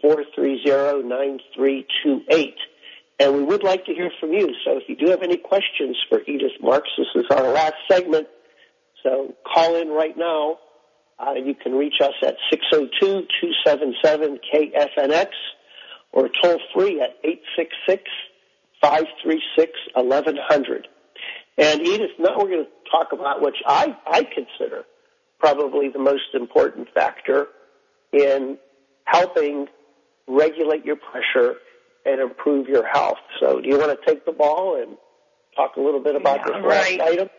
1-800-430-9328. 0.03 2.53
And 3.19 3.35
we 3.35 3.43
would 3.43 3.63
like 3.63 3.85
to 3.85 3.93
hear 3.93 4.11
from 4.19 4.33
you. 4.33 4.53
So 4.63 4.77
if 4.77 4.83
you 4.87 4.95
do 4.95 5.09
have 5.11 5.23
any 5.23 5.37
questions 5.37 5.97
for 6.07 6.21
Edith 6.27 6.61
Marks, 6.61 6.89
this 6.97 7.07
is 7.15 7.25
our 7.31 7.51
last 7.51 7.73
segment. 7.89 8.27
So 9.07 9.33
call 9.45 9.75
in 9.75 9.89
right 9.89 10.17
now. 10.17 10.57
Uh, 11.19 11.33
you 11.33 11.55
can 11.55 11.73
reach 11.73 11.95
us 12.01 12.13
at 12.21 12.35
602-277-KFNX 13.65 15.27
or 16.11 16.29
toll 16.43 16.59
free 16.75 17.01
at 17.01 17.15
866-536-1100. 18.83 20.83
And 21.57 21.81
Edith, 21.87 22.11
now 22.19 22.37
we're 22.37 22.49
going 22.49 22.65
to 22.65 22.69
talk 22.91 23.13
about 23.13 23.41
which 23.41 23.55
I, 23.65 23.97
I 24.05 24.23
consider 24.23 24.83
probably 25.39 25.89
the 25.89 25.97
most 25.99 26.35
important 26.35 26.89
factor 26.93 27.47
in 28.13 28.57
helping 29.05 29.67
regulate 30.27 30.85
your 30.85 30.97
pressure 30.97 31.55
and 32.05 32.21
improve 32.21 32.67
your 32.67 32.85
health. 32.85 33.17
So 33.39 33.59
do 33.59 33.67
you 33.67 33.79
want 33.79 33.97
to 33.99 34.05
take 34.05 34.23
the 34.25 34.31
ball 34.33 34.75
and 34.81 34.97
talk 35.55 35.77
a 35.77 35.81
little 35.81 36.01
bit 36.03 36.15
about 36.15 36.39
Yeah, 36.39 36.45
this 36.59 36.63
right. 36.63 36.99
last 36.99 37.09
item? 37.11 37.29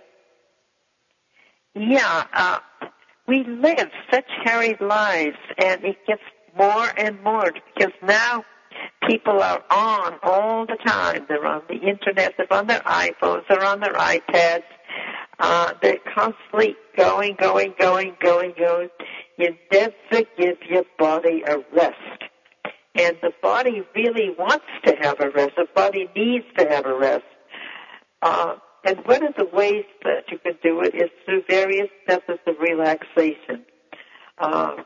Yeah, 1.79 2.27
uh, 2.33 2.59
we 3.29 3.45
live 3.45 3.89
such 4.11 4.25
harried 4.45 4.81
lives, 4.81 5.37
and 5.59 5.85
it 5.85 5.97
gets 6.09 6.23
more 6.57 6.89
and 6.97 7.23
more 7.23 7.53
because 7.53 7.93
now 8.03 8.45
people 9.07 9.41
are 9.41 9.63
on 9.71 10.15
all 10.25 10.67
the 10.67 10.77
time. 10.85 11.25
They're 11.29 11.47
on 11.47 11.63
the 11.69 11.77
internet, 11.77 12.35
they're 12.37 12.53
on 12.53 12.67
their 12.67 12.81
iPhones, 12.81 13.45
they're 13.49 13.65
on 13.65 13.79
their 13.79 13.93
iPads. 13.95 14.65
Uh, 15.39 15.73
they're 15.81 16.01
constantly 16.17 16.75
going, 16.97 17.37
going, 17.39 17.73
going, 17.79 18.17
going, 18.21 18.55
going. 18.59 18.89
You 19.37 19.55
never 19.71 20.25
give 20.37 20.57
your 20.69 20.83
body 20.99 21.45
a 21.47 21.59
rest. 21.73 22.25
And 22.97 23.17
the 23.23 23.31
body 23.41 23.85
really 23.95 24.31
wants 24.37 24.65
to 24.85 24.97
have 25.01 25.21
a 25.21 25.31
rest. 25.31 25.53
The 25.57 25.69
body 25.73 26.09
needs 26.17 26.45
to 26.59 26.69
have 26.69 26.87
a 26.87 26.99
rest. 26.99 27.23
Uh, 28.21 28.57
and 28.85 28.99
one 29.05 29.27
of 29.27 29.35
the 29.37 29.47
ways 29.53 29.85
that 30.05 30.25
you 30.31 30.39
can 30.39 30.55
do 30.63 30.81
it 30.83 30.95
is 30.95 31.11
through 31.25 31.43
various 31.49 31.89
methods 32.07 32.41
of 32.47 32.55
relaxation. 32.61 33.65
Uh, 34.39 34.77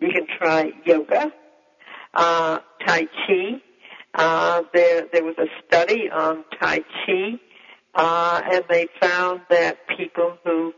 you 0.00 0.10
can 0.10 0.26
try 0.38 0.70
yoga, 0.84 1.32
uh, 2.14 2.58
Tai 2.86 3.02
Chi. 3.02 3.62
Uh, 4.14 4.62
there, 4.74 5.06
there 5.12 5.24
was 5.24 5.36
a 5.38 5.46
study 5.66 6.10
on 6.10 6.44
Tai 6.60 6.78
Chi, 6.78 7.38
uh, 7.94 8.42
and 8.52 8.64
they 8.68 8.86
found 9.00 9.40
that 9.48 9.78
people 9.96 10.36
who 10.44 10.72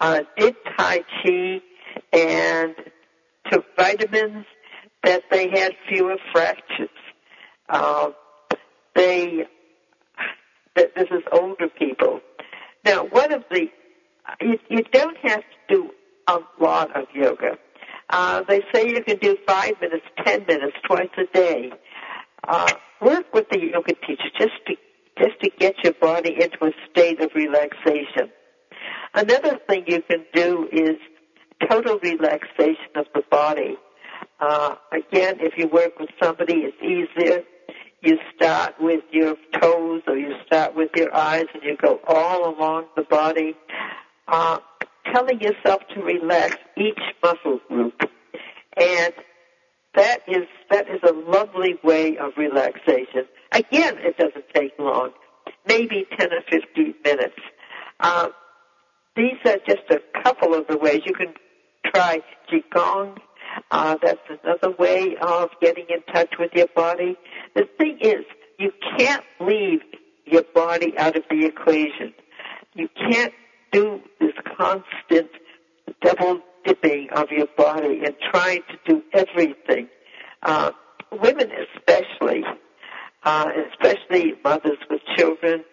uh, 0.00 0.20
did 0.36 0.54
Tai 0.76 0.98
Chi 1.22 1.60
and 2.12 2.74
took 3.50 3.64
vitamins, 3.76 4.44
that 5.04 5.22
they 5.30 5.48
had 5.48 5.72
fewer 5.88 6.16
fractures. 6.32 6.88
Uh, 7.68 8.10
they, 8.94 9.44
that 10.78 10.94
this 10.94 11.08
is 11.10 11.22
older 11.32 11.68
people. 11.68 12.20
Now, 12.84 13.04
one 13.04 13.32
of 13.32 13.42
the, 13.50 13.66
you, 14.40 14.58
you 14.70 14.82
don't 14.92 15.16
have 15.22 15.40
to 15.40 15.74
do 15.74 15.90
a 16.28 16.38
lot 16.60 16.96
of 16.96 17.06
yoga. 17.14 17.58
Uh, 18.10 18.42
they 18.48 18.62
say 18.72 18.88
you 18.88 19.02
can 19.02 19.18
do 19.18 19.36
five 19.46 19.72
minutes, 19.80 20.06
ten 20.24 20.46
minutes, 20.46 20.76
twice 20.86 21.08
a 21.18 21.24
day. 21.34 21.72
Uh, 22.46 22.72
work 23.02 23.26
with 23.34 23.48
the 23.50 23.58
yoga 23.60 23.92
teacher 24.06 24.30
just 24.38 24.54
to 24.66 24.74
just 25.18 25.40
to 25.40 25.50
get 25.58 25.74
your 25.82 25.94
body 25.94 26.32
into 26.40 26.64
a 26.64 26.70
state 26.88 27.20
of 27.20 27.30
relaxation. 27.34 28.30
Another 29.14 29.58
thing 29.68 29.82
you 29.88 30.00
can 30.08 30.24
do 30.32 30.68
is 30.70 30.96
total 31.68 31.98
relaxation 31.98 32.92
of 32.94 33.06
the 33.16 33.22
body. 33.28 33.76
Uh, 34.38 34.76
again, 34.92 35.38
if 35.40 35.54
you 35.56 35.66
work 35.66 35.98
with 35.98 36.10
somebody, 36.22 36.66
it's 36.68 36.76
easier. 36.80 37.42
You 38.00 38.18
start 38.34 38.74
with 38.80 39.02
your 39.10 39.34
toes 39.60 40.02
or 40.06 40.16
you 40.16 40.34
start 40.46 40.76
with 40.76 40.90
your 40.94 41.14
eyes 41.14 41.46
and 41.52 41.62
you 41.62 41.76
go 41.76 42.00
all 42.06 42.54
along 42.54 42.86
the 42.96 43.02
body, 43.02 43.56
uh, 44.28 44.58
telling 45.12 45.40
yourself 45.40 45.82
to 45.94 46.02
relax 46.02 46.56
each 46.76 47.00
muscle 47.22 47.60
group. 47.68 48.00
And 48.76 49.12
that 49.94 50.20
is, 50.28 50.46
that 50.70 50.88
is 50.88 51.00
a 51.02 51.12
lovely 51.12 51.74
way 51.82 52.16
of 52.18 52.32
relaxation. 52.36 53.24
Again, 53.50 53.96
it 53.98 54.16
doesn't 54.16 54.44
take 54.54 54.78
long. 54.78 55.10
Maybe 55.66 56.06
10 56.18 56.28
or 56.32 56.42
15 56.48 56.94
minutes. 57.04 57.34
Uh, 57.98 58.28
these 59.16 59.36
are 59.44 59.56
just 59.66 59.90
a 59.90 60.00
couple 60.22 60.54
of 60.54 60.68
the 60.68 60.78
ways. 60.78 61.00
You 61.04 61.14
can 61.14 61.34
try 61.92 62.20
Qigong. 62.50 63.18
Uh, 63.70 63.96
that's 64.02 64.20
another 64.42 64.74
way 64.78 65.16
of 65.20 65.50
getting 65.60 65.86
in 65.88 66.02
touch 66.12 66.32
with 66.38 66.50
your 66.54 66.68
body. 66.74 67.16
The 67.54 67.68
thing 67.78 67.98
is, 68.00 68.24
you 68.58 68.72
can't 68.96 69.24
leave 69.40 69.80
your 70.24 70.42
body 70.54 70.96
out 70.98 71.16
of 71.16 71.22
the 71.30 71.44
equation. 71.46 72.12
You 72.74 72.88
can't 73.10 73.32
do 73.72 74.00
this 74.20 74.32
constant 74.56 75.30
double 76.02 76.40
dipping 76.64 77.08
of 77.12 77.30
your 77.30 77.46
body 77.56 78.00
and 78.04 78.14
trying 78.32 78.62
to 78.68 78.78
do 78.86 79.02
everything. 79.12 79.88
Uh, 80.42 80.72
women 81.10 81.50
especially, 81.76 82.44
uh, 83.24 83.48
especially 83.70 84.34
mothers 84.44 84.78
with 84.90 85.00
children, 85.16 85.64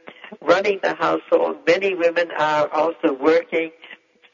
running 0.41 0.79
the 0.81 0.95
household. 0.95 1.57
Many 1.67 1.95
women 1.95 2.29
are 2.37 2.67
also 2.73 3.13
working, 3.13 3.71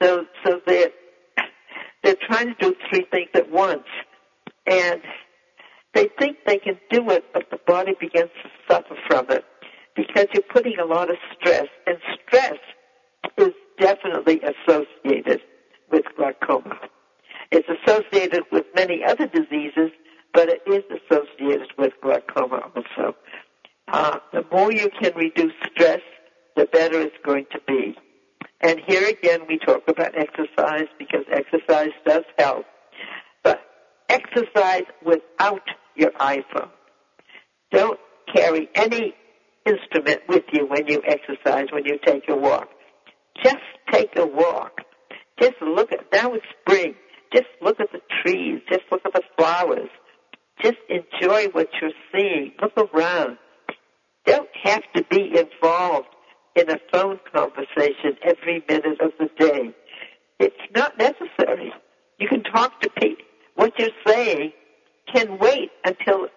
so 0.01 0.25
so 0.45 0.61
they're 0.65 0.91
they're 2.03 2.15
trying 2.27 2.47
to 2.47 2.55
do 2.59 2.75
three 2.89 3.05
things 3.11 3.29
at 3.33 3.51
once, 3.51 3.85
and 4.65 5.01
they 5.93 6.09
think 6.19 6.37
they 6.45 6.57
can 6.57 6.79
do 6.89 7.09
it, 7.09 7.25
but 7.33 7.49
the 7.51 7.59
body 7.67 7.93
begins 7.99 8.29
to 8.43 8.49
suffer 8.69 8.95
from 9.07 9.25
it 9.29 9.43
because 9.95 10.25
you're 10.33 10.43
putting 10.43 10.77
a 10.79 10.85
lot 10.85 11.09
of 11.09 11.17
stress, 11.37 11.67
and 11.85 11.97
stress 12.25 12.57
is 13.37 13.51
definitely 13.79 14.41
associated 14.41 15.41
with 15.91 16.03
glaucoma. 16.15 16.79
It's 17.51 17.67
associated 17.67 18.43
with 18.51 18.65
many 18.75 19.03
other 19.03 19.27
diseases, 19.27 19.91
but 20.33 20.49
it 20.49 20.61
is 20.65 20.83
associated 20.89 21.67
with 21.77 21.91
glaucoma 22.01 22.71
also. 22.75 23.15
Uh, 23.89 24.19
the 24.31 24.45
more 24.51 24.71
you 24.71 24.89
can 25.01 25.13
reduce 25.15 25.53
stress, 25.73 25.99
the 26.55 26.65
better 26.65 27.01
it's 27.01 27.15
going 27.25 27.45
to 27.51 27.59
be. 27.67 27.95
And 28.61 28.79
here 28.87 29.07
again, 29.07 29.41
we 29.47 29.57
talk 29.57 29.81
about 29.87 30.13
exercise 30.15 30.87
because 30.99 31.25
exercise 31.31 31.89
does 32.05 32.23
help. 32.37 32.65
But 33.43 33.59
exercise 34.07 34.83
without 35.03 35.63
your 35.95 36.11
iPhone. 36.11 36.69
Don't 37.71 37.99
carry 38.33 38.69
any 38.75 39.15
instrument 39.65 40.21
with 40.27 40.43
you 40.53 40.67
when 40.67 40.87
you 40.87 41.01
exercise, 41.05 41.67
when 41.71 41.85
you 41.85 41.97
take 42.05 42.23
a 42.29 42.35
walk. 42.35 42.69
Just 43.43 43.57
take 43.91 44.15
a 44.15 44.25
walk. 44.25 44.77
Just 45.39 45.55
look 45.61 45.91
at, 45.91 46.05
now 46.13 46.33
it's 46.33 46.45
spring. 46.61 46.93
Just 47.33 47.47
look 47.61 47.79
at 47.79 47.91
the 47.91 48.01
trees. 48.23 48.61
Just 48.69 48.83
look 48.91 49.01
at 49.05 49.13
the 49.13 49.23
flowers. 49.37 49.89
Just 50.61 50.77
enjoy 50.87 51.47
what 51.47 51.67
you're 51.81 51.91
seeing. 52.13 52.51
Look 52.61 52.77
around. 52.93 53.37
Don't 54.25 54.49
have 54.63 54.83
to 54.95 55.03
be 55.09 55.35
involved 55.35 56.07
in 56.55 56.69
a 56.69 56.77
phone 56.91 57.19
conversation 57.33 58.17
every 58.23 58.63
minute 58.67 58.99
of 59.01 59.11
the 59.19 59.29
day. 59.39 59.73
It's 60.39 60.55
not 60.75 60.97
necessary. 60.97 61.71
You 62.19 62.27
can 62.27 62.43
talk 62.43 62.81
to 62.81 62.89
people. 62.89 63.25
What 63.55 63.73
you're 63.77 63.89
saying 64.05 64.53
can 65.13 65.37
wait 65.37 65.71
until 65.83 66.27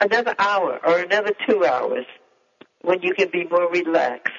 another 0.00 0.34
hour 0.38 0.80
or 0.84 0.98
another 0.98 1.32
two 1.48 1.64
hours 1.64 2.04
when 2.82 3.02
you 3.02 3.14
can 3.14 3.30
be 3.32 3.44
more 3.50 3.70
relaxed. 3.70 4.32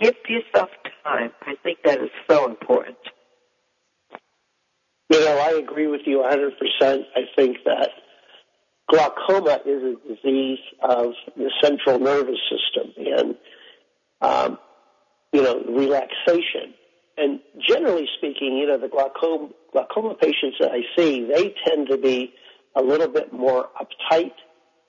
Give 0.00 0.14
yourself 0.28 0.70
time. 1.04 1.30
I 1.42 1.54
think 1.62 1.78
that 1.84 2.00
is 2.00 2.10
so 2.28 2.46
important. 2.48 2.96
You 5.10 5.20
know, 5.20 5.38
I 5.38 5.50
agree 5.58 5.86
with 5.88 6.02
you 6.06 6.18
100%. 6.18 7.02
I 7.14 7.20
think 7.36 7.58
that 7.66 7.90
glaucoma 8.90 9.60
is 9.66 9.82
a 9.82 10.08
disease 10.08 10.58
of 10.82 11.12
the 11.36 11.50
central 11.62 11.98
nervous 11.98 12.38
system 12.50 12.92
and, 12.96 13.34
um, 14.22 14.58
you 15.32 15.42
know, 15.42 15.62
relaxation. 15.68 16.74
And 17.16 17.40
generally 17.68 18.08
speaking, 18.16 18.56
you 18.56 18.66
know, 18.66 18.78
the 18.78 18.88
glaucoma, 18.88 19.50
glaucoma 19.72 20.14
patients 20.14 20.56
that 20.60 20.70
I 20.70 20.80
see, 20.96 21.24
they 21.24 21.54
tend 21.66 21.88
to 21.90 21.98
be 21.98 22.32
a 22.74 22.82
little 22.82 23.08
bit 23.08 23.32
more 23.32 23.68
uptight, 23.78 24.32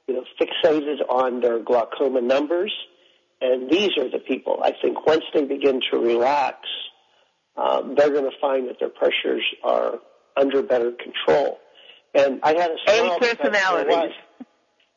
you 0.07 0.15
know, 0.15 0.23
fixated 0.39 0.99
on 1.09 1.41
their 1.41 1.59
glaucoma 1.59 2.21
numbers. 2.21 2.73
And 3.41 3.69
these 3.69 3.89
are 3.97 4.09
the 4.09 4.19
people, 4.19 4.59
I 4.63 4.71
think, 4.81 5.05
once 5.05 5.23
they 5.33 5.43
begin 5.43 5.81
to 5.91 5.97
relax, 5.97 6.59
um, 7.57 7.95
they're 7.97 8.11
going 8.11 8.23
to 8.23 8.37
find 8.39 8.69
that 8.69 8.79
their 8.79 8.89
pressures 8.89 9.43
are 9.63 9.99
under 10.37 10.63
better 10.63 10.91
control. 10.91 11.59
And 12.13 12.39
I 12.41 12.53
had 12.53 12.71
a 12.71 12.75
A 12.87 13.19
personalities. 13.19 14.13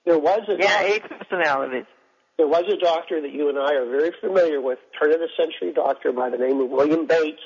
There 0.05 0.19
was, 0.19 0.41
there 0.49 0.49
was 0.49 0.49
a 0.49 0.57
yeah, 0.63 0.83
A 0.83 1.01
personalities. 1.01 1.87
There 2.39 2.47
was 2.47 2.65
a 2.71 2.77
doctor 2.77 3.21
that 3.21 3.33
you 3.33 3.49
and 3.49 3.59
I 3.59 3.75
are 3.75 3.87
very 3.87 4.13
familiar 4.21 4.61
with, 4.61 4.79
turn 5.01 5.13
of 5.13 5.21
the 5.21 5.29
century 5.37 5.73
doctor 5.73 6.13
by 6.13 6.29
the 6.29 6.37
name 6.37 6.61
of 6.61 6.71
William 6.71 7.07
Bates. 7.07 7.41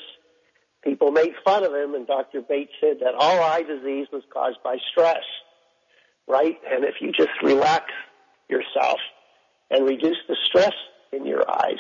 People 0.83 1.13
made 1.13 1.33
fun 1.45 1.63
of 1.63 1.73
him, 1.73 1.95
and 1.95 2.07
Dr. 2.07 2.41
Bates 2.41 2.73
said 2.81 2.97
that 3.01 3.15
all 3.17 3.41
eye 3.41 3.63
disease 3.63 4.09
was 4.13 4.23
caused 4.33 4.59
by 4.65 4.79
stress, 4.91 5.23
right? 6.27 6.59
And 6.69 6.85
if 6.85 6.95
you 7.01 7.13
just 7.13 7.31
relax 7.43 7.85
yourself 8.49 8.99
and 9.71 9.87
reduce 9.87 10.17
the 10.27 10.37
stress 10.47 10.73
in 11.13 11.27
your 11.27 11.49
eyes, 11.49 11.79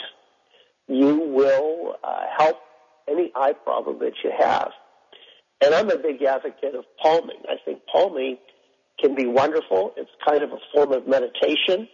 you 0.87 1.17
will 1.17 1.97
uh, 2.05 2.27
help 2.39 2.59
any 3.09 3.33
eye 3.35 3.55
problem 3.65 3.99
that 4.01 4.13
you 4.23 4.31
have. 4.39 4.71
And 5.63 5.75
I'm 5.75 5.91
a 5.91 5.99
big 5.99 6.23
advocate 6.23 6.75
of 6.75 6.85
palming. 7.03 7.43
I 7.49 7.57
think 7.65 7.81
palming 7.91 8.39
can 9.01 9.15
be 9.15 9.27
wonderful. 9.27 9.95
It's 9.97 10.11
kind 10.27 10.43
of 10.43 10.53
a 10.53 10.59
form 10.73 10.93
of 10.93 11.09
meditation. 11.09 11.89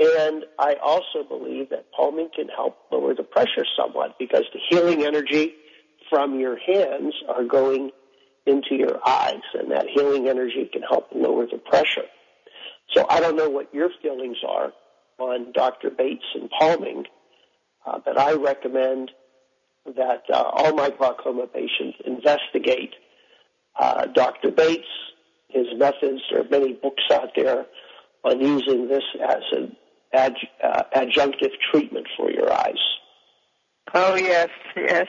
And 0.00 0.44
I 0.58 0.76
also 0.82 1.22
believe 1.28 1.68
that 1.70 1.92
palming 1.92 2.30
can 2.34 2.48
help 2.48 2.78
lower 2.90 3.14
the 3.14 3.22
pressure 3.22 3.66
somewhat 3.78 4.18
because 4.18 4.44
the 4.54 4.60
healing 4.70 5.04
energy 5.04 5.52
from 6.08 6.40
your 6.40 6.56
hands 6.58 7.14
are 7.28 7.44
going 7.44 7.90
into 8.46 8.76
your 8.76 8.98
eyes 9.06 9.42
and 9.52 9.70
that 9.72 9.86
healing 9.94 10.26
energy 10.26 10.70
can 10.72 10.80
help 10.80 11.08
lower 11.14 11.44
the 11.46 11.58
pressure. 11.58 12.06
So 12.94 13.04
I 13.10 13.20
don't 13.20 13.36
know 13.36 13.50
what 13.50 13.74
your 13.74 13.90
feelings 14.00 14.38
are 14.48 14.72
on 15.18 15.52
Dr. 15.52 15.90
Bates 15.90 16.24
and 16.34 16.48
palming, 16.48 17.04
uh, 17.84 17.98
but 18.02 18.18
I 18.18 18.32
recommend 18.32 19.10
that 19.84 20.22
uh, 20.32 20.42
all 20.42 20.74
my 20.74 20.88
glaucoma 20.88 21.46
patients 21.46 21.98
investigate 22.06 22.94
uh, 23.78 24.06
Dr. 24.06 24.50
Bates, 24.50 24.88
his 25.48 25.66
methods. 25.76 26.22
There 26.30 26.40
are 26.40 26.48
many 26.50 26.72
books 26.72 27.02
out 27.12 27.30
there 27.36 27.66
on 28.24 28.40
using 28.40 28.88
this 28.88 29.04
as 29.22 29.42
an 29.52 29.76
ad, 30.12 30.34
uh, 30.62 30.82
adjunctive 30.94 31.52
treatment 31.70 32.06
for 32.16 32.30
your 32.30 32.52
eyes. 32.52 32.78
Oh 33.94 34.14
yes, 34.14 34.48
yes. 34.76 35.06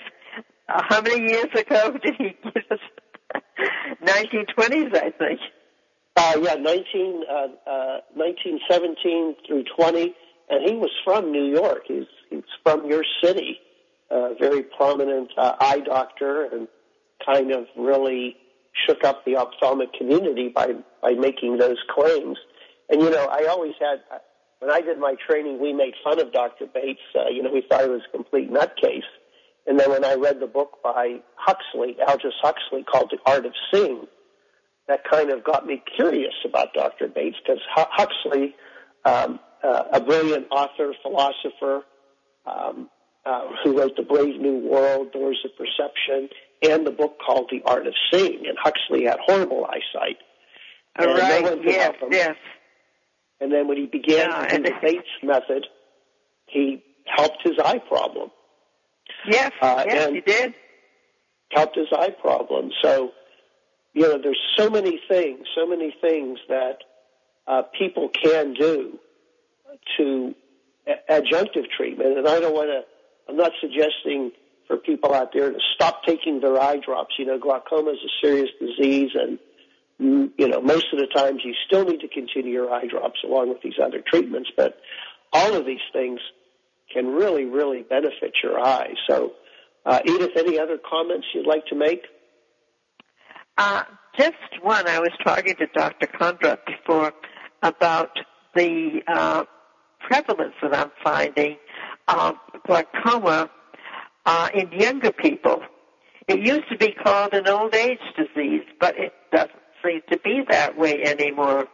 Uh, 0.69 0.81
how 0.87 1.01
many 1.01 1.31
years 1.31 1.49
ago 1.55 1.97
did 2.03 2.15
he 2.17 2.35
give 2.43 2.63
us? 2.71 2.79
1920s, 4.03 4.95
I 4.95 5.11
think. 5.11 5.39
Uh, 6.17 6.39
yeah, 6.41 6.55
19, 6.55 7.23
uh, 7.29 7.33
uh, 7.69 7.99
1917 8.15 9.35
through 9.47 9.63
20, 9.75 10.13
and 10.49 10.69
he 10.69 10.75
was 10.75 10.89
from 11.05 11.31
New 11.31 11.45
York. 11.45 11.83
He's, 11.87 12.03
he's 12.29 12.43
from 12.63 12.85
your 12.89 13.03
city 13.23 13.59
a 14.11 14.35
very 14.39 14.63
prominent 14.63 15.31
uh, 15.37 15.53
eye 15.59 15.79
doctor 15.79 16.45
and 16.45 16.67
kind 17.25 17.51
of 17.51 17.65
really 17.77 18.35
shook 18.85 19.03
up 19.03 19.23
the 19.25 19.37
ophthalmic 19.37 19.93
community 19.93 20.49
by 20.53 20.73
by 21.01 21.11
making 21.11 21.57
those 21.57 21.77
claims. 21.89 22.37
And 22.89 23.01
you 23.01 23.09
know, 23.09 23.27
I 23.31 23.45
always 23.45 23.73
had 23.79 23.99
when 24.61 24.69
I 24.69 24.81
did 24.81 24.99
my 24.99 25.15
training, 25.27 25.59
we 25.59 25.73
made 25.73 25.93
fun 26.03 26.21
of 26.21 26.31
Dr. 26.31 26.67
Bates. 26.71 27.01
Uh, 27.15 27.29
you 27.29 27.41
know, 27.41 27.51
we 27.51 27.63
thought 27.67 27.81
he 27.81 27.89
was 27.89 28.01
a 28.07 28.15
complete 28.15 28.51
nutcase. 28.51 29.09
And 29.65 29.79
then 29.79 29.89
when 29.89 30.05
I 30.05 30.13
read 30.13 30.39
the 30.39 30.45
book 30.45 30.77
by 30.83 31.21
Huxley, 31.35 31.97
Aldous 32.07 32.35
Huxley, 32.41 32.83
called 32.83 33.11
The 33.11 33.17
Art 33.25 33.47
of 33.47 33.53
Seeing, 33.73 34.05
that 34.87 35.01
kind 35.09 35.31
of 35.31 35.43
got 35.43 35.65
me 35.65 35.81
curious 35.95 36.33
about 36.47 36.75
Dr. 36.75 37.07
Bates 37.07 37.37
because 37.43 37.61
Huxley, 37.73 38.55
um, 39.03 39.39
uh, 39.63 39.83
a 39.93 39.99
brilliant 39.99 40.47
author, 40.51 40.93
philosopher, 41.01 41.81
um, 42.45 42.87
uh, 43.25 43.47
who 43.63 43.79
wrote 43.79 43.95
The 43.95 44.03
Brave 44.03 44.39
New 44.39 44.69
World, 44.69 45.11
Doors 45.11 45.39
of 45.43 45.51
Perception, 45.57 46.29
and 46.61 46.85
the 46.85 46.91
book 46.91 47.17
called 47.25 47.49
The 47.51 47.63
Art 47.65 47.87
of 47.87 47.95
Seeing. 48.11 48.45
And 48.47 48.57
Huxley 48.61 49.05
had 49.05 49.17
horrible 49.25 49.65
eyesight. 49.65 50.17
All 50.99 51.09
and 51.09 51.17
right. 51.17 51.43
no 51.43 51.49
one 51.49 51.63
could 51.63 51.71
yes. 51.71 51.81
help 51.83 51.95
him. 51.97 52.09
Yes. 52.11 52.35
And 53.41 53.51
then 53.51 53.67
when 53.67 53.77
he 53.77 53.87
began 53.87 54.29
Yeah, 54.29 54.57
the 54.57 54.71
Bates 54.81 55.07
method, 55.23 55.65
he 56.45 56.83
helped 57.07 57.39
his 57.43 57.57
eye 57.63 57.79
problem. 57.79 58.29
Yes, 59.27 59.51
Uh, 59.61 59.83
yes, 59.87 60.11
he 60.13 60.21
did. 60.21 60.53
helped 61.51 61.75
his 61.75 61.87
eye 61.91 62.11
problem. 62.21 62.71
So, 62.81 63.11
you 63.93 64.03
know, 64.03 64.17
there's 64.21 64.39
so 64.57 64.69
many 64.69 65.01
things, 65.09 65.47
so 65.55 65.65
many 65.67 65.93
things 66.01 66.39
that 66.47 66.77
uh, 67.47 67.63
people 67.77 68.09
can 68.09 68.53
do 68.53 68.99
to 69.97 70.35
a- 70.87 70.99
adjunctive 71.21 71.65
treatment. 71.75 72.17
And 72.19 72.27
I 72.27 72.39
don't 72.39 72.53
want 72.53 72.69
to, 72.69 72.83
I'm 73.27 73.37
not 73.37 73.51
suggesting 73.59 74.31
for 74.67 74.77
people 74.77 75.13
out 75.13 75.31
there 75.33 75.51
to 75.51 75.59
stop 75.75 76.03
taking 76.05 76.39
their 76.41 76.61
eye 76.61 76.77
drops. 76.77 77.15
You 77.17 77.25
know, 77.25 77.39
glaucoma 77.39 77.91
is 77.91 77.99
a 78.05 78.25
serious 78.25 78.49
disease 78.59 79.11
and, 79.15 79.39
you 80.01 80.47
know, 80.47 80.61
most 80.61 80.87
of 80.91 80.99
the 80.99 81.07
times 81.13 81.41
you 81.45 81.53
still 81.67 81.85
need 81.85 81.99
to 81.99 82.07
continue 82.07 82.51
your 82.51 82.71
eye 82.73 82.87
drops 82.87 83.19
along 83.23 83.49
with 83.49 83.61
these 83.61 83.79
other 83.81 84.01
treatments. 84.05 84.49
But 84.57 84.77
all 85.31 85.53
of 85.53 85.65
these 85.65 85.83
things 85.93 86.19
can 86.91 87.07
really, 87.07 87.45
really 87.45 87.83
benefit 87.83 88.33
your 88.43 88.59
eyes. 88.59 88.95
So, 89.07 89.33
uh, 89.85 89.99
Edith, 90.03 90.31
any 90.35 90.59
other 90.59 90.77
comments 90.77 91.27
you'd 91.33 91.47
like 91.47 91.65
to 91.67 91.75
make? 91.75 92.01
Uh, 93.57 93.83
just 94.17 94.33
one. 94.61 94.87
I 94.87 94.99
was 94.99 95.11
talking 95.23 95.55
to 95.55 95.67
Dr. 95.67 96.07
Kondrot 96.07 96.65
before 96.65 97.13
about 97.61 98.09
the 98.55 99.01
uh, 99.07 99.43
prevalence 99.99 100.55
that 100.63 100.75
I'm 100.75 100.91
finding 101.03 101.57
of 102.07 102.35
glaucoma 102.65 103.51
uh, 104.25 104.49
in 104.53 104.71
younger 104.71 105.11
people. 105.11 105.61
It 106.27 106.39
used 106.39 106.69
to 106.71 106.77
be 106.77 106.91
called 106.91 107.33
an 107.33 107.47
old 107.47 107.75
age 107.75 107.99
disease, 108.17 108.63
but 108.79 108.97
it 108.97 109.13
doesn't 109.31 109.60
seem 109.85 110.01
to 110.11 110.17
be 110.19 110.41
that 110.49 110.77
way 110.77 111.03
anymore. 111.03 111.67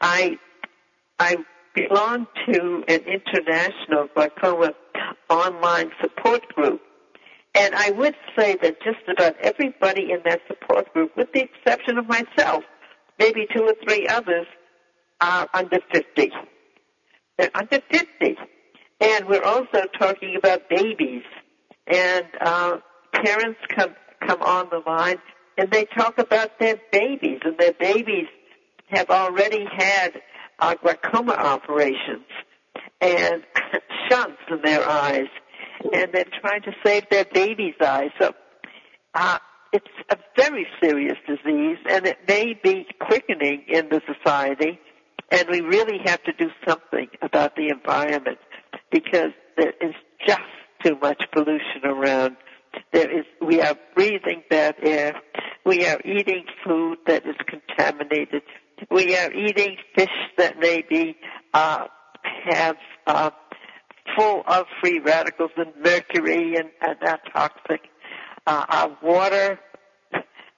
I 0.00 0.38
I 1.18 1.36
belong 1.74 2.26
to 2.46 2.84
an 2.88 3.00
international 3.00 4.08
glaucoma 4.14 4.72
online 5.28 5.90
support 6.00 6.46
group, 6.54 6.80
and 7.54 7.74
I 7.74 7.90
would 7.90 8.14
say 8.36 8.56
that 8.62 8.82
just 8.82 9.08
about 9.08 9.36
everybody 9.40 10.12
in 10.12 10.20
that 10.24 10.40
support 10.48 10.92
group, 10.92 11.16
with 11.16 11.32
the 11.32 11.42
exception 11.42 11.98
of 11.98 12.06
myself, 12.06 12.64
maybe 13.18 13.46
two 13.54 13.62
or 13.62 13.74
three 13.86 14.06
others, 14.08 14.46
are 15.20 15.48
under 15.54 15.78
50. 15.92 16.30
They're 17.38 17.50
under 17.54 17.80
50. 17.90 18.36
And 19.00 19.26
we're 19.26 19.42
also 19.42 19.84
talking 19.98 20.36
about 20.36 20.68
babies. 20.68 21.22
And 21.86 22.26
uh, 22.40 22.78
parents 23.12 23.60
come, 23.76 23.94
come 24.26 24.42
on 24.42 24.68
the 24.70 24.82
line 24.86 25.18
and 25.56 25.70
they 25.70 25.84
talk 25.86 26.18
about 26.18 26.58
their 26.58 26.78
babies, 26.92 27.40
and 27.44 27.56
their 27.58 27.72
babies 27.74 28.26
have 28.88 29.10
already 29.10 29.64
had 29.64 30.20
uh, 30.58 30.74
glaucoma 30.82 31.32
operations 31.32 32.26
and 33.00 33.42
shunts 34.10 34.40
in 34.50 34.60
their 34.62 34.88
eyes, 34.88 35.28
and 35.92 36.12
they're 36.12 36.24
trying 36.40 36.62
to 36.62 36.72
save 36.84 37.04
their 37.10 37.24
baby's 37.24 37.74
eyes. 37.80 38.10
So 38.20 38.34
uh, 39.14 39.38
it's 39.72 39.86
a 40.10 40.16
very 40.36 40.66
serious 40.82 41.16
disease, 41.26 41.78
and 41.88 42.06
it 42.06 42.18
may 42.28 42.58
be 42.62 42.86
quickening 43.00 43.64
in 43.68 43.88
the 43.88 44.00
society, 44.06 44.78
and 45.30 45.48
we 45.50 45.60
really 45.60 45.98
have 46.04 46.22
to 46.24 46.32
do 46.32 46.50
something 46.66 47.08
about 47.22 47.56
the 47.56 47.68
environment 47.68 48.38
because 48.90 49.32
there 49.56 49.74
is 49.80 49.94
just 50.26 50.40
too 50.84 50.96
much 51.00 51.24
pollution 51.32 51.84
around. 51.84 52.36
There 52.92 53.10
is, 53.10 53.24
we 53.40 53.60
are 53.60 53.76
breathing 53.94 54.42
bad 54.48 54.76
air. 54.82 55.20
We 55.64 55.86
are 55.86 56.00
eating 56.04 56.44
food 56.64 56.98
that 57.06 57.26
is 57.26 57.36
contaminated. 57.46 58.42
We 58.90 59.16
are 59.16 59.32
eating 59.32 59.76
fish 59.96 60.08
that 60.36 60.58
maybe 60.58 61.16
uh, 61.52 61.86
have 62.50 62.76
uh, 63.06 63.30
full 64.16 64.42
of 64.46 64.66
free 64.80 64.98
radicals 65.00 65.50
and 65.56 65.72
mercury 65.82 66.56
and, 66.56 66.70
and 66.80 66.96
are 67.02 67.20
toxic. 67.32 67.82
Uh, 68.46 68.64
our 68.68 68.98
water, 69.02 69.58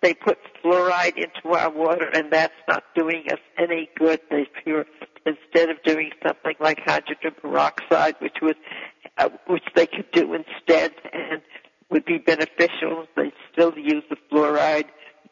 they 0.03 0.15
put 0.15 0.39
fluoride 0.63 1.17
into 1.17 1.57
our 1.57 1.71
water, 1.71 2.09
and 2.13 2.33
that's 2.33 2.55
not 2.69 2.83
doing 2.95 3.25
us 3.31 3.39
any 3.59 3.89
good. 3.97 4.21
They 4.31 4.47
pure 4.65 4.85
instead 5.25 5.71
of 5.71 5.83
doing 5.85 6.11
something 6.25 6.55
like 6.61 6.81
hydrogen 6.85 7.33
peroxide, 7.41 8.17
which 8.21 8.37
would, 8.43 8.57
uh, 9.19 9.29
which 9.47 9.65
they 9.75 9.87
could 9.87 10.11
do 10.13 10.35
instead, 10.35 10.93
and 11.13 11.43
would 11.91 12.05
be 12.05 12.19
beneficial. 12.19 13.07
They 13.17 13.33
still 13.53 13.73
use 13.77 14.05
the 14.11 14.17
fluoride. 14.31 14.87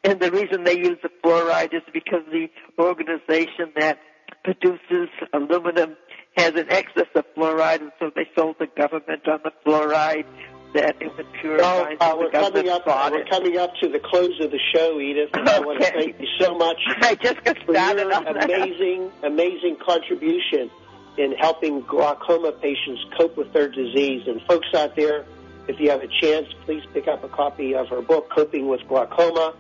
And 0.04 0.20
the 0.20 0.30
reason 0.30 0.64
they 0.64 0.76
use 0.76 0.98
the 1.02 1.10
fluoride 1.22 1.74
is 1.74 1.82
because 1.92 2.22
the 2.30 2.48
organization 2.78 3.72
that 3.76 3.98
produces 4.44 5.08
aluminum 5.32 5.96
has 6.36 6.52
an 6.54 6.66
excess 6.70 7.06
of 7.14 7.24
fluoride, 7.36 7.80
and 7.80 7.92
so 7.98 8.10
they 8.14 8.28
sold 8.36 8.56
the 8.58 8.66
government 8.76 9.26
on 9.28 9.40
the 9.44 9.52
fluoride 9.64 10.26
that 10.74 10.96
it 11.00 11.16
would 11.16 11.26
purify. 11.40 11.64
Well, 11.64 11.96
uh, 12.00 12.16
we're 12.18 12.30
coming 12.30 12.68
up. 12.68 12.86
we're 12.86 13.24
coming 13.26 13.56
up 13.56 13.70
to 13.80 13.88
the 13.88 14.00
close 14.00 14.38
of 14.40 14.50
the 14.50 14.58
show, 14.74 15.00
Edith. 15.00 15.30
and 15.32 15.48
I 15.48 15.60
want 15.60 15.80
to 15.80 15.90
thank 15.92 16.20
you 16.20 16.26
so 16.40 16.56
much 16.58 16.76
I 17.00 17.14
just 17.14 17.42
got 17.44 17.56
for 17.64 17.72
your 17.72 18.10
amazing, 18.10 19.10
amazing 19.22 19.76
contribution 19.84 20.70
in 21.16 21.32
helping 21.38 21.80
glaucoma 21.82 22.52
patients 22.52 23.02
cope 23.16 23.36
with 23.36 23.52
their 23.52 23.68
disease. 23.68 24.22
And 24.26 24.42
folks 24.48 24.66
out 24.74 24.96
there, 24.96 25.24
if 25.66 25.80
you 25.80 25.90
have 25.90 26.02
a 26.02 26.08
chance, 26.20 26.46
please 26.64 26.82
pick 26.92 27.08
up 27.08 27.24
a 27.24 27.28
copy 27.28 27.74
of 27.74 27.88
her 27.88 28.02
book, 28.02 28.30
Coping 28.30 28.68
with 28.68 28.86
Glaucoma, 28.86 29.54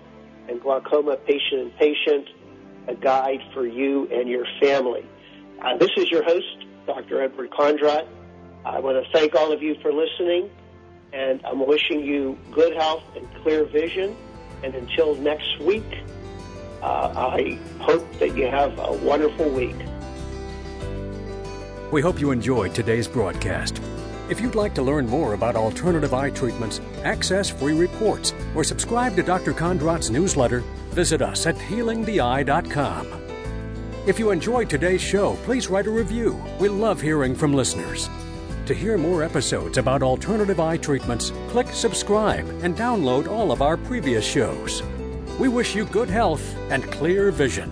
and 0.48 0.60
Glaucoma 0.60 1.16
Patient 1.16 1.60
and 1.62 1.76
Patient, 1.76 2.28
a 2.88 2.94
guide 2.94 3.40
for 3.54 3.66
you 3.66 4.06
and 4.12 4.28
your 4.28 4.46
family. 4.60 5.06
Uh, 5.62 5.76
this 5.78 5.90
is 5.96 6.10
your 6.10 6.22
host, 6.22 6.66
Dr. 6.86 7.22
Edward 7.22 7.50
Kondrot. 7.50 8.06
I 8.64 8.80
want 8.80 9.02
to 9.02 9.10
thank 9.12 9.34
all 9.34 9.52
of 9.52 9.62
you 9.62 9.76
for 9.80 9.92
listening, 9.92 10.50
and 11.12 11.40
I'm 11.46 11.66
wishing 11.66 12.00
you 12.00 12.38
good 12.52 12.74
health 12.74 13.04
and 13.16 13.26
clear 13.42 13.64
vision. 13.64 14.16
And 14.62 14.74
until 14.74 15.14
next 15.16 15.58
week, 15.60 15.84
uh, 16.82 17.12
I 17.16 17.58
hope 17.80 18.10
that 18.18 18.36
you 18.36 18.46
have 18.46 18.78
a 18.78 18.92
wonderful 18.92 19.48
week. 19.50 19.76
We 21.90 22.02
hope 22.02 22.20
you 22.20 22.30
enjoyed 22.30 22.74
today's 22.74 23.06
broadcast. 23.06 23.80
If 24.30 24.40
you'd 24.40 24.54
like 24.54 24.74
to 24.76 24.82
learn 24.82 25.06
more 25.06 25.34
about 25.34 25.54
alternative 25.54 26.14
eye 26.14 26.30
treatments, 26.30 26.80
access 27.02 27.50
free 27.50 27.74
reports, 27.74 28.32
or 28.54 28.64
subscribe 28.64 29.14
to 29.16 29.22
Dr. 29.22 29.52
Kondrot's 29.52 30.08
newsletter, 30.08 30.60
visit 30.92 31.20
us 31.20 31.46
at 31.46 31.56
healingtheeye.com. 31.56 33.06
If 34.06 34.18
you 34.18 34.30
enjoyed 34.30 34.70
today's 34.70 35.02
show, 35.02 35.36
please 35.44 35.68
write 35.68 35.86
a 35.86 35.90
review. 35.90 36.42
We 36.58 36.70
love 36.70 37.02
hearing 37.02 37.34
from 37.34 37.52
listeners. 37.52 38.08
To 38.64 38.74
hear 38.74 38.96
more 38.96 39.22
episodes 39.22 39.76
about 39.76 40.02
alternative 40.02 40.58
eye 40.58 40.78
treatments, 40.78 41.30
click 41.48 41.68
subscribe 41.68 42.48
and 42.62 42.74
download 42.74 43.28
all 43.28 43.52
of 43.52 43.60
our 43.60 43.76
previous 43.76 44.24
shows. 44.24 44.82
We 45.38 45.48
wish 45.48 45.74
you 45.74 45.84
good 45.84 46.08
health 46.08 46.56
and 46.70 46.90
clear 46.90 47.30
vision. 47.30 47.70